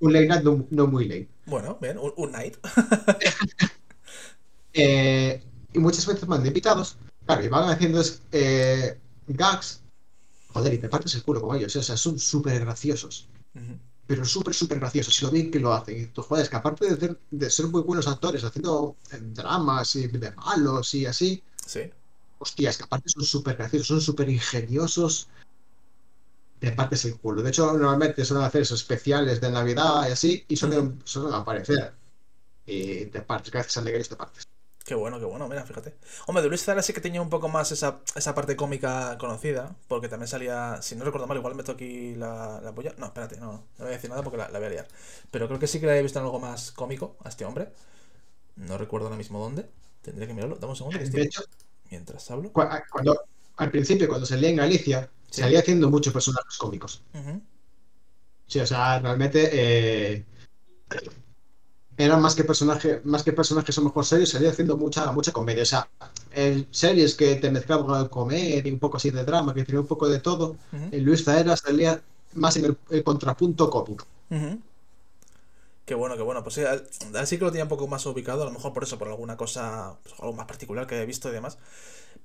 Un 0.00 0.12
late 0.12 0.26
night 0.26 0.42
no, 0.42 0.66
no 0.70 0.86
muy 0.86 1.06
late. 1.06 1.28
Bueno, 1.46 1.78
bien, 1.80 1.98
un, 1.98 2.12
un 2.16 2.32
night. 2.32 2.56
Eh, 4.72 5.42
y 5.72 5.78
muchas 5.78 6.06
veces 6.06 6.26
van 6.26 6.42
de 6.42 6.48
invitados, 6.48 6.96
claro, 7.26 7.44
y 7.44 7.48
van 7.48 7.68
haciendo 7.70 8.02
eh, 8.32 8.98
gags, 9.26 9.80
joder, 10.52 10.74
y 10.74 10.78
te 10.78 10.88
partes 10.88 11.14
el 11.14 11.22
culo 11.22 11.42
con 11.42 11.56
ellos, 11.56 11.74
o 11.76 11.82
sea, 11.82 11.96
son 11.96 12.18
súper 12.18 12.60
graciosos. 12.60 13.28
Pero 14.06 14.24
súper, 14.24 14.54
súper 14.54 14.80
graciosos. 14.80 15.20
Y 15.20 15.24
lo 15.24 15.30
bien 15.30 15.50
que 15.52 15.60
lo 15.60 15.72
hacen. 15.72 16.00
Y 16.02 16.06
tú, 16.06 16.22
joder, 16.22 16.42
es 16.44 16.50
que 16.50 16.56
aparte 16.56 16.88
de 16.88 16.96
ser, 17.00 17.18
de 17.30 17.50
ser 17.50 17.66
muy 17.68 17.82
buenos 17.82 18.08
actores 18.08 18.42
haciendo 18.42 18.96
eh, 19.12 19.18
dramas 19.20 19.94
y 19.94 20.08
de 20.08 20.30
malos 20.32 20.94
y 20.94 21.06
así, 21.06 21.42
Sí. 21.64 21.82
hostia, 22.38 22.70
es 22.70 22.76
que 22.78 22.84
aparte 22.84 23.08
son 23.08 23.24
súper 23.24 23.56
graciosos, 23.56 23.86
son 23.88 24.00
súper 24.00 24.28
ingeniosos. 24.28 25.28
Te 26.60 26.72
partes 26.72 27.04
el 27.06 27.18
culo. 27.18 27.42
De 27.42 27.48
hecho, 27.50 27.72
normalmente 27.72 28.24
suelen 28.24 28.46
hacer 28.46 28.62
esos 28.62 28.80
especiales 28.82 29.40
de 29.40 29.50
Navidad 29.50 30.06
y 30.08 30.12
así, 30.12 30.44
y 30.48 30.56
suelen, 30.56 31.00
suelen 31.04 31.34
aparecer. 31.34 31.92
Y 32.66 33.06
te 33.06 33.22
partes, 33.22 33.50
gracias 33.50 33.84
a 33.84 33.88
ellos 33.90 34.08
te 34.08 34.16
partes. 34.16 34.44
Qué 34.84 34.94
bueno, 34.94 35.18
qué 35.20 35.24
bueno, 35.24 35.46
mira, 35.48 35.64
fíjate. 35.64 35.94
Hombre, 36.26 36.42
de 36.42 36.48
Luis 36.48 36.64
Zara 36.64 36.82
sí 36.82 36.92
que 36.92 37.00
tenía 37.00 37.22
un 37.22 37.30
poco 37.30 37.48
más 37.48 37.70
esa, 37.70 38.00
esa 38.16 38.34
parte 38.34 38.56
cómica 38.56 39.16
conocida, 39.18 39.76
porque 39.88 40.08
también 40.08 40.26
salía, 40.28 40.80
si 40.82 40.96
no 40.96 41.04
recuerdo 41.04 41.26
mal, 41.28 41.36
igual 41.38 41.54
meto 41.54 41.72
aquí 41.72 42.14
la, 42.16 42.60
la 42.60 42.74
polla. 42.74 42.94
No, 42.98 43.06
espérate, 43.06 43.36
no, 43.38 43.52
no 43.52 43.62
voy 43.78 43.88
a 43.88 43.90
decir 43.90 44.10
nada 44.10 44.22
porque 44.22 44.38
la, 44.38 44.48
la 44.48 44.58
voy 44.58 44.66
a 44.66 44.70
liar. 44.70 44.88
Pero 45.30 45.46
creo 45.46 45.60
que 45.60 45.66
sí 45.68 45.80
que 45.80 45.86
la 45.86 45.96
he 45.96 46.02
visto 46.02 46.18
en 46.18 46.24
algo 46.24 46.40
más 46.40 46.72
cómico 46.72 47.16
a 47.24 47.28
este 47.28 47.44
hombre. 47.44 47.72
No 48.56 48.78
recuerdo 48.78 49.06
ahora 49.08 49.18
mismo 49.18 49.38
dónde. 49.40 49.68
Tendría 50.02 50.26
que 50.28 50.34
mirarlo. 50.34 50.56
Dame 50.56 50.72
un 50.72 50.76
segundo 50.76 50.98
que 50.98 51.04
De 51.10 51.22
estoy... 51.22 51.22
hecho, 51.22 51.42
Mientras 51.90 52.30
hablo. 52.30 52.50
cu- 52.52 52.62
cuando, 52.90 53.20
al 53.56 53.70
principio, 53.70 54.08
cuando 54.08 54.26
salía 54.26 54.50
en 54.50 54.56
Galicia, 54.56 55.10
Sí. 55.30 55.42
salía 55.42 55.60
haciendo 55.60 55.88
muchos 55.90 56.12
personajes 56.12 56.56
cómicos. 56.58 57.02
Sí, 58.46 58.58
o 58.58 58.66
sea, 58.66 58.98
realmente 58.98 59.48
eh, 59.52 60.24
eran 61.96 62.20
más 62.20 62.34
que 62.34 62.44
personaje, 62.44 63.00
más 63.04 63.22
que 63.22 63.32
personajes 63.32 63.76
lo 63.76 63.84
mejor 63.84 64.04
serios, 64.04 64.30
salía 64.30 64.50
haciendo 64.50 64.76
mucha, 64.76 65.12
mucha 65.12 65.32
comedia. 65.32 65.62
O 65.62 65.66
sea, 65.66 65.88
en 66.32 66.66
series 66.70 67.14
que 67.14 67.36
te 67.36 67.50
mezclaban 67.50 67.86
con 67.86 68.08
comedia 68.08 68.62
y 68.64 68.70
un 68.70 68.78
poco 68.78 68.96
así 68.96 69.10
de 69.10 69.24
drama, 69.24 69.54
que 69.54 69.64
tenía 69.64 69.80
un 69.80 69.86
poco 69.86 70.08
de 70.08 70.18
todo, 70.18 70.56
en 70.72 71.04
Luis 71.04 71.24
Zaera 71.24 71.56
salía 71.56 72.02
más 72.34 72.56
en 72.56 72.64
el, 72.66 72.76
el 72.90 73.04
contrapunto 73.04 73.70
cómico. 73.70 74.06
Ujú. 74.30 74.60
Qué 75.90 75.96
bueno, 75.96 76.16
qué 76.16 76.22
bueno. 76.22 76.44
Pues 76.44 76.54
sí, 76.54 76.62
así 77.16 77.36
que 77.36 77.44
lo 77.44 77.50
tenía 77.50 77.64
un 77.64 77.68
poco 77.68 77.88
más 77.88 78.06
ubicado, 78.06 78.42
a 78.42 78.44
lo 78.44 78.52
mejor 78.52 78.72
por 78.72 78.84
eso, 78.84 78.96
por 78.96 79.08
alguna 79.08 79.36
cosa, 79.36 79.98
pues, 80.04 80.14
algo 80.20 80.34
más 80.34 80.46
particular 80.46 80.86
que 80.86 81.02
he 81.02 81.04
visto 81.04 81.28
y 81.28 81.32
demás. 81.32 81.58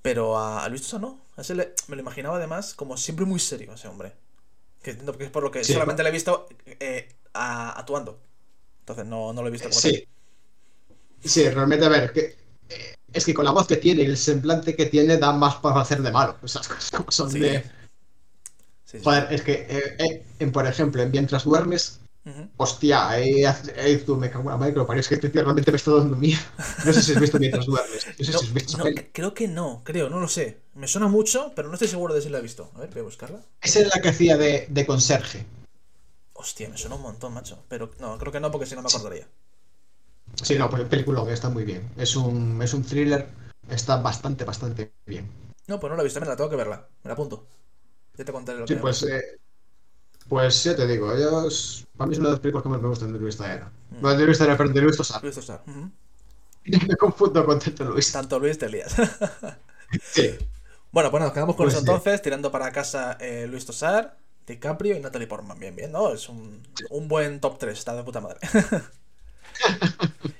Pero 0.03 0.37
a, 0.37 0.69
Luis 0.69 0.83
Tosa 0.83 0.99
no. 0.99 1.19
A 1.35 1.41
ese 1.41 1.55
me 1.55 1.95
lo 1.95 1.99
imaginaba 1.99 2.37
además 2.37 2.75
como 2.75 2.95
siempre 2.95 3.25
muy 3.25 3.39
serio, 3.39 3.73
ese 3.73 3.87
hombre. 3.87 4.13
Que 4.83 4.91
entiendo 4.91 5.17
que 5.17 5.23
es 5.23 5.31
por 5.31 5.41
lo 5.41 5.49
que 5.49 5.63
solamente 5.63 6.03
le 6.03 6.09
he 6.09 6.11
visto 6.11 6.47
eh, 6.79 7.09
actuando. 7.33 8.19
Entonces 8.81 9.07
no, 9.07 9.33
no, 9.33 9.41
lo 9.41 9.47
he 9.47 9.51
visto 9.51 9.67
como 9.67 9.81
Sí. 9.81 10.07
Sí, 11.23 11.49
realmente, 11.49 11.87
a 11.87 11.89
ver, 11.89 12.13
que, 12.13 12.37
eh, 12.69 12.95
es 13.13 13.25
que 13.25 13.33
con 13.33 13.45
la 13.45 13.51
voz 13.51 13.65
que 13.65 13.77
tiene 13.77 14.03
y 14.03 14.05
el 14.05 14.17
semblante 14.17 14.75
que 14.75 14.85
tiene 14.85 15.17
da 15.17 15.31
más 15.31 15.55
para 15.55 15.81
hacer 15.81 16.03
de 16.03 16.11
malo. 16.11 16.37
Esas 16.43 16.67
cosas 16.67 16.91
como 16.91 17.11
son 17.11 17.33
de. 17.33 17.63
Joder, 19.03 19.33
es 19.33 19.41
que, 19.41 19.65
eh, 19.67 20.23
en, 20.37 20.51
por 20.51 20.67
ejemplo, 20.67 21.01
en 21.01 21.09
Mientras 21.09 21.45
duermes, 21.45 21.99
Hostia, 22.57 23.09
ahí, 23.09 23.43
ahí 23.45 23.97
tú 24.05 24.15
me 24.15 24.31
cago 24.31 24.45
en 24.45 24.49
la 24.49 24.57
madre 24.57 24.73
que 24.73 24.79
lo 24.79 24.87
parece 24.87 25.09
que 25.09 25.27
este 25.27 25.41
realmente 25.41 25.71
me 25.71 25.77
está 25.77 25.91
dando 25.91 26.15
miedo. 26.15 26.39
No 26.83 26.91
sé 26.91 27.01
si 27.01 27.13
has 27.13 27.19
visto 27.19 27.37
mientras 27.39 27.65
duermes. 27.65 28.07
No 28.07 28.25
sé 28.25 28.31
si 28.31 28.45
has 28.45 28.53
visto 28.53 28.77
creo 29.13 29.33
que 29.33 29.47
no, 29.47 29.81
creo, 29.83 30.09
no 30.09 30.19
lo 30.19 30.27
sé. 30.27 30.61
Me 30.73 30.87
suena 30.87 31.07
mucho, 31.07 31.53
pero 31.55 31.67
no 31.67 31.75
estoy 31.75 31.87
seguro 31.87 32.13
de 32.13 32.21
si 32.21 32.29
la 32.29 32.39
he 32.39 32.41
visto. 32.41 32.71
A 32.75 32.79
ver, 32.79 32.89
voy 32.89 33.01
a 33.01 33.03
buscarla. 33.03 33.41
Esa 33.61 33.79
es 33.81 33.87
la 33.93 34.01
que 34.01 34.09
hacía 34.09 34.37
de, 34.37 34.67
de 34.69 34.85
conserje. 34.85 35.45
Hostia, 36.33 36.67
me 36.67 36.77
suena 36.77 36.95
un 36.95 37.03
montón, 37.03 37.33
macho. 37.33 37.63
Pero 37.69 37.91
no, 37.99 38.17
creo 38.17 38.31
que 38.31 38.39
no, 38.39 38.51
porque 38.51 38.65
si 38.65 38.75
no 38.75 38.81
me 38.81 38.89
acordaría. 38.89 39.27
Sí, 40.41 40.57
no, 40.57 40.69
pues 40.69 40.81
el 40.81 40.87
película 40.87 41.23
está 41.31 41.49
muy 41.49 41.63
bien. 41.63 41.89
Es 41.95 42.15
un, 42.15 42.61
es 42.61 42.73
un 42.73 42.83
thriller, 42.83 43.27
está 43.69 43.97
bastante, 43.97 44.43
bastante 44.43 44.93
bien. 45.05 45.29
No, 45.67 45.79
pues 45.79 45.89
no 45.89 45.95
la 45.95 46.01
he 46.01 46.05
visto, 46.05 46.19
me 46.19 46.25
la 46.25 46.35
tengo 46.35 46.49
que 46.49 46.55
verla. 46.55 46.87
Me 47.03 47.09
la 47.09 47.13
apunto. 47.13 47.47
Ya 48.17 48.25
te 48.25 48.31
contaré 48.31 48.59
lo 48.59 48.67
sí, 48.67 48.75
pues, 48.75 49.03
eh, 49.03 49.21
pues 50.27 50.63
ya 50.63 50.75
te 50.75 50.87
digo, 50.87 51.13
ellos. 51.13 51.85
Para 51.95 52.07
mí 52.07 52.13
es 52.13 52.19
una 52.19 52.29
de 52.29 52.33
las 52.33 52.41
películas 52.41 52.63
que 52.63 52.69
más 52.69 52.81
me 52.81 52.87
gustan 52.87 53.13
de 53.13 53.19
Luis 53.19 53.37
Taera. 53.37 53.71
Mm. 53.91 54.01
No 54.01 54.17
de 54.17 54.25
Luis 54.25 54.37
Taera, 54.37 54.57
pero 54.57 54.69
de 54.69 54.81
Luis 54.81 54.97
Tosar. 54.97 55.21
Luis 55.21 55.35
Tosar. 55.35 55.63
me 56.65 56.95
confundo 56.97 57.45
con 57.45 57.59
tanto 57.59 57.85
Luis. 57.85 58.11
Tanto 58.11 58.39
Luis 58.39 58.57
te 58.57 58.69
lías. 58.69 58.95
sí. 60.01 60.35
Bueno, 60.91 61.11
pues 61.11 61.23
nos 61.23 61.33
quedamos 61.33 61.55
con 61.55 61.65
pues 61.65 61.73
eso 61.73 61.81
entonces, 61.81 62.21
tirando 62.21 62.51
para 62.51 62.71
casa 62.71 63.17
eh, 63.19 63.47
Luis 63.49 63.65
Tosar, 63.65 64.17
DiCaprio 64.47 64.95
y 64.95 64.99
Natalie 64.99 65.27
Portman. 65.27 65.59
Bien, 65.59 65.75
bien, 65.75 65.91
¿no? 65.91 66.13
Es 66.13 66.29
un, 66.29 66.63
un 66.89 67.07
buen 67.07 67.39
top 67.39 67.59
3, 67.59 67.77
está 67.77 67.95
de 67.95 68.03
puta 68.03 68.21
madre. 68.21 68.39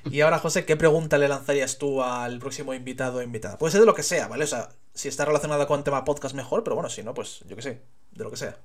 y 0.05 0.21
ahora, 0.21 0.39
José, 0.39 0.65
¿qué 0.65 0.75
pregunta 0.75 1.17
le 1.17 1.27
lanzarías 1.27 1.77
tú 1.77 2.01
al 2.01 2.39
próximo 2.39 2.73
invitado 2.73 3.19
o 3.19 3.21
invitada? 3.21 3.57
Puede 3.57 3.71
ser 3.71 3.81
de 3.81 3.85
lo 3.85 3.95
que 3.95 4.03
sea, 4.03 4.27
¿vale? 4.27 4.45
O 4.45 4.47
sea, 4.47 4.69
si 4.93 5.09
está 5.09 5.25
relacionado 5.25 5.67
con 5.67 5.83
tema 5.83 6.05
podcast 6.05 6.35
mejor, 6.35 6.63
pero 6.63 6.75
bueno, 6.75 6.89
si 6.89 7.03
no, 7.03 7.13
pues 7.13 7.43
yo 7.47 7.55
qué 7.55 7.61
sé, 7.61 7.81
de 8.11 8.23
lo 8.23 8.31
que 8.31 8.37
sea. 8.37 8.57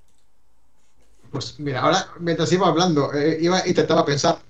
Pues 1.31 1.61
mira, 1.61 1.83
ahora 1.83 2.09
mientras 2.19 2.51
iba 2.53 2.67
hablando, 2.67 3.13
eh, 3.13 3.39
iba 3.41 3.67
intentaba 3.67 4.05
pensar. 4.05 4.41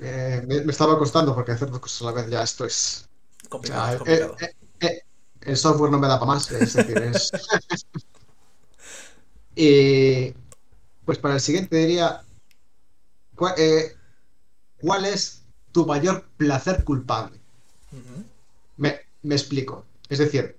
Eh, 0.00 0.42
me, 0.46 0.72
estaba 0.72 0.98
costando 0.98 1.34
porque 1.34 1.52
hacer 1.52 1.70
dos 1.70 1.80
cosas 1.80 2.02
a 2.02 2.04
la 2.06 2.12
vez 2.12 2.30
ya 2.30 2.42
esto 2.42 2.64
es. 2.64 3.08
Complicado. 3.48 4.04
Eh, 4.06 5.02
el 5.42 5.56
software 5.56 5.90
no 5.90 5.98
me 5.98 6.08
da 6.08 6.18
para 6.18 6.32
más. 6.32 6.50
Es 6.50 6.74
decir, 6.74 6.98
es. 6.98 7.30
y. 9.54 10.34
Pues 11.04 11.18
para 11.18 11.34
el 11.34 11.40
siguiente 11.40 11.76
diría. 11.76 12.22
¿cuál, 13.36 15.06
es 15.06 15.42
tu 15.72 15.86
mayor 15.86 16.26
placer 16.36 16.84
culpable? 16.84 17.38
me, 18.76 19.00
me 19.22 19.34
explico. 19.34 19.84
Es 20.08 20.18
decir, 20.18 20.58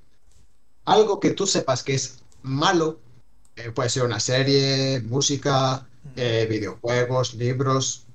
algo 0.86 1.20
que 1.20 1.32
tú 1.32 1.46
sepas 1.46 1.84
que 1.84 1.94
es 1.94 2.20
malo 2.42 3.00
eh, 3.56 3.72
puede 3.72 3.90
ser 3.90 4.04
una 4.04 4.20
serie, 4.20 5.02
música, 5.02 5.86
eh, 6.16 6.48
videojuegos, 6.50 7.34
libros, 7.36 8.06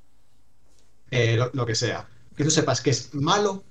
eh, 1.10 1.38
lo, 1.52 1.66
que 1.66 1.74
sea. 1.74 2.08
Que 2.36 2.44
tú 2.44 2.50
sepas 2.50 2.80
que 2.80 2.90
es 2.90 3.14
malo, 3.14 3.62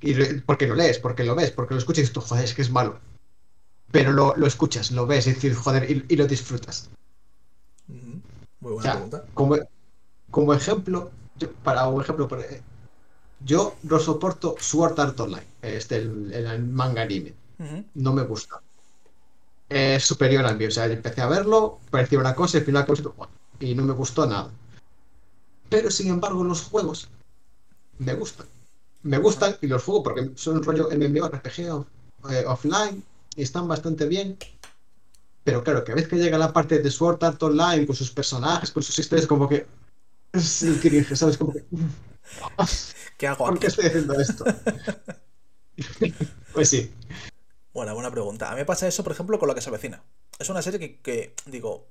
y 0.00 0.14
porque 0.40 0.66
lo 0.66 0.74
lees, 0.74 0.98
porque 0.98 1.24
lo 1.24 1.34
ves, 1.34 1.50
porque 1.50 1.74
lo 1.74 1.78
escuchas 1.78 2.08
y 2.08 2.12
tú, 2.12 2.20
joder, 2.20 2.44
es 2.44 2.54
que 2.54 2.62
es 2.62 2.70
malo. 2.70 2.98
Pero 3.90 4.12
lo, 4.12 4.34
escuchas, 4.46 4.90
lo 4.90 5.06
ves, 5.06 5.26
y 5.26 5.32
decir, 5.32 5.54
joder, 5.54 5.90
y, 5.90 6.16
lo 6.16 6.26
disfrutas. 6.26 6.90
Muy 7.86 8.72
buena 8.72 8.92
pregunta. 8.92 9.24
Como, 9.34 9.56
como 10.30 10.54
ejemplo, 10.54 11.10
para 11.62 11.88
un 11.88 12.02
ejemplo, 12.02 12.28
yo 13.44 13.76
no 13.84 13.98
soporto 13.98 14.56
Sword 14.58 15.00
Art 15.00 15.18
Online, 15.20 15.46
este, 15.62 15.96
el, 15.96 16.64
manga 16.66 17.02
anime. 17.02 17.34
No 17.94 18.12
me 18.12 18.22
gusta 18.22 18.60
es 19.68 20.04
superior 20.04 20.46
al 20.46 20.56
mío. 20.56 20.68
O 20.68 20.70
sea, 20.70 20.86
empecé 20.86 21.20
a 21.20 21.28
verlo, 21.28 21.80
parecía 21.90 22.18
una 22.18 22.34
cosa 22.34 22.56
y 22.56 22.60
al 22.60 22.66
final 22.66 22.86
y 23.60 23.74
no 23.74 23.84
me 23.84 23.92
gustó 23.92 24.26
nada. 24.26 24.50
Pero 25.68 25.90
sin 25.90 26.08
embargo, 26.08 26.44
los 26.44 26.62
juegos 26.62 27.08
me 27.98 28.14
gustan. 28.14 28.46
Me 29.02 29.18
gustan 29.18 29.56
y 29.60 29.66
los 29.66 29.82
juego 29.84 30.02
porque 30.02 30.30
son 30.34 30.56
un 30.58 30.62
rollo 30.62 30.88
MMORPG 30.90 31.86
eh, 32.30 32.44
offline 32.46 33.02
y 33.36 33.42
están 33.42 33.68
bastante 33.68 34.06
bien. 34.06 34.36
Pero 35.44 35.62
claro, 35.62 35.84
que 35.84 35.92
a 35.92 35.94
veces 35.94 36.10
que 36.10 36.16
llega 36.16 36.36
la 36.38 36.52
parte 36.52 36.78
de 36.78 36.90
Sword 36.90 37.22
Art 37.24 37.42
Online 37.42 37.86
con 37.86 37.96
sus 37.96 38.10
personajes, 38.10 38.70
con 38.70 38.82
sus 38.82 38.98
historias, 38.98 39.26
como 39.26 39.48
que. 39.48 39.66
Como 41.38 41.52
que. 41.52 41.64
¿Qué 43.16 43.26
hago 43.26 43.46
¿Por 43.46 43.58
qué 43.58 43.68
estoy 43.68 43.86
haciendo 43.86 44.14
esto? 44.20 44.44
pues 46.52 46.68
sí. 46.68 46.92
Buena, 47.78 47.92
buena 47.92 48.10
pregunta. 48.10 48.48
A 48.48 48.54
mí 48.54 48.56
me 48.56 48.64
pasa 48.64 48.88
eso, 48.88 49.04
por 49.04 49.12
ejemplo, 49.12 49.38
con 49.38 49.46
lo 49.46 49.54
que 49.54 49.60
se 49.60 49.68
avecina. 49.68 50.02
Es 50.36 50.50
una 50.50 50.62
serie 50.62 50.98
que, 51.00 51.32
digo, 51.46 51.86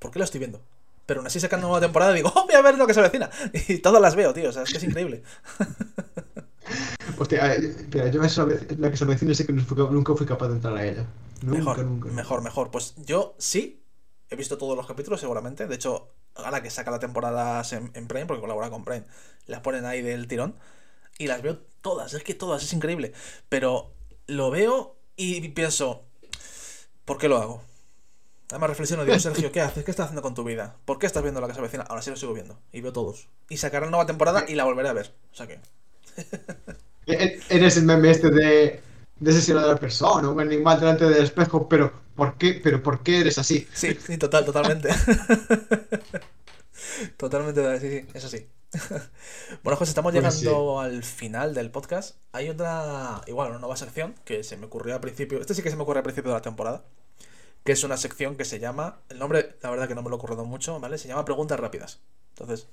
¿por 0.00 0.10
qué 0.10 0.18
la 0.18 0.24
estoy 0.24 0.40
viendo? 0.40 0.60
Pero 1.06 1.20
aún 1.20 1.28
así 1.28 1.38
sacando 1.38 1.68
una 1.68 1.74
nueva 1.74 1.86
temporada 1.86 2.12
digo, 2.12 2.32
oh, 2.34 2.46
voy 2.46 2.56
a 2.56 2.62
ver 2.62 2.76
lo 2.76 2.88
que 2.88 2.92
se 2.92 2.98
avecina. 2.98 3.30
Y 3.68 3.78
todas 3.78 4.02
las 4.02 4.16
veo, 4.16 4.34
tío. 4.34 4.48
O 4.48 4.52
sea, 4.52 4.64
es 4.64 4.72
que 4.72 4.78
es 4.78 4.82
increíble. 4.82 5.22
Hostia, 7.16 7.54
pero 7.92 8.08
yo 8.08 8.24
eso, 8.24 8.44
la 8.76 8.90
que 8.90 8.96
se 8.96 9.04
avecina 9.04 9.32
sé 9.34 9.46
que 9.46 9.52
nunca 9.52 10.16
fui 10.16 10.26
capaz 10.26 10.48
de 10.48 10.54
entrar 10.54 10.76
a 10.76 10.84
ella. 10.84 11.06
Nunca, 11.42 11.58
mejor, 11.58 11.84
nunca. 11.84 12.08
Mejor, 12.08 12.42
mejor. 12.42 12.70
Pues 12.72 12.94
yo 13.06 13.36
sí 13.38 13.84
he 14.30 14.34
visto 14.34 14.58
todos 14.58 14.76
los 14.76 14.88
capítulos 14.88 15.20
seguramente. 15.20 15.68
De 15.68 15.76
hecho, 15.76 16.08
ahora 16.34 16.60
que 16.60 16.70
saca 16.70 16.90
la 16.90 16.98
temporada 16.98 17.62
en, 17.70 17.92
en 17.94 18.08
Prime, 18.08 18.26
porque 18.26 18.40
colabora 18.40 18.68
con 18.68 18.84
Prime, 18.84 19.04
las 19.46 19.60
ponen 19.60 19.84
ahí 19.84 20.02
del 20.02 20.26
tirón. 20.26 20.56
Y 21.18 21.28
las 21.28 21.40
veo 21.40 21.58
todas, 21.82 22.14
es 22.14 22.24
que 22.24 22.34
todas, 22.34 22.64
es 22.64 22.72
increíble. 22.72 23.12
Pero 23.48 23.92
lo 24.26 24.50
veo 24.50 24.96
y 25.16 25.48
pienso, 25.50 26.02
¿por 27.04 27.18
qué 27.18 27.28
lo 27.28 27.38
hago? 27.38 27.62
Además 28.50 28.70
reflexiono, 28.70 29.04
digo, 29.04 29.18
Sergio, 29.18 29.50
¿qué 29.50 29.62
haces? 29.62 29.82
¿Qué 29.82 29.90
estás 29.90 30.04
haciendo 30.04 30.20
con 30.20 30.34
tu 30.34 30.44
vida? 30.44 30.76
¿Por 30.84 30.98
qué 30.98 31.06
estás 31.06 31.22
viendo 31.22 31.40
la 31.40 31.48
casa 31.48 31.62
vecina? 31.62 31.84
Ahora 31.84 32.02
sí 32.02 32.10
lo 32.10 32.16
sigo 32.16 32.34
viendo. 32.34 32.58
Y 32.70 32.82
veo 32.82 32.92
todos. 32.92 33.28
Y 33.48 33.56
sacarán 33.56 33.90
nueva 33.90 34.04
temporada 34.04 34.44
y 34.46 34.54
la 34.54 34.64
volveré 34.64 34.90
a 34.90 34.92
ver. 34.92 35.14
O 35.32 35.34
sea 35.34 35.46
que. 35.46 35.58
Eres 37.06 37.78
el 37.78 37.84
meme 37.84 38.10
este 38.10 38.30
de, 38.30 38.82
de 39.18 39.30
ese 39.30 39.54
de 39.54 39.60
la 39.60 39.76
persona, 39.76 40.28
un 40.28 40.40
animal 40.40 40.78
delante 40.78 41.06
del 41.06 41.24
espejo, 41.24 41.68
pero 41.68 41.92
¿por 42.14 42.36
qué? 42.36 42.60
¿Pero 42.62 42.82
por 42.82 43.02
qué 43.02 43.20
eres 43.20 43.38
así? 43.38 43.66
Sí, 43.72 43.96
sí, 44.04 44.18
total, 44.18 44.44
totalmente. 44.44 44.90
totalmente, 47.16 47.80
sí, 47.80 47.90
sí, 47.90 48.06
eso 48.14 48.28
sí. 48.28 48.48
bueno, 49.62 49.76
José, 49.76 49.90
estamos 49.90 50.12
pues 50.12 50.40
llegando 50.40 50.80
al 50.80 51.02
final 51.02 51.54
del 51.54 51.70
podcast. 51.70 52.16
Hay 52.32 52.48
otra, 52.48 53.20
igual, 53.26 53.50
una 53.50 53.58
nueva 53.58 53.76
sección 53.76 54.14
que 54.24 54.44
se 54.44 54.56
me 54.56 54.66
ocurrió 54.66 54.94
al 54.94 55.00
principio. 55.00 55.40
Este 55.40 55.54
sí 55.54 55.62
que 55.62 55.70
se 55.70 55.76
me 55.76 55.82
ocurrió 55.82 55.98
al 55.98 56.04
principio 56.04 56.30
de 56.30 56.38
la 56.38 56.42
temporada. 56.42 56.84
Que 57.64 57.72
es 57.72 57.84
una 57.84 57.96
sección 57.96 58.36
que 58.36 58.44
se 58.44 58.58
llama. 58.58 59.00
El 59.08 59.18
nombre, 59.18 59.56
la 59.62 59.70
verdad 59.70 59.88
que 59.88 59.94
no 59.94 60.02
me 60.02 60.08
lo 60.08 60.16
he 60.16 60.18
ocurrido 60.18 60.44
mucho, 60.44 60.80
¿vale? 60.80 60.98
Se 60.98 61.06
llama 61.06 61.24
Preguntas 61.24 61.60
Rápidas. 61.60 62.00
Entonces, 62.30 62.66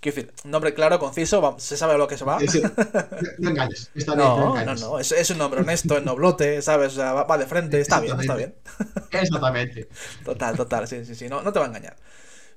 quiero 0.00 0.16
decir, 0.16 0.34
nombre 0.44 0.74
claro, 0.74 0.98
conciso, 0.98 1.56
se 1.58 1.76
sabe 1.76 1.94
a 1.94 1.96
lo 1.96 2.08
que 2.08 2.18
se 2.18 2.24
va. 2.24 2.38
No 3.38 3.50
engañes, 3.50 3.90
está 3.94 4.14
bien. 4.14 4.26
No, 4.26 4.64
no, 4.64 4.74
no, 4.74 4.98
es, 4.98 5.30
un 5.30 5.38
nombre 5.38 5.60
honesto, 5.60 5.96
es 5.96 6.04
noblote, 6.04 6.60
¿sabes? 6.60 6.92
O 6.92 6.96
sea, 6.96 7.12
va, 7.12 7.38
de 7.38 7.46
frente, 7.46 7.80
está 7.80 8.00
bien, 8.00 8.20
está 8.20 8.34
bien. 8.34 8.54
Exactamente. 9.10 9.88
Total, 10.24 10.56
total, 10.56 10.88
sí, 10.88 11.04
sí, 11.04 11.14
sí, 11.14 11.28
no, 11.28 11.40
no 11.42 11.52
te 11.52 11.60
va 11.60 11.66
a 11.66 11.68
engañar. 11.68 11.96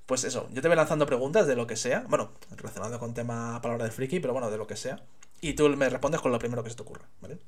Pues 0.06 0.24
eso, 0.24 0.47
yo 0.51 0.62
te 0.62 0.68
voy 0.68 0.78
lanzando 0.78 1.06
preguntas 1.06 1.47
de 1.47 1.56
lo 1.56 1.66
que 1.66 1.76
sea, 1.76 2.06
bueno, 2.08 2.32
relacionado 2.51 2.99
con 2.99 3.14
tema 3.14 3.60
palabra 3.62 3.86
de 3.86 3.91
friki, 3.91 4.20
pero 4.20 4.34
bueno, 4.34 4.51
de 4.51 4.58
lo 4.58 4.68
que 4.68 4.76
sea. 4.76 5.03
Y 5.41 5.53
tú 5.53 5.68
me 5.70 5.89
respondes 5.89 6.22
con 6.22 6.32
lo 6.32 6.38
primero 6.38 6.64
que 6.64 6.70
se 6.70 6.76
te 6.76 6.84
ocurra, 6.84 7.08
¿vale? 7.22 7.39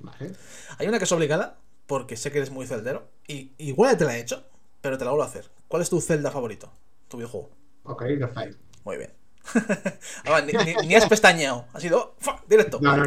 Vale. 0.00 0.32
Hay 0.78 0.88
una 0.88 0.98
que 0.98 1.04
es 1.04 1.12
obligada, 1.12 1.58
porque 1.86 2.16
sé 2.16 2.32
que 2.32 2.38
eres 2.38 2.50
muy 2.50 2.66
celdero, 2.66 3.08
y 3.28 3.52
igual 3.58 3.96
te 3.96 4.04
la 4.04 4.16
he 4.16 4.20
hecho, 4.20 4.44
pero 4.80 4.98
te 4.98 5.04
la 5.04 5.12
vuelvo 5.12 5.24
a 5.24 5.28
hacer. 5.28 5.50
¿Cuál 5.68 5.82
es 5.82 5.90
tu 5.90 6.00
celda 6.00 6.32
favorito? 6.32 6.72
Tu 7.08 7.16
videojuego. 7.16 7.50
Ok, 7.84 8.02
Five. 8.02 8.56
Muy 8.84 8.96
bien. 8.96 9.12
ni, 10.84 10.94
has 10.94 11.06
pestañeado, 11.06 11.66
ha 11.72 11.80
sido 11.80 12.16
directo. 12.48 12.78
No, 12.80 12.96
no, 12.96 13.04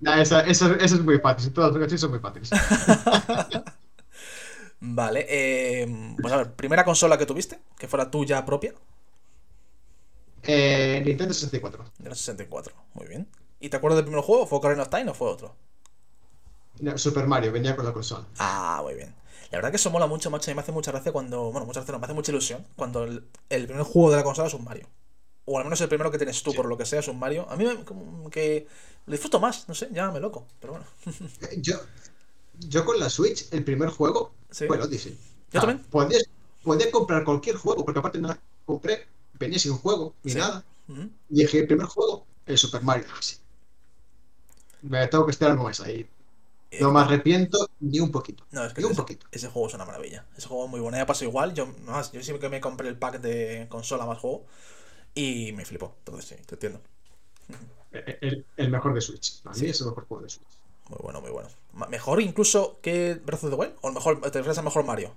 no. 0.00 0.14
eso, 0.14 0.40
eso, 0.40 0.74
eso, 0.74 0.94
es 0.94 1.00
muy 1.02 1.18
fácil. 1.18 1.52
Todas 1.52 1.74
las 1.74 2.00
son 2.00 2.10
muy 2.10 2.20
fáciles. 2.20 2.50
Vale, 4.80 5.26
eh, 5.28 6.16
pues 6.20 6.32
a 6.32 6.38
ver, 6.38 6.54
primera 6.54 6.84
consola 6.84 7.18
que 7.18 7.26
tuviste, 7.26 7.60
que 7.78 7.86
fuera 7.86 8.10
tuya 8.10 8.44
propia. 8.46 8.74
Eh, 10.42 11.02
Nintendo 11.04 11.34
64. 11.34 11.84
Nintendo 11.84 12.14
64, 12.14 12.74
muy 12.94 13.06
bien. 13.06 13.28
¿Y 13.60 13.68
te 13.68 13.76
acuerdas 13.76 13.98
del 13.98 14.06
primer 14.06 14.22
juego? 14.24 14.46
¿Fue 14.46 14.58
Ocarina 14.58 14.82
of 14.82 14.88
Time 14.88 15.10
o 15.10 15.14
fue 15.14 15.28
otro? 15.28 15.54
Super 16.96 17.26
Mario, 17.26 17.52
venía 17.52 17.76
con 17.76 17.84
la 17.84 17.92
consola. 17.92 18.26
Ah, 18.38 18.80
muy 18.82 18.94
bien. 18.94 19.14
La 19.50 19.58
verdad 19.58 19.70
que 19.70 19.76
eso 19.76 19.90
mola 19.90 20.06
mucho, 20.06 20.30
macho, 20.30 20.50
y 20.50 20.54
me 20.54 20.62
hace 20.62 20.72
mucha 20.72 20.92
gracia 20.92 21.12
cuando. 21.12 21.50
Bueno, 21.50 21.66
muchas 21.66 21.82
veces 21.82 21.92
no, 21.92 21.98
me 21.98 22.04
hace 22.04 22.14
mucha 22.14 22.32
ilusión 22.32 22.66
cuando 22.76 23.04
el, 23.04 23.22
primer 23.48 23.82
juego 23.82 24.10
de 24.10 24.16
la 24.16 24.22
consola 24.22 24.48
es 24.48 24.54
un 24.54 24.64
Mario. 24.64 24.88
O 25.44 25.58
al 25.58 25.64
menos 25.64 25.80
el 25.82 25.88
primero 25.88 26.10
que 26.10 26.16
tienes 26.16 26.42
tú, 26.42 26.54
por 26.54 26.66
lo 26.66 26.78
que 26.78 26.86
sea, 26.86 27.00
es 27.00 27.08
un 27.08 27.18
Mario. 27.18 27.46
A 27.50 27.56
mí 27.56 27.64
me, 27.64 27.84
como 27.84 28.30
que 28.30 28.66
lo 29.04 29.12
disfruto 29.12 29.40
más, 29.40 29.68
no 29.68 29.74
sé, 29.74 29.88
llámame 29.92 30.20
loco, 30.20 30.46
pero 30.58 30.74
bueno. 30.74 30.86
Yo, 31.58 31.80
yo 32.60 32.84
con 32.84 32.98
la 32.98 33.10
Switch, 33.10 33.52
el 33.52 33.64
primer 33.64 33.90
juego 33.90 34.32
¿Sí? 34.50 34.64
el 34.64 34.80
Odyssey. 34.80 35.18
Yo 35.52 35.60
también. 35.60 35.84
Podía, 36.62 36.90
comprar 36.90 37.24
cualquier 37.24 37.56
juego, 37.56 37.84
porque 37.84 38.00
aparte 38.00 38.20
no 38.20 38.36
compré, 38.64 39.06
venía 39.38 39.58
sin 39.58 39.76
juego 39.76 40.14
ni 40.22 40.34
nada. 40.34 40.64
Y 41.28 41.42
dije, 41.42 41.60
el 41.60 41.66
primer 41.66 41.86
juego, 41.86 42.26
el 42.46 42.58
Super 42.58 42.82
Mario 42.82 43.06
Galaxy. 43.06 43.36
Me 44.82 45.06
tengo 45.08 45.24
que 45.26 45.32
estar 45.32 45.56
más 45.56 45.80
ahí. 45.80 46.08
No 46.80 46.92
me 46.92 47.00
arrepiento 47.00 47.68
ni 47.80 47.98
un 47.98 48.12
poquito. 48.12 48.44
No, 48.52 48.64
es 48.64 48.72
que 48.72 48.80
ni 48.80 48.86
ese, 48.86 48.92
un 48.92 48.96
poquito. 48.96 49.26
ese 49.32 49.48
juego 49.48 49.68
es 49.68 49.74
una 49.74 49.84
maravilla. 49.84 50.26
Ese 50.36 50.46
juego 50.46 50.66
es 50.66 50.70
muy 50.70 50.80
bueno. 50.80 50.96
Ya 50.96 51.06
pasó 51.06 51.24
igual. 51.24 51.52
Yo, 51.52 51.66
más, 51.84 52.12
yo 52.12 52.22
siempre 52.22 52.40
que 52.40 52.48
me 52.48 52.60
compré 52.60 52.88
el 52.88 52.96
pack 52.96 53.20
de 53.20 53.66
consola 53.68 54.06
más 54.06 54.18
juego 54.18 54.46
y 55.14 55.52
me 55.52 55.64
flipó. 55.64 55.94
Entonces 55.98 56.26
sí, 56.26 56.36
te 56.46 56.54
entiendo. 56.54 56.80
El, 57.90 58.70
mejor 58.70 58.94
de 58.94 59.00
Switch. 59.00 59.42
Para 59.42 59.56
mí 59.56 59.66
es 59.66 59.80
el 59.80 59.88
mejor 59.88 60.06
juego 60.06 60.22
de 60.22 60.30
Switch. 60.30 60.59
Muy 60.90 60.98
bueno, 61.00 61.20
muy 61.20 61.30
bueno. 61.30 61.48
¿Mejor 61.88 62.20
incluso 62.20 62.78
que 62.82 63.14
Breath 63.14 63.44
of 63.44 63.50
the 63.50 63.56
Wild? 63.56 63.74
¿O 63.80 63.92
mejor, 63.92 64.20
te 64.20 64.38
refieres 64.38 64.58
a 64.58 64.62
mejor 64.62 64.84
Mario? 64.84 65.14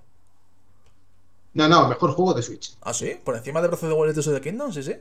No, 1.52 1.68
no, 1.68 1.88
mejor 1.88 2.12
juego 2.12 2.32
de 2.32 2.42
Switch. 2.42 2.76
¿Ah, 2.80 2.94
sí? 2.94 3.16
¿Por 3.24 3.36
encima 3.36 3.60
de 3.60 3.66
Breath 3.66 3.82
of 3.82 3.90
the 3.90 3.94
Wild 3.94 4.16
y 4.16 4.20
of 4.20 4.26
the 4.26 4.40
Kingdom? 4.40 4.72
Sí, 4.72 4.84
sí. 4.84 4.94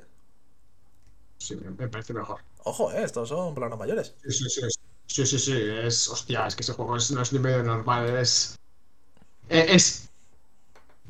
Sí, 1.37 1.55
me 1.55 1.87
parece 1.87 2.13
mejor. 2.13 2.41
Ojo, 2.63 2.91
eh, 2.91 3.03
estos 3.03 3.29
son 3.29 3.53
planos 3.53 3.77
mayores. 3.77 4.15
Sí, 4.23 4.31
sí, 4.31 4.49
sí. 4.49 4.61
Sí, 5.05 5.25
sí, 5.27 5.37
sí. 5.37 5.53
Es. 5.83 6.07
Hostia, 6.07 6.47
es 6.47 6.55
que 6.55 6.63
ese 6.63 6.73
juego 6.73 6.97
no 7.11 7.21
es 7.21 7.33
ni 7.33 7.39
medio 7.39 7.61
normal. 7.61 8.17
Es. 8.17 8.57
Eh, 9.49 9.65
es. 9.69 10.09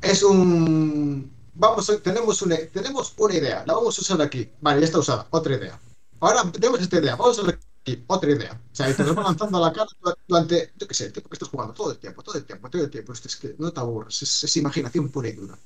Es 0.02 0.22
un. 0.22 1.32
Vamos, 1.54 1.90
tenemos 2.02 2.42
una, 2.42 2.56
tenemos 2.72 3.14
una 3.16 3.34
idea. 3.34 3.64
La 3.66 3.74
vamos 3.74 3.98
a 3.98 4.02
usar 4.02 4.20
aquí. 4.20 4.50
Vale, 4.60 4.80
ya 4.80 4.86
está 4.86 4.98
usada. 4.98 5.26
Otra 5.30 5.54
idea. 5.54 5.80
Ahora 6.20 6.50
tenemos 6.52 6.80
esta 6.80 6.98
idea. 6.98 7.16
Vamos 7.16 7.38
a 7.38 7.42
usar 7.42 7.54
aquí. 7.54 7.63
Otra 8.06 8.30
idea. 8.30 8.60
O 8.72 8.74
sea, 8.74 8.88
y 8.88 8.94
te 8.94 9.04
lo 9.04 9.14
van 9.14 9.24
lanzando 9.24 9.58
a 9.58 9.68
la 9.68 9.72
cara 9.72 9.88
durante. 10.26 10.72
Yo 10.76 10.88
qué 10.88 10.94
sé, 10.94 11.06
el 11.06 11.12
tiempo 11.12 11.28
que 11.28 11.34
estás 11.34 11.48
jugando. 11.48 11.74
Todo 11.74 11.92
el 11.92 11.98
tiempo, 11.98 12.22
todo 12.22 12.36
el 12.36 12.44
tiempo, 12.44 12.70
todo 12.70 12.82
el 12.82 12.90
tiempo. 12.90 13.12
Es 13.12 13.36
que 13.36 13.54
no 13.58 13.72
te 13.72 13.80
aburres. 13.80 14.22
Es, 14.22 14.44
es 14.44 14.56
imaginación 14.56 15.10
pura 15.10 15.28
y 15.28 15.32
dura. 15.32 15.58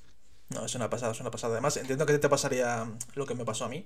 No, 0.50 0.64
es 0.64 0.74
una 0.74 0.90
pasada, 0.90 1.12
es 1.12 1.20
una 1.20 1.30
pasada. 1.30 1.54
Además, 1.54 1.76
entiendo 1.76 2.06
que 2.06 2.18
te 2.18 2.28
pasaría 2.28 2.90
lo 3.14 3.26
que 3.26 3.34
me 3.34 3.44
pasó 3.44 3.66
a 3.66 3.68
mí. 3.68 3.84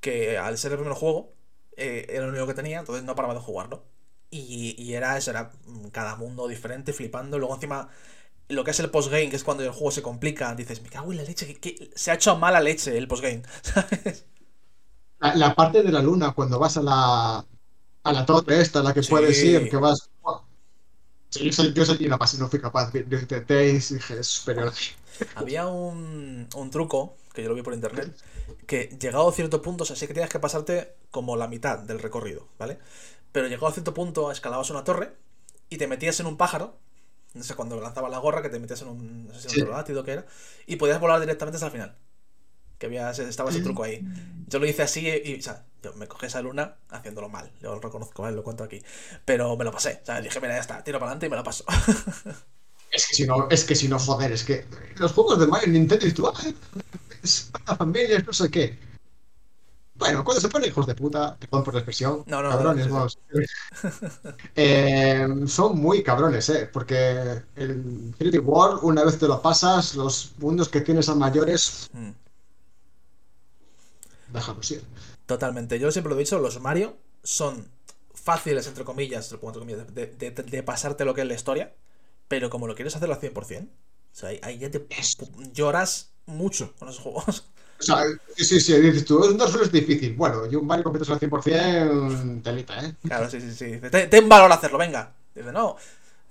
Que 0.00 0.38
al 0.38 0.58
ser 0.58 0.72
el 0.72 0.78
primer 0.78 0.94
juego, 0.96 1.32
eh, 1.76 2.06
era 2.10 2.26
lo 2.26 2.30
único 2.30 2.46
que 2.46 2.54
tenía, 2.54 2.80
entonces 2.80 3.04
no 3.04 3.14
paraba 3.14 3.34
de 3.34 3.40
jugarlo. 3.40 3.84
Y, 4.30 4.74
y 4.78 4.94
era 4.94 5.16
eso, 5.16 5.30
era 5.30 5.52
cada 5.92 6.16
mundo 6.16 6.46
diferente, 6.48 6.92
flipando. 6.92 7.38
Luego 7.38 7.54
encima, 7.54 7.88
lo 8.48 8.64
que 8.64 8.72
es 8.72 8.80
el 8.80 8.90
postgame, 8.90 9.30
que 9.30 9.36
es 9.36 9.44
cuando 9.44 9.64
el 9.64 9.70
juego 9.70 9.90
se 9.90 10.02
complica, 10.02 10.54
dices, 10.54 10.82
me 10.82 10.90
cago 10.90 11.12
en 11.12 11.18
la 11.18 11.24
leche, 11.24 11.54
que, 11.58 11.90
se 11.94 12.10
ha 12.10 12.14
hecho 12.14 12.36
mala 12.36 12.60
leche 12.60 12.96
el 12.96 13.08
postgame, 13.08 13.42
¿sabes? 13.62 14.26
La, 15.20 15.54
parte 15.54 15.82
de 15.82 15.90
la 15.90 16.00
luna, 16.00 16.32
cuando 16.32 16.58
vas 16.58 16.76
a 16.76 16.82
la, 16.82 17.44
a 18.04 18.12
la 18.12 18.26
torre 18.26 18.60
esta, 18.60 18.82
la 18.82 18.94
que 18.94 19.02
puedes 19.02 19.42
ir, 19.42 19.68
que 19.68 19.76
vas... 19.76 20.10
yo, 21.32 21.52
soy, 21.52 21.72
yo 21.72 21.84
soy 21.84 22.06
una 22.06 22.18
no 22.38 22.48
fui 22.48 22.60
capaz. 22.60 22.92
de 22.92 23.00
intenté 23.00 23.68
y 23.68 23.72
dije, 23.72 24.20
es 24.20 24.26
superior. 24.26 24.72
Había 25.34 25.66
un, 25.66 26.48
un 26.54 26.70
truco, 26.70 27.16
que 27.34 27.42
yo 27.42 27.48
lo 27.48 27.54
vi 27.54 27.62
por 27.62 27.74
internet, 27.74 28.16
que 28.66 28.96
llegado 29.00 29.28
a 29.28 29.32
cierto 29.32 29.60
punto, 29.60 29.82
o 29.82 29.86
sea, 29.86 29.96
sí 29.96 30.06
que 30.06 30.14
tienes 30.14 30.30
que 30.30 30.38
pasarte 30.38 30.94
como 31.10 31.36
la 31.36 31.48
mitad 31.48 31.78
del 31.78 31.98
recorrido, 31.98 32.46
¿vale? 32.58 32.78
Pero 33.32 33.48
llegado 33.48 33.68
a 33.68 33.72
cierto 33.72 33.94
punto, 33.94 34.30
escalabas 34.30 34.70
una 34.70 34.84
torre 34.84 35.12
y 35.68 35.78
te 35.78 35.86
metías 35.88 36.20
en 36.20 36.26
un 36.26 36.36
pájaro, 36.36 36.76
no 37.34 37.42
sé, 37.42 37.54
cuando 37.54 37.80
lanzabas 37.80 38.10
la 38.10 38.18
gorra, 38.18 38.42
que 38.42 38.48
te 38.48 38.58
metías 38.58 38.82
en 38.82 38.88
un, 38.88 39.26
no 39.26 39.34
sé 39.34 39.48
si 39.48 39.60
un 39.62 39.70
látido 39.70 40.04
que 40.04 40.12
era, 40.12 40.26
y 40.66 40.76
podías 40.76 41.00
volar 41.00 41.20
directamente 41.20 41.56
hasta 41.56 41.66
el 41.66 41.72
final. 41.72 41.96
Que 42.78 42.86
había, 42.86 43.10
estaba 43.10 43.50
ese 43.50 43.60
truco 43.60 43.82
ahí. 43.82 44.04
Yo 44.46 44.58
lo 44.58 44.66
hice 44.66 44.82
así 44.82 45.06
y, 45.06 45.38
o 45.38 45.42
sea, 45.42 45.64
yo 45.82 45.92
me 45.94 46.06
cogí 46.06 46.26
esa 46.26 46.40
luna 46.40 46.76
haciéndolo 46.90 47.28
mal. 47.28 47.50
Yo 47.60 47.74
lo 47.74 47.80
reconozco, 47.80 48.22
¿vale? 48.22 48.36
Lo 48.36 48.44
cuento 48.44 48.64
aquí. 48.64 48.82
Pero 49.24 49.56
me 49.56 49.64
lo 49.64 49.72
pasé. 49.72 50.00
O 50.02 50.06
sea, 50.06 50.20
dije, 50.20 50.40
mira, 50.40 50.54
ya 50.54 50.60
está, 50.60 50.84
tiro 50.84 50.98
para 50.98 51.10
adelante 51.10 51.26
y 51.26 51.30
me 51.30 51.36
lo 51.36 51.44
paso. 51.44 51.64
Es 52.90 53.06
que 53.06 53.14
si 53.14 53.26
no, 53.26 53.48
es 53.50 53.64
que 53.64 53.74
si 53.74 53.86
no, 53.86 53.98
joder, 53.98 54.32
es 54.32 54.44
que 54.44 54.64
los 54.96 55.12
juegos 55.12 55.38
de 55.38 55.46
Mario 55.46 55.68
Nintendo 55.68 56.06
y 56.06 56.12
tú, 56.12 56.32
es 57.22 57.50
para 57.52 57.76
familias, 57.76 58.26
no 58.26 58.32
sé 58.32 58.50
qué. 58.50 58.78
Bueno, 59.98 60.22
cuando 60.24 60.40
se 60.40 60.48
ponen 60.48 60.68
hijos 60.68 60.86
de 60.86 60.94
puta, 60.94 61.36
perdón 61.36 61.64
por 61.64 61.74
la 61.74 61.80
expresión, 61.80 62.22
no, 62.26 62.40
no, 62.40 62.50
cabrones, 62.50 62.86
no, 62.86 63.06
eh, 64.56 65.26
son 65.46 65.78
muy 65.80 66.04
cabrones, 66.04 66.48
¿eh? 66.50 66.70
Porque 66.72 67.42
el 67.56 68.14
3D 68.16 68.40
World, 68.44 68.78
una 68.82 69.04
vez 69.04 69.18
te 69.18 69.26
lo 69.26 69.42
pasas, 69.42 69.96
los 69.96 70.32
mundos 70.38 70.68
que 70.68 70.82
tienes 70.82 71.08
a 71.08 71.16
mayores. 71.16 71.90
Mm. 71.92 72.10
Déjalos 74.32 74.70
ir. 74.70 74.82
Totalmente. 75.26 75.78
Yo 75.78 75.90
siempre 75.90 76.10
lo 76.10 76.16
he 76.16 76.20
dicho, 76.20 76.38
los 76.38 76.60
Mario 76.60 76.96
son 77.22 77.70
fáciles, 78.14 78.66
entre 78.66 78.84
comillas, 78.84 79.30
de, 79.30 80.06
de, 80.06 80.30
de 80.30 80.62
pasarte 80.62 81.04
lo 81.04 81.14
que 81.14 81.22
es 81.22 81.26
la 81.26 81.34
historia, 81.34 81.74
pero 82.28 82.50
como 82.50 82.66
lo 82.66 82.74
quieres 82.74 82.96
hacer 82.96 83.10
al 83.10 83.20
100%, 83.20 83.64
o 83.64 83.70
sea, 84.12 84.30
ahí 84.42 84.58
ya 84.58 84.70
te 84.70 84.86
lloras 85.52 86.12
mucho 86.26 86.74
con 86.78 86.88
esos 86.88 87.02
juegos. 87.02 87.44
O 87.80 87.82
sea, 87.82 88.04
sí, 88.36 88.44
sí, 88.44 88.60
sí, 88.60 88.80
dices 88.80 89.04
tú, 89.04 89.24
un 89.24 89.38
Dark 89.38 89.54
es 89.62 89.70
difícil. 89.70 90.14
Bueno, 90.14 90.46
yo 90.50 90.58
un 90.60 90.66
Mario 90.66 90.82
completo 90.84 91.12
al 91.12 91.20
100%, 91.20 92.42
telita, 92.42 92.84
¿eh? 92.84 92.96
Claro, 93.06 93.30
sí, 93.30 93.40
sí, 93.40 93.52
sí. 93.52 93.80
Ten, 94.10 94.28
valor 94.28 94.50
a 94.50 94.56
hacerlo, 94.56 94.78
venga. 94.78 95.14
Dice, 95.32 95.52
no, 95.52 95.76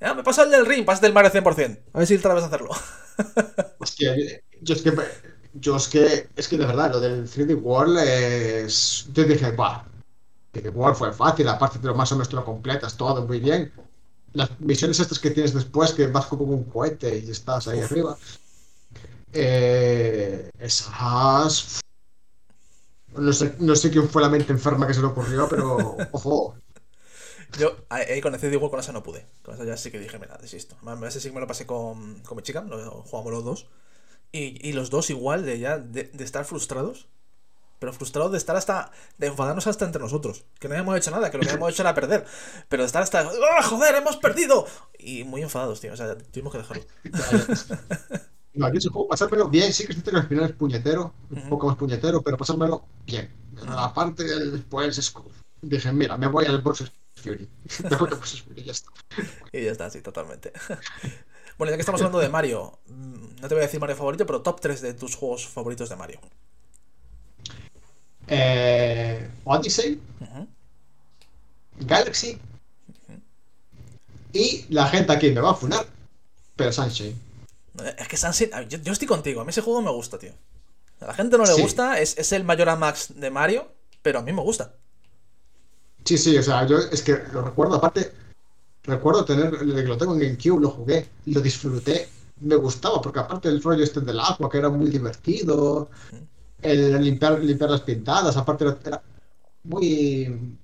ya 0.02 0.14
me 0.14 0.24
pasa 0.24 0.43
el 0.43 0.52
del 0.52 0.66
ring, 0.66 0.84
pasa 0.84 1.02
del 1.02 1.14
Mario 1.14 1.32
100%. 1.32 1.80
A 1.93 2.00
ver 2.00 2.08
si 2.08 2.16
otra 2.16 2.34
vez 2.34 2.43
hacerlo. 2.43 2.72
Hostia, 3.78 4.14
yo 4.62 4.74
es 4.76 4.82
que, 4.82 4.91
yo 5.60 5.76
es 5.78 5.88
que, 5.88 6.30
es 6.36 6.47
que 6.47 6.58
de 6.58 6.66
verdad, 6.66 6.91
lo 6.91 6.99
del 6.99 7.28
3D 7.28 7.62
World 7.62 7.97
es... 7.99 9.08
Yo 9.14 9.24
dije, 9.24 9.51
va, 9.51 9.86
3D 10.53 10.74
World 10.74 10.97
fue 10.97 11.14
fácil, 11.14 11.47
aparte 11.47 11.80
de 11.80 11.88
lo 11.88 11.95
más 11.95 12.12
o 12.12 12.16
menos 12.16 12.30
te 12.30 12.36
lo 12.36 12.45
completas 12.45 12.97
todo 12.97 13.26
muy 13.26 13.39
bien. 13.39 13.72
Las 14.34 14.60
misiones 14.60 14.99
estas 14.99 15.20
que 15.20 15.32
tienes 15.32 15.53
después, 15.53 15.93
que 15.93 16.08
vas 16.08 16.26
como 16.28 16.43
un 16.43 16.66
cohete 16.66 17.18
y 17.18 17.32
estás 17.32 17.68
ahí 17.68 17.80
arriba. 17.80 18.18
Eh, 19.34 20.49
esas. 20.60 21.80
No 23.16 23.34
sé, 23.34 23.55
no 23.60 23.76
sé 23.76 23.89
quién 23.89 24.08
fue 24.08 24.22
la 24.22 24.30
mente 24.30 24.51
enferma 24.51 24.86
que 24.86 24.93
se 24.93 25.01
le 25.01 25.08
ocurrió, 25.08 25.47
pero 25.49 25.97
ojo. 26.12 26.55
Yo 27.58 27.76
ahí 27.89 28.22
con 28.22 28.36
el 28.36 28.53
igual 28.53 28.70
con 28.70 28.80
esa 28.80 28.91
no 28.91 29.03
pude. 29.03 29.26
Con 29.43 29.55
esa 29.55 29.64
ya 29.64 29.78
sí 29.78 29.89
que 29.89 29.99
dije, 29.99 30.20
mira, 30.20 30.38
desisto. 30.38 30.76
Ese 31.08 31.20
sí 31.20 31.32
me 31.32 31.39
lo 31.39 31.47
pasé 31.47 31.66
con, 31.66 32.20
con 32.22 32.36
mi 32.36 32.43
chica, 32.43 32.62
lo 32.62 33.03
jugamos 33.03 33.32
los 33.32 33.45
dos. 33.45 33.68
Y, 34.32 34.68
y 34.68 34.74
los 34.74 34.90
dos 34.90 35.10
igual 35.10 35.46
de 35.46 35.60
ya 35.60 35.78
de, 35.78 36.12
estar 36.20 36.46
frustrados. 36.46 37.08
Pero 37.80 37.94
frustrados 37.94 38.32
de 38.32 38.40
estar 38.40 38.56
hasta. 38.56 38.92
de 39.18 39.28
enfadarnos 39.28 39.68
hasta 39.68 39.86
entre 39.86 40.02
nosotros. 40.02 40.46
Que 40.60 40.68
no 40.68 40.74
habíamos 40.74 40.98
hecho 40.98 41.12
nada, 41.12 41.30
que 41.30 41.38
lo 41.38 41.44
que 41.44 41.50
habíamos 41.50 41.72
hecho 41.72 41.84
era 41.84 41.94
perder. 41.94 42.26
Pero 42.70 42.84
de 42.84 42.88
estar 42.88 43.04
hasta. 43.04 43.28
¡Oh, 43.28 43.64
joder, 43.64 43.96
hemos 43.96 44.18
perdido! 44.18 44.66
Y 44.98 45.24
muy 45.24 45.44
enfadados, 45.44 45.80
tío. 45.80 45.94
O 45.94 45.98
sea, 45.98 46.18
tuvimos 46.18 46.52
que 46.52 46.58
dejarlo. 46.60 46.84
No, 48.58 48.68
yo 48.70 48.80
ese 48.80 48.90
juego, 48.90 49.08
pasármelo 49.08 49.50
bien, 49.50 49.72
sí 49.72 49.86
que 49.86 49.94
siento 49.94 50.10
que 50.10 50.18
al 50.18 50.28
final 50.28 50.46
es 50.46 50.54
puñetero, 50.54 51.14
un 51.30 51.48
poco 51.48 51.68
más 51.68 51.76
puñetero, 51.76 52.24
pero 52.24 52.38
pasármelo 52.38 52.84
bien. 53.06 53.30
Aparte 53.68 54.24
después 54.24 54.98
es 54.98 55.14
dije, 55.62 55.92
mira, 55.92 56.18
me 56.18 56.28
voy 56.28 56.46
al 56.46 56.62
Bowser's 56.62 56.92
Fury. 57.16 57.48
me 57.84 57.96
voy 57.98 58.10
al 58.10 58.18
Fury 58.18 58.62
y 58.62 58.64
ya 58.64 58.72
está. 58.72 58.92
y 59.52 59.64
ya 59.64 59.72
está, 59.72 59.90
sí, 59.92 60.02
totalmente. 60.02 60.52
bueno, 61.58 61.72
ya 61.72 61.78
que 61.78 61.82
estamos 61.82 62.01
hablando 62.01 62.20
de 62.20 62.30
Mario, 62.30 62.80
mm, 62.88 63.41
no 63.41 63.47
te 63.47 63.55
voy 63.55 63.64
a 63.64 63.66
decir 63.68 63.80
Mario 63.80 63.95
favorito, 63.95 64.26
pero 64.26 64.41
top 64.41 64.60
3 64.62 64.82
de 64.82 64.93
tus 64.93 65.16
juegos 65.16 65.47
favoritos 65.47 65.89
de 65.89 65.95
Mario. 65.95 66.20
Eh, 68.28 69.30
Odyssey, 69.45 70.01
Galaxy 71.80 72.39
y 74.34 74.66
la 74.70 74.88
gente 74.88 75.14
aquí 75.14 75.32
me 75.32 75.41
va 75.41 75.51
a 75.51 75.55
funar, 75.55 75.86
pero 76.55 76.72
Sunshine. 76.72 77.20
Es 77.97 78.08
que 78.08 78.18
Sunset. 78.18 78.51
Yo, 78.68 78.91
estoy 78.91 79.08
contigo. 79.08 79.41
A 79.41 79.43
mí 79.43 79.49
ese 79.49 79.62
juego 79.62 79.82
me 79.82 79.91
gusta, 79.91 80.18
tío. 80.18 80.34
A 80.99 81.08
la 81.08 81.14
gente 81.14 81.38
no 81.38 81.45
le 81.45 81.53
gusta. 81.62 81.99
Es, 81.99 82.18
es 82.18 82.32
el 82.32 82.43
mayor 82.43 82.76
Max 82.78 83.14
de 83.16 83.30
Mario. 83.30 83.72
Pero 84.01 84.20
a 84.20 84.22
mí 84.22 84.34
me 84.34 84.41
gusta. 84.41 84.74
Sí, 86.05 86.18
sí, 86.18 86.38
o 86.38 86.43
sea, 86.43 86.66
yo 86.66 86.78
es 86.78 87.01
que 87.01 87.20
lo 87.32 87.41
recuerdo. 87.41 87.76
Aparte, 87.76 88.12
recuerdo 88.88 89.26
tener. 89.26 89.62
Lo 89.62 89.98
tengo 89.98 90.14
en 90.14 90.20
GameCube, 90.20 90.62
lo 90.62 90.70
jugué. 90.72 91.08
Lo 91.26 91.42
disfruté. 91.42 92.10
Me 92.40 92.56
gustaba, 92.56 93.02
porque 93.02 93.20
aparte 93.20 93.50
el 93.50 93.62
rollo 93.62 93.84
este 93.84 94.02
del 94.02 94.20
agua, 94.20 94.50
que 94.50 94.58
era 94.58 94.70
muy 94.70 94.90
divertido. 94.90 95.90
El 96.62 97.04
limpiar, 97.04 97.40
limpiar 97.40 97.70
las 97.70 97.82
pintadas, 97.82 98.36
aparte 98.38 98.66
era 98.86 99.02
muy 99.64 100.58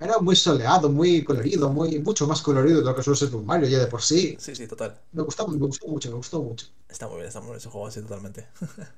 era 0.00 0.18
muy 0.18 0.34
soleado, 0.34 0.88
muy 0.88 1.22
colorido, 1.22 1.68
muy 1.68 1.98
mucho 1.98 2.26
más 2.26 2.40
colorido 2.40 2.78
de 2.78 2.84
lo 2.86 2.96
que 2.96 3.02
suele 3.02 3.18
ser 3.18 3.34
un 3.34 3.44
Mario 3.44 3.68
ya 3.68 3.78
de 3.78 3.86
por 3.86 4.00
sí. 4.00 4.34
Sí, 4.40 4.56
sí, 4.56 4.66
total. 4.66 4.98
Me 5.12 5.22
gustó, 5.22 5.46
me 5.46 5.58
gustó 5.58 5.88
mucho, 5.88 6.08
me 6.08 6.16
gustó 6.16 6.40
mucho. 6.42 6.66
Está 6.88 7.06
muy 7.06 7.16
bien, 7.16 7.28
está 7.28 7.40
muy 7.40 7.48
bien 7.48 7.58
ese 7.58 7.68
juego 7.68 7.86
así 7.86 8.00
totalmente. 8.00 8.48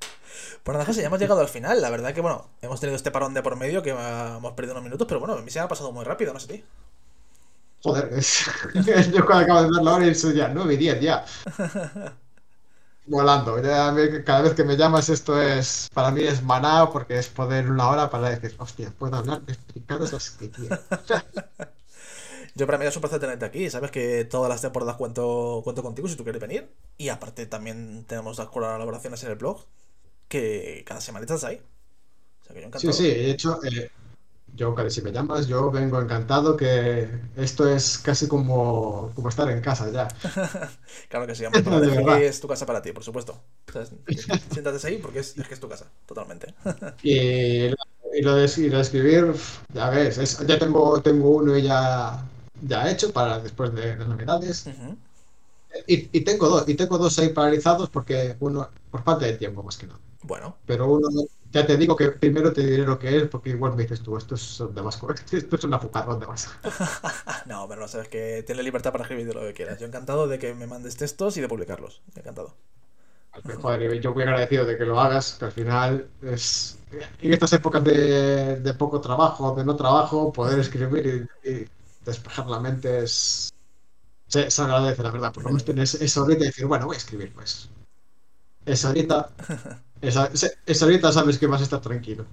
Pues 0.62 0.78
nada, 0.78 0.90
ya 0.90 1.02
hemos 1.02 1.20
llegado 1.20 1.42
al 1.42 1.48
final. 1.48 1.82
La 1.82 1.90
verdad 1.90 2.14
que, 2.14 2.22
bueno, 2.22 2.48
hemos 2.62 2.80
tenido 2.80 2.96
este 2.96 3.10
parón 3.10 3.34
de 3.34 3.42
por 3.42 3.54
medio 3.56 3.82
que 3.82 3.90
hemos 3.90 4.52
perdido 4.54 4.72
unos 4.72 4.84
minutos, 4.84 5.06
pero 5.06 5.20
bueno, 5.20 5.34
a 5.34 5.42
mí 5.42 5.50
se 5.50 5.58
me 5.58 5.66
ha 5.66 5.68
pasado 5.68 5.92
muy 5.92 6.06
rápido, 6.06 6.32
no 6.32 6.40
sé 6.40 6.48
ti. 6.48 6.64
Joder, 7.82 8.10
es... 8.12 8.44
yo 9.12 9.26
cuando 9.26 9.44
acabo 9.44 9.62
de 9.62 9.70
ver 9.70 9.82
la 9.82 9.94
hora 9.94 10.06
y 10.06 10.10
eso 10.10 10.30
ya, 10.30 10.48
9 10.48 10.74
y 10.74 10.76
10 10.76 11.00
ya. 11.00 11.24
Volando. 13.06 13.60
Ya 13.60 13.94
cada 14.24 14.42
vez 14.42 14.54
que 14.54 14.64
me 14.64 14.76
llamas 14.76 15.08
esto 15.08 15.40
es, 15.40 15.88
para 15.92 16.10
mí 16.12 16.22
es 16.22 16.42
maná 16.42 16.88
porque 16.90 17.18
es 17.18 17.28
poder 17.28 17.68
una 17.70 17.88
hora 17.88 18.10
para 18.10 18.30
decir, 18.30 18.54
hostia, 18.58 18.92
puedo 18.96 19.16
hablar 19.16 19.42
de 19.42 19.54
explicadas 19.54 20.12
las 20.12 20.30
que 20.30 20.50
quiero. 20.50 20.78
Yo 22.54 22.66
para 22.66 22.78
mí 22.78 22.84
es 22.84 22.94
un 22.94 23.00
placer 23.00 23.18
tenerte 23.18 23.44
aquí. 23.44 23.70
Sabes 23.70 23.90
que 23.90 24.24
todas 24.26 24.48
las 24.48 24.60
temporadas 24.60 24.96
cuento, 24.96 25.62
cuento 25.64 25.82
contigo 25.82 26.06
si 26.06 26.16
tú 26.16 26.22
quieres 26.22 26.40
venir. 26.40 26.70
Y 26.98 27.08
aparte 27.08 27.46
también 27.46 28.04
tenemos 28.06 28.38
las 28.38 28.48
colaboraciones 28.48 29.22
en 29.24 29.30
el 29.30 29.36
blog. 29.36 29.64
Que 30.28 30.84
cada 30.86 31.00
semana 31.00 31.24
estás 31.24 31.44
ahí. 31.44 31.60
O 32.42 32.44
sea 32.44 32.54
que 32.54 32.62
yo. 32.62 32.78
Sí, 32.78 32.92
sí, 32.92 33.08
de 33.08 33.30
hecho, 33.30 33.58
eh, 33.64 33.90
yo, 34.54 34.74
si 34.90 35.02
me 35.02 35.12
llamas, 35.12 35.46
yo 35.46 35.70
vengo 35.70 36.00
encantado 36.00 36.56
que 36.56 37.08
esto 37.36 37.68
es 37.68 37.98
casi 37.98 38.28
como, 38.28 39.10
como 39.14 39.28
estar 39.28 39.50
en 39.50 39.60
casa 39.60 39.90
ya. 39.90 40.08
claro 41.08 41.26
que 41.26 41.34
sí, 41.34 41.44
hombre, 41.44 42.26
es 42.26 42.40
tu 42.40 42.48
casa 42.48 42.66
para 42.66 42.82
ti, 42.82 42.92
por 42.92 43.02
supuesto. 43.02 43.40
siéntate 44.50 44.86
ahí 44.86 44.98
porque 44.98 45.20
es, 45.20 45.32
que 45.32 45.54
es 45.54 45.60
tu 45.60 45.68
casa, 45.68 45.86
totalmente. 46.06 46.54
y, 47.02 47.70
lo 48.20 48.36
de, 48.36 48.44
escribir, 48.44 49.32
ya 49.72 49.88
ves, 49.88 50.38
ya 50.46 50.58
tengo, 50.58 51.00
tengo 51.00 51.30
uno 51.30 51.56
ya, 51.56 52.22
ya 52.60 52.90
hecho 52.90 53.10
para 53.10 53.38
después 53.38 53.74
de 53.74 53.96
las 53.96 54.06
novedades. 54.06 54.66
y, 55.86 56.08
y, 56.12 56.20
tengo 56.20 56.48
dos, 56.48 56.68
y 56.68 56.74
tengo 56.74 56.98
dos 56.98 57.18
ahí 57.18 57.30
paralizados 57.30 57.88
porque 57.88 58.36
uno, 58.40 58.68
por 58.90 59.02
falta 59.02 59.24
de 59.24 59.32
tiempo 59.32 59.62
más 59.62 59.78
que 59.78 59.86
nada. 59.86 59.98
Bueno. 60.22 60.56
Pero 60.66 60.92
uno 60.92 61.08
ya 61.52 61.66
te 61.66 61.76
digo 61.76 61.94
que 61.94 62.10
primero 62.12 62.52
te 62.52 62.66
diré 62.66 62.84
lo 62.84 62.98
que 62.98 63.16
es, 63.16 63.28
porque 63.28 63.50
igual 63.50 63.76
me 63.76 63.82
dices 63.82 64.00
tú, 64.00 64.16
esto 64.16 64.34
es 64.34 64.58
de 64.58 64.72
Damasco, 64.72 65.12
esto 65.32 65.56
es 65.56 65.64
una 65.64 65.78
fucarrón 65.78 66.18
de 66.18 66.26
más. 66.26 66.50
no, 67.46 67.68
pero 67.68 67.82
no 67.82 67.88
sabes 67.88 68.08
que 68.08 68.42
tienes 68.44 68.64
libertad 68.64 68.90
para 68.92 69.04
escribir 69.04 69.26
de 69.26 69.34
lo 69.34 69.40
que 69.42 69.52
quieras. 69.52 69.78
Yo 69.78 69.86
encantado 69.86 70.26
de 70.26 70.38
que 70.38 70.54
me 70.54 70.66
mandes 70.66 70.96
textos 70.96 71.36
y 71.36 71.40
de 71.40 71.48
publicarlos. 71.48 72.02
Encantado. 72.16 72.56
Joder, 73.62 74.00
yo 74.00 74.12
muy 74.12 74.24
agradecido 74.24 74.66
de 74.66 74.76
que 74.76 74.84
lo 74.84 75.00
hagas, 75.00 75.36
que 75.38 75.44
al 75.46 75.52
final 75.52 76.08
es. 76.22 76.78
En 77.20 77.32
estas 77.32 77.52
épocas 77.54 77.82
de, 77.82 78.60
de 78.60 78.74
poco 78.74 79.00
trabajo, 79.00 79.54
de 79.54 79.64
no 79.64 79.74
trabajo, 79.74 80.30
poder 80.32 80.58
escribir 80.58 81.28
y, 81.42 81.66
despejar 82.04 82.46
la 82.46 82.60
mente 82.60 83.04
es. 83.04 83.50
Se, 84.26 84.62
agradece, 84.62 85.02
la 85.02 85.10
verdad. 85.10 85.32
Por 85.32 85.44
lo 85.44 85.48
menos 85.50 85.64
tienes 85.64 85.94
esa 85.94 86.20
ahorita 86.20 86.44
y 86.44 86.46
decir, 86.48 86.66
bueno, 86.66 86.86
voy 86.86 86.96
a 86.96 86.98
escribir, 86.98 87.32
pues. 87.32 87.70
Esa 88.66 88.88
ahorita 88.88 89.30
esa, 90.02 90.30
esa 90.66 90.84
ahorita 90.84 91.12
sabes 91.12 91.38
que 91.38 91.46
vas 91.46 91.60
a 91.60 91.64
estar 91.64 91.80
tranquilo. 91.80 92.26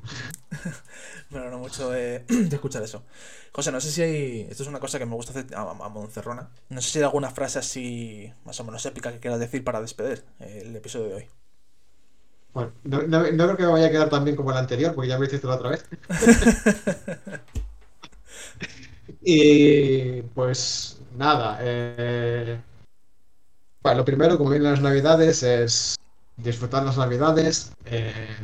bueno, 1.30 1.50
no 1.52 1.60
mucho 1.60 1.90
de, 1.92 2.26
escuchar 2.52 2.84
eso. 2.84 3.04
José, 3.52 3.72
no 3.72 3.80
sé 3.80 3.92
si 3.92 4.02
hay. 4.02 4.48
Esto 4.50 4.64
es 4.64 4.70
una 4.70 4.80
cosa 4.80 5.00
que 5.00 5.06
me 5.06 5.16
gusta 5.16 5.32
hacer 5.32 5.56
a, 5.56 5.62
a 5.62 5.90
Moncerrona. 5.90 6.50
No 6.70 6.82
sé 6.82 6.90
si 6.90 6.98
hay 6.98 7.06
alguna 7.06 7.30
frase 7.30 7.60
así, 7.60 8.34
más 8.44 8.60
o 8.60 8.64
menos 8.64 8.86
épica, 8.86 9.12
que 9.12 9.20
quieras 9.20 9.40
decir 9.40 9.64
para 9.64 9.82
despedir 9.82 10.26
el 10.40 10.76
episodio 10.76 11.08
de 11.10 11.16
hoy. 11.16 11.30
Bueno, 12.54 12.72
no, 12.84 13.00
creo 13.00 13.58
que 13.58 13.64
me 13.64 13.72
vaya 13.72 13.88
a 13.88 13.92
quedar 13.92 14.10
tan 14.10 14.24
bien 14.24 14.36
como 14.36 14.52
el 14.52 14.58
anterior, 14.58 14.96
porque 14.96 15.08
ya 15.08 15.20
me 15.20 15.28
hiciste 15.28 15.46
la 15.46 15.56
otra 15.56 15.70
vez. 15.70 15.86
y 19.22 20.22
pues 20.34 21.00
nada. 21.16 21.60
Eh, 21.62 22.60
bueno, 23.82 24.00
lo 24.00 24.06
primero, 24.06 24.38
como 24.38 24.50
vienen 24.50 24.72
las 24.72 24.82
navidades, 24.82 25.44
es 25.44 25.99
disfrutar 26.44 26.84
las 26.84 26.98
navidades, 26.98 27.72
eh, 27.86 28.38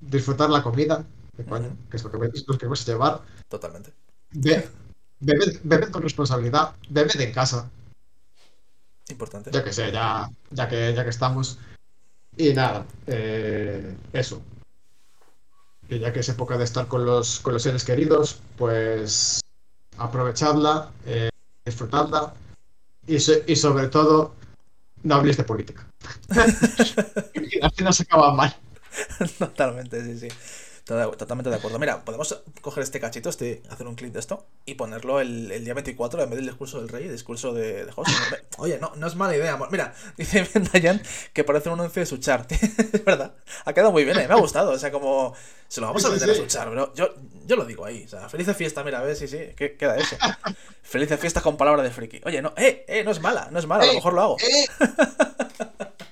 disfrutar 0.00 0.50
la 0.50 0.62
comida, 0.62 1.04
que 1.36 1.96
es 1.96 2.04
lo 2.04 2.10
que, 2.10 2.18
me, 2.18 2.28
lo 2.46 2.58
que 2.58 2.66
vas 2.66 2.82
a 2.82 2.92
llevar. 2.92 3.20
Totalmente. 3.48 3.92
bebed, 5.20 5.90
con 5.90 6.02
responsabilidad, 6.02 6.74
bebed 6.88 7.20
en 7.20 7.32
casa. 7.32 7.70
Importante. 9.08 9.50
Ya 9.52 9.62
que 9.62 9.72
sé, 9.72 9.92
ya, 9.92 10.28
ya, 10.50 10.68
que, 10.68 10.94
ya 10.94 11.04
que 11.04 11.10
estamos. 11.10 11.58
Y 12.36 12.52
nada, 12.52 12.84
eh, 13.06 13.96
eso. 14.12 14.42
Y 15.88 16.00
ya 16.00 16.12
que 16.12 16.20
es 16.20 16.28
época 16.28 16.58
de 16.58 16.64
estar 16.64 16.88
con 16.88 17.06
los, 17.06 17.40
con 17.40 17.52
los 17.52 17.62
seres 17.62 17.84
queridos, 17.84 18.40
pues 18.58 19.40
aprovechadla, 19.98 20.90
eh, 21.06 21.30
disfrutadla 21.64 22.34
y, 23.06 23.16
y 23.16 23.56
sobre 23.56 23.88
todo 23.88 24.34
no 25.02 25.14
hables 25.14 25.36
de 25.36 25.44
política. 25.44 25.86
Así 27.62 27.82
no 27.84 27.92
se 27.92 28.02
acaba 28.04 28.32
mal. 28.34 28.54
Totalmente, 29.38 30.02
sí, 30.04 30.18
sí. 30.18 30.28
Totalmente 30.86 31.50
de 31.50 31.56
acuerdo. 31.56 31.80
Mira, 31.80 32.04
podemos 32.04 32.44
coger 32.60 32.84
este 32.84 33.00
cachito, 33.00 33.28
este, 33.28 33.60
hacer 33.70 33.88
un 33.88 33.96
clip 33.96 34.12
de 34.12 34.20
esto 34.20 34.46
y 34.64 34.74
ponerlo 34.74 35.20
el, 35.20 35.50
el 35.50 35.64
día 35.64 35.74
24 35.74 36.22
en 36.22 36.30
vez 36.30 36.36
del 36.36 36.46
discurso 36.46 36.78
del 36.78 36.88
rey, 36.88 37.06
el 37.06 37.12
discurso 37.12 37.52
de, 37.52 37.86
de 37.86 37.90
José. 37.90 38.12
Oye, 38.58 38.78
no, 38.78 38.92
no 38.94 39.08
es 39.08 39.16
mala 39.16 39.36
idea. 39.36 39.58
Mira, 39.68 39.92
dice 40.16 40.48
Dayan 40.72 41.02
que 41.32 41.42
parece 41.42 41.70
un 41.70 41.80
anuncio 41.80 41.98
de 41.98 42.06
su 42.06 42.18
chart. 42.18 42.52
es 42.52 43.04
verdad. 43.04 43.34
Ha 43.64 43.72
quedado 43.72 43.90
muy 43.90 44.04
bien, 44.04 44.16
eh, 44.16 44.28
me 44.28 44.34
ha 44.34 44.36
gustado. 44.36 44.70
O 44.70 44.78
sea, 44.78 44.92
como 44.92 45.34
se 45.66 45.80
lo 45.80 45.88
vamos 45.88 46.04
a 46.04 46.10
meter 46.10 46.30
a 46.30 46.34
su 46.36 46.46
chart, 46.46 46.68
pero 46.70 46.94
yo, 46.94 47.16
yo 47.44 47.56
lo 47.56 47.64
digo 47.64 47.84
ahí. 47.84 48.04
O 48.04 48.08
sea, 48.08 48.28
feliz 48.28 48.46
fiesta, 48.56 48.84
mira, 48.84 49.00
a 49.00 49.02
ver, 49.02 49.16
sí, 49.16 49.26
sí, 49.26 49.38
¿qué 49.56 49.76
queda 49.76 49.96
eso? 49.96 50.16
feliz 50.84 51.08
fiesta 51.18 51.40
con 51.40 51.56
palabra 51.56 51.82
de 51.82 51.90
friki. 51.90 52.20
Oye, 52.24 52.40
no, 52.40 52.54
eh, 52.56 52.84
eh, 52.86 53.02
no 53.02 53.10
es 53.10 53.20
mala, 53.20 53.48
no 53.50 53.58
es 53.58 53.66
mala, 53.66 53.82
a 53.82 53.86
lo 53.88 53.94
mejor 53.94 54.12
lo 54.12 54.20
hago. 54.20 54.36
Eh. 54.38 54.66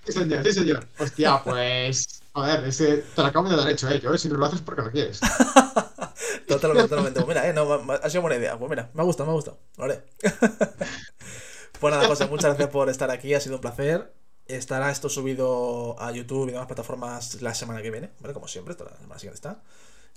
sí, 0.05 0.13
señor, 0.13 0.43
sí, 0.43 0.53
señor. 0.53 0.89
Hostia, 0.99 1.41
pues. 1.45 2.24
Joder, 2.35 2.65
ese 2.65 2.97
te 3.15 3.23
lo 3.23 3.29
acabo 3.29 3.49
de 3.49 3.57
dar 3.57 3.71
hecho, 3.71 3.89
eh. 3.89 4.01
Yo, 4.01 4.17
si 4.19 4.29
no 4.29 4.37
lo 4.37 4.47
haces 4.47 4.61
porque 4.61 4.83
no 4.83 4.91
quieres. 4.91 5.21
totalmente, 6.49 6.89
totalmente. 6.89 7.21
Pues 7.21 7.29
mira, 7.29 7.49
eh, 7.49 7.53
no, 7.53 7.73
ha 7.73 8.11
sido 8.11 8.23
buena 8.23 8.37
idea. 8.37 8.59
Pues 8.59 8.69
mira, 8.69 8.91
me 8.93 9.03
ha 9.03 9.05
gustado, 9.05 9.27
me 9.27 9.33
ha 9.33 9.35
gustado. 9.35 9.59
Vale. 9.77 10.03
pues 11.81 11.95
nada, 11.95 12.09
José, 12.09 12.27
muchas 12.27 12.47
gracias 12.47 12.71
por 12.71 12.89
estar 12.89 13.11
aquí, 13.13 13.35
ha 13.35 13.41
sido 13.41 13.57
un 13.57 13.61
placer. 13.61 14.13
Estará 14.47 14.91
esto 14.91 15.09
subido 15.09 15.97
a 16.01 16.11
YouTube 16.11 16.49
y 16.49 16.53
demás 16.53 16.67
plataformas 16.67 17.41
la 17.41 17.55
semana 17.55 17.83
que 17.83 17.91
viene, 17.91 18.11
¿vale? 18.19 18.35
Como 18.35 18.49
siempre, 18.49 18.75
la 18.79 18.97
semana 18.97 19.19
siguiente 19.19 19.37
está. 19.37 19.63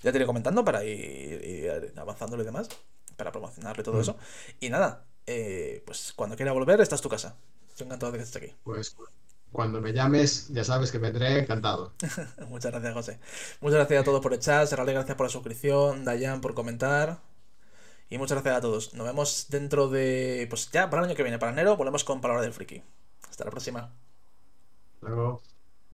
Ya 0.02 0.10
te 0.10 0.18
iré 0.18 0.26
comentando 0.26 0.64
para 0.64 0.84
ir, 0.84 1.44
ir 1.44 1.92
avanzándolo 1.96 2.42
y 2.42 2.46
demás, 2.46 2.68
para 3.16 3.30
promocionarlo 3.30 3.80
y 3.80 3.84
todo 3.84 3.96
mm. 3.96 4.00
eso. 4.00 4.16
Y 4.60 4.70
nada, 4.70 5.06
eh, 5.24 5.82
pues 5.86 6.12
cuando 6.16 6.36
quiera 6.36 6.52
volver, 6.52 6.80
esta 6.80 6.96
es 6.96 7.00
tu 7.00 7.08
casa. 7.08 7.36
Estoy 7.68 7.86
encantado 7.86 8.10
de 8.12 8.18
que 8.18 8.24
estés 8.24 8.42
aquí. 8.42 8.54
Pues 8.64 8.96
cuando 9.52 9.80
me 9.80 9.92
llames, 9.92 10.48
ya 10.48 10.64
sabes 10.64 10.92
que 10.92 10.98
vendré 10.98 11.38
encantado. 11.40 11.92
Muchas 12.48 12.72
gracias, 12.72 12.94
José. 12.94 13.20
Muchas 13.60 13.76
gracias 13.78 14.00
a 14.02 14.04
todos 14.04 14.20
por 14.20 14.32
el 14.32 14.40
chat. 14.40 14.66
Serale, 14.68 14.92
gracias 14.92 15.16
por 15.16 15.26
la 15.26 15.30
suscripción. 15.30 16.04
Dayan 16.04 16.40
por 16.40 16.54
comentar. 16.54 17.20
Y 18.10 18.18
muchas 18.18 18.36
gracias 18.36 18.56
a 18.56 18.60
todos. 18.60 18.94
Nos 18.94 19.06
vemos 19.06 19.46
dentro 19.50 19.88
de. 19.88 20.46
Pues 20.48 20.70
ya 20.70 20.88
para 20.88 21.02
el 21.02 21.08
año 21.08 21.16
que 21.16 21.22
viene, 21.22 21.38
para 21.38 21.52
enero, 21.52 21.76
volvemos 21.76 22.04
con 22.04 22.20
Palabra 22.20 22.42
del 22.42 22.52
Friki. 22.52 22.82
Hasta 23.28 23.44
la 23.44 23.50
próxima. 23.50 23.92
Luego. 25.00 25.42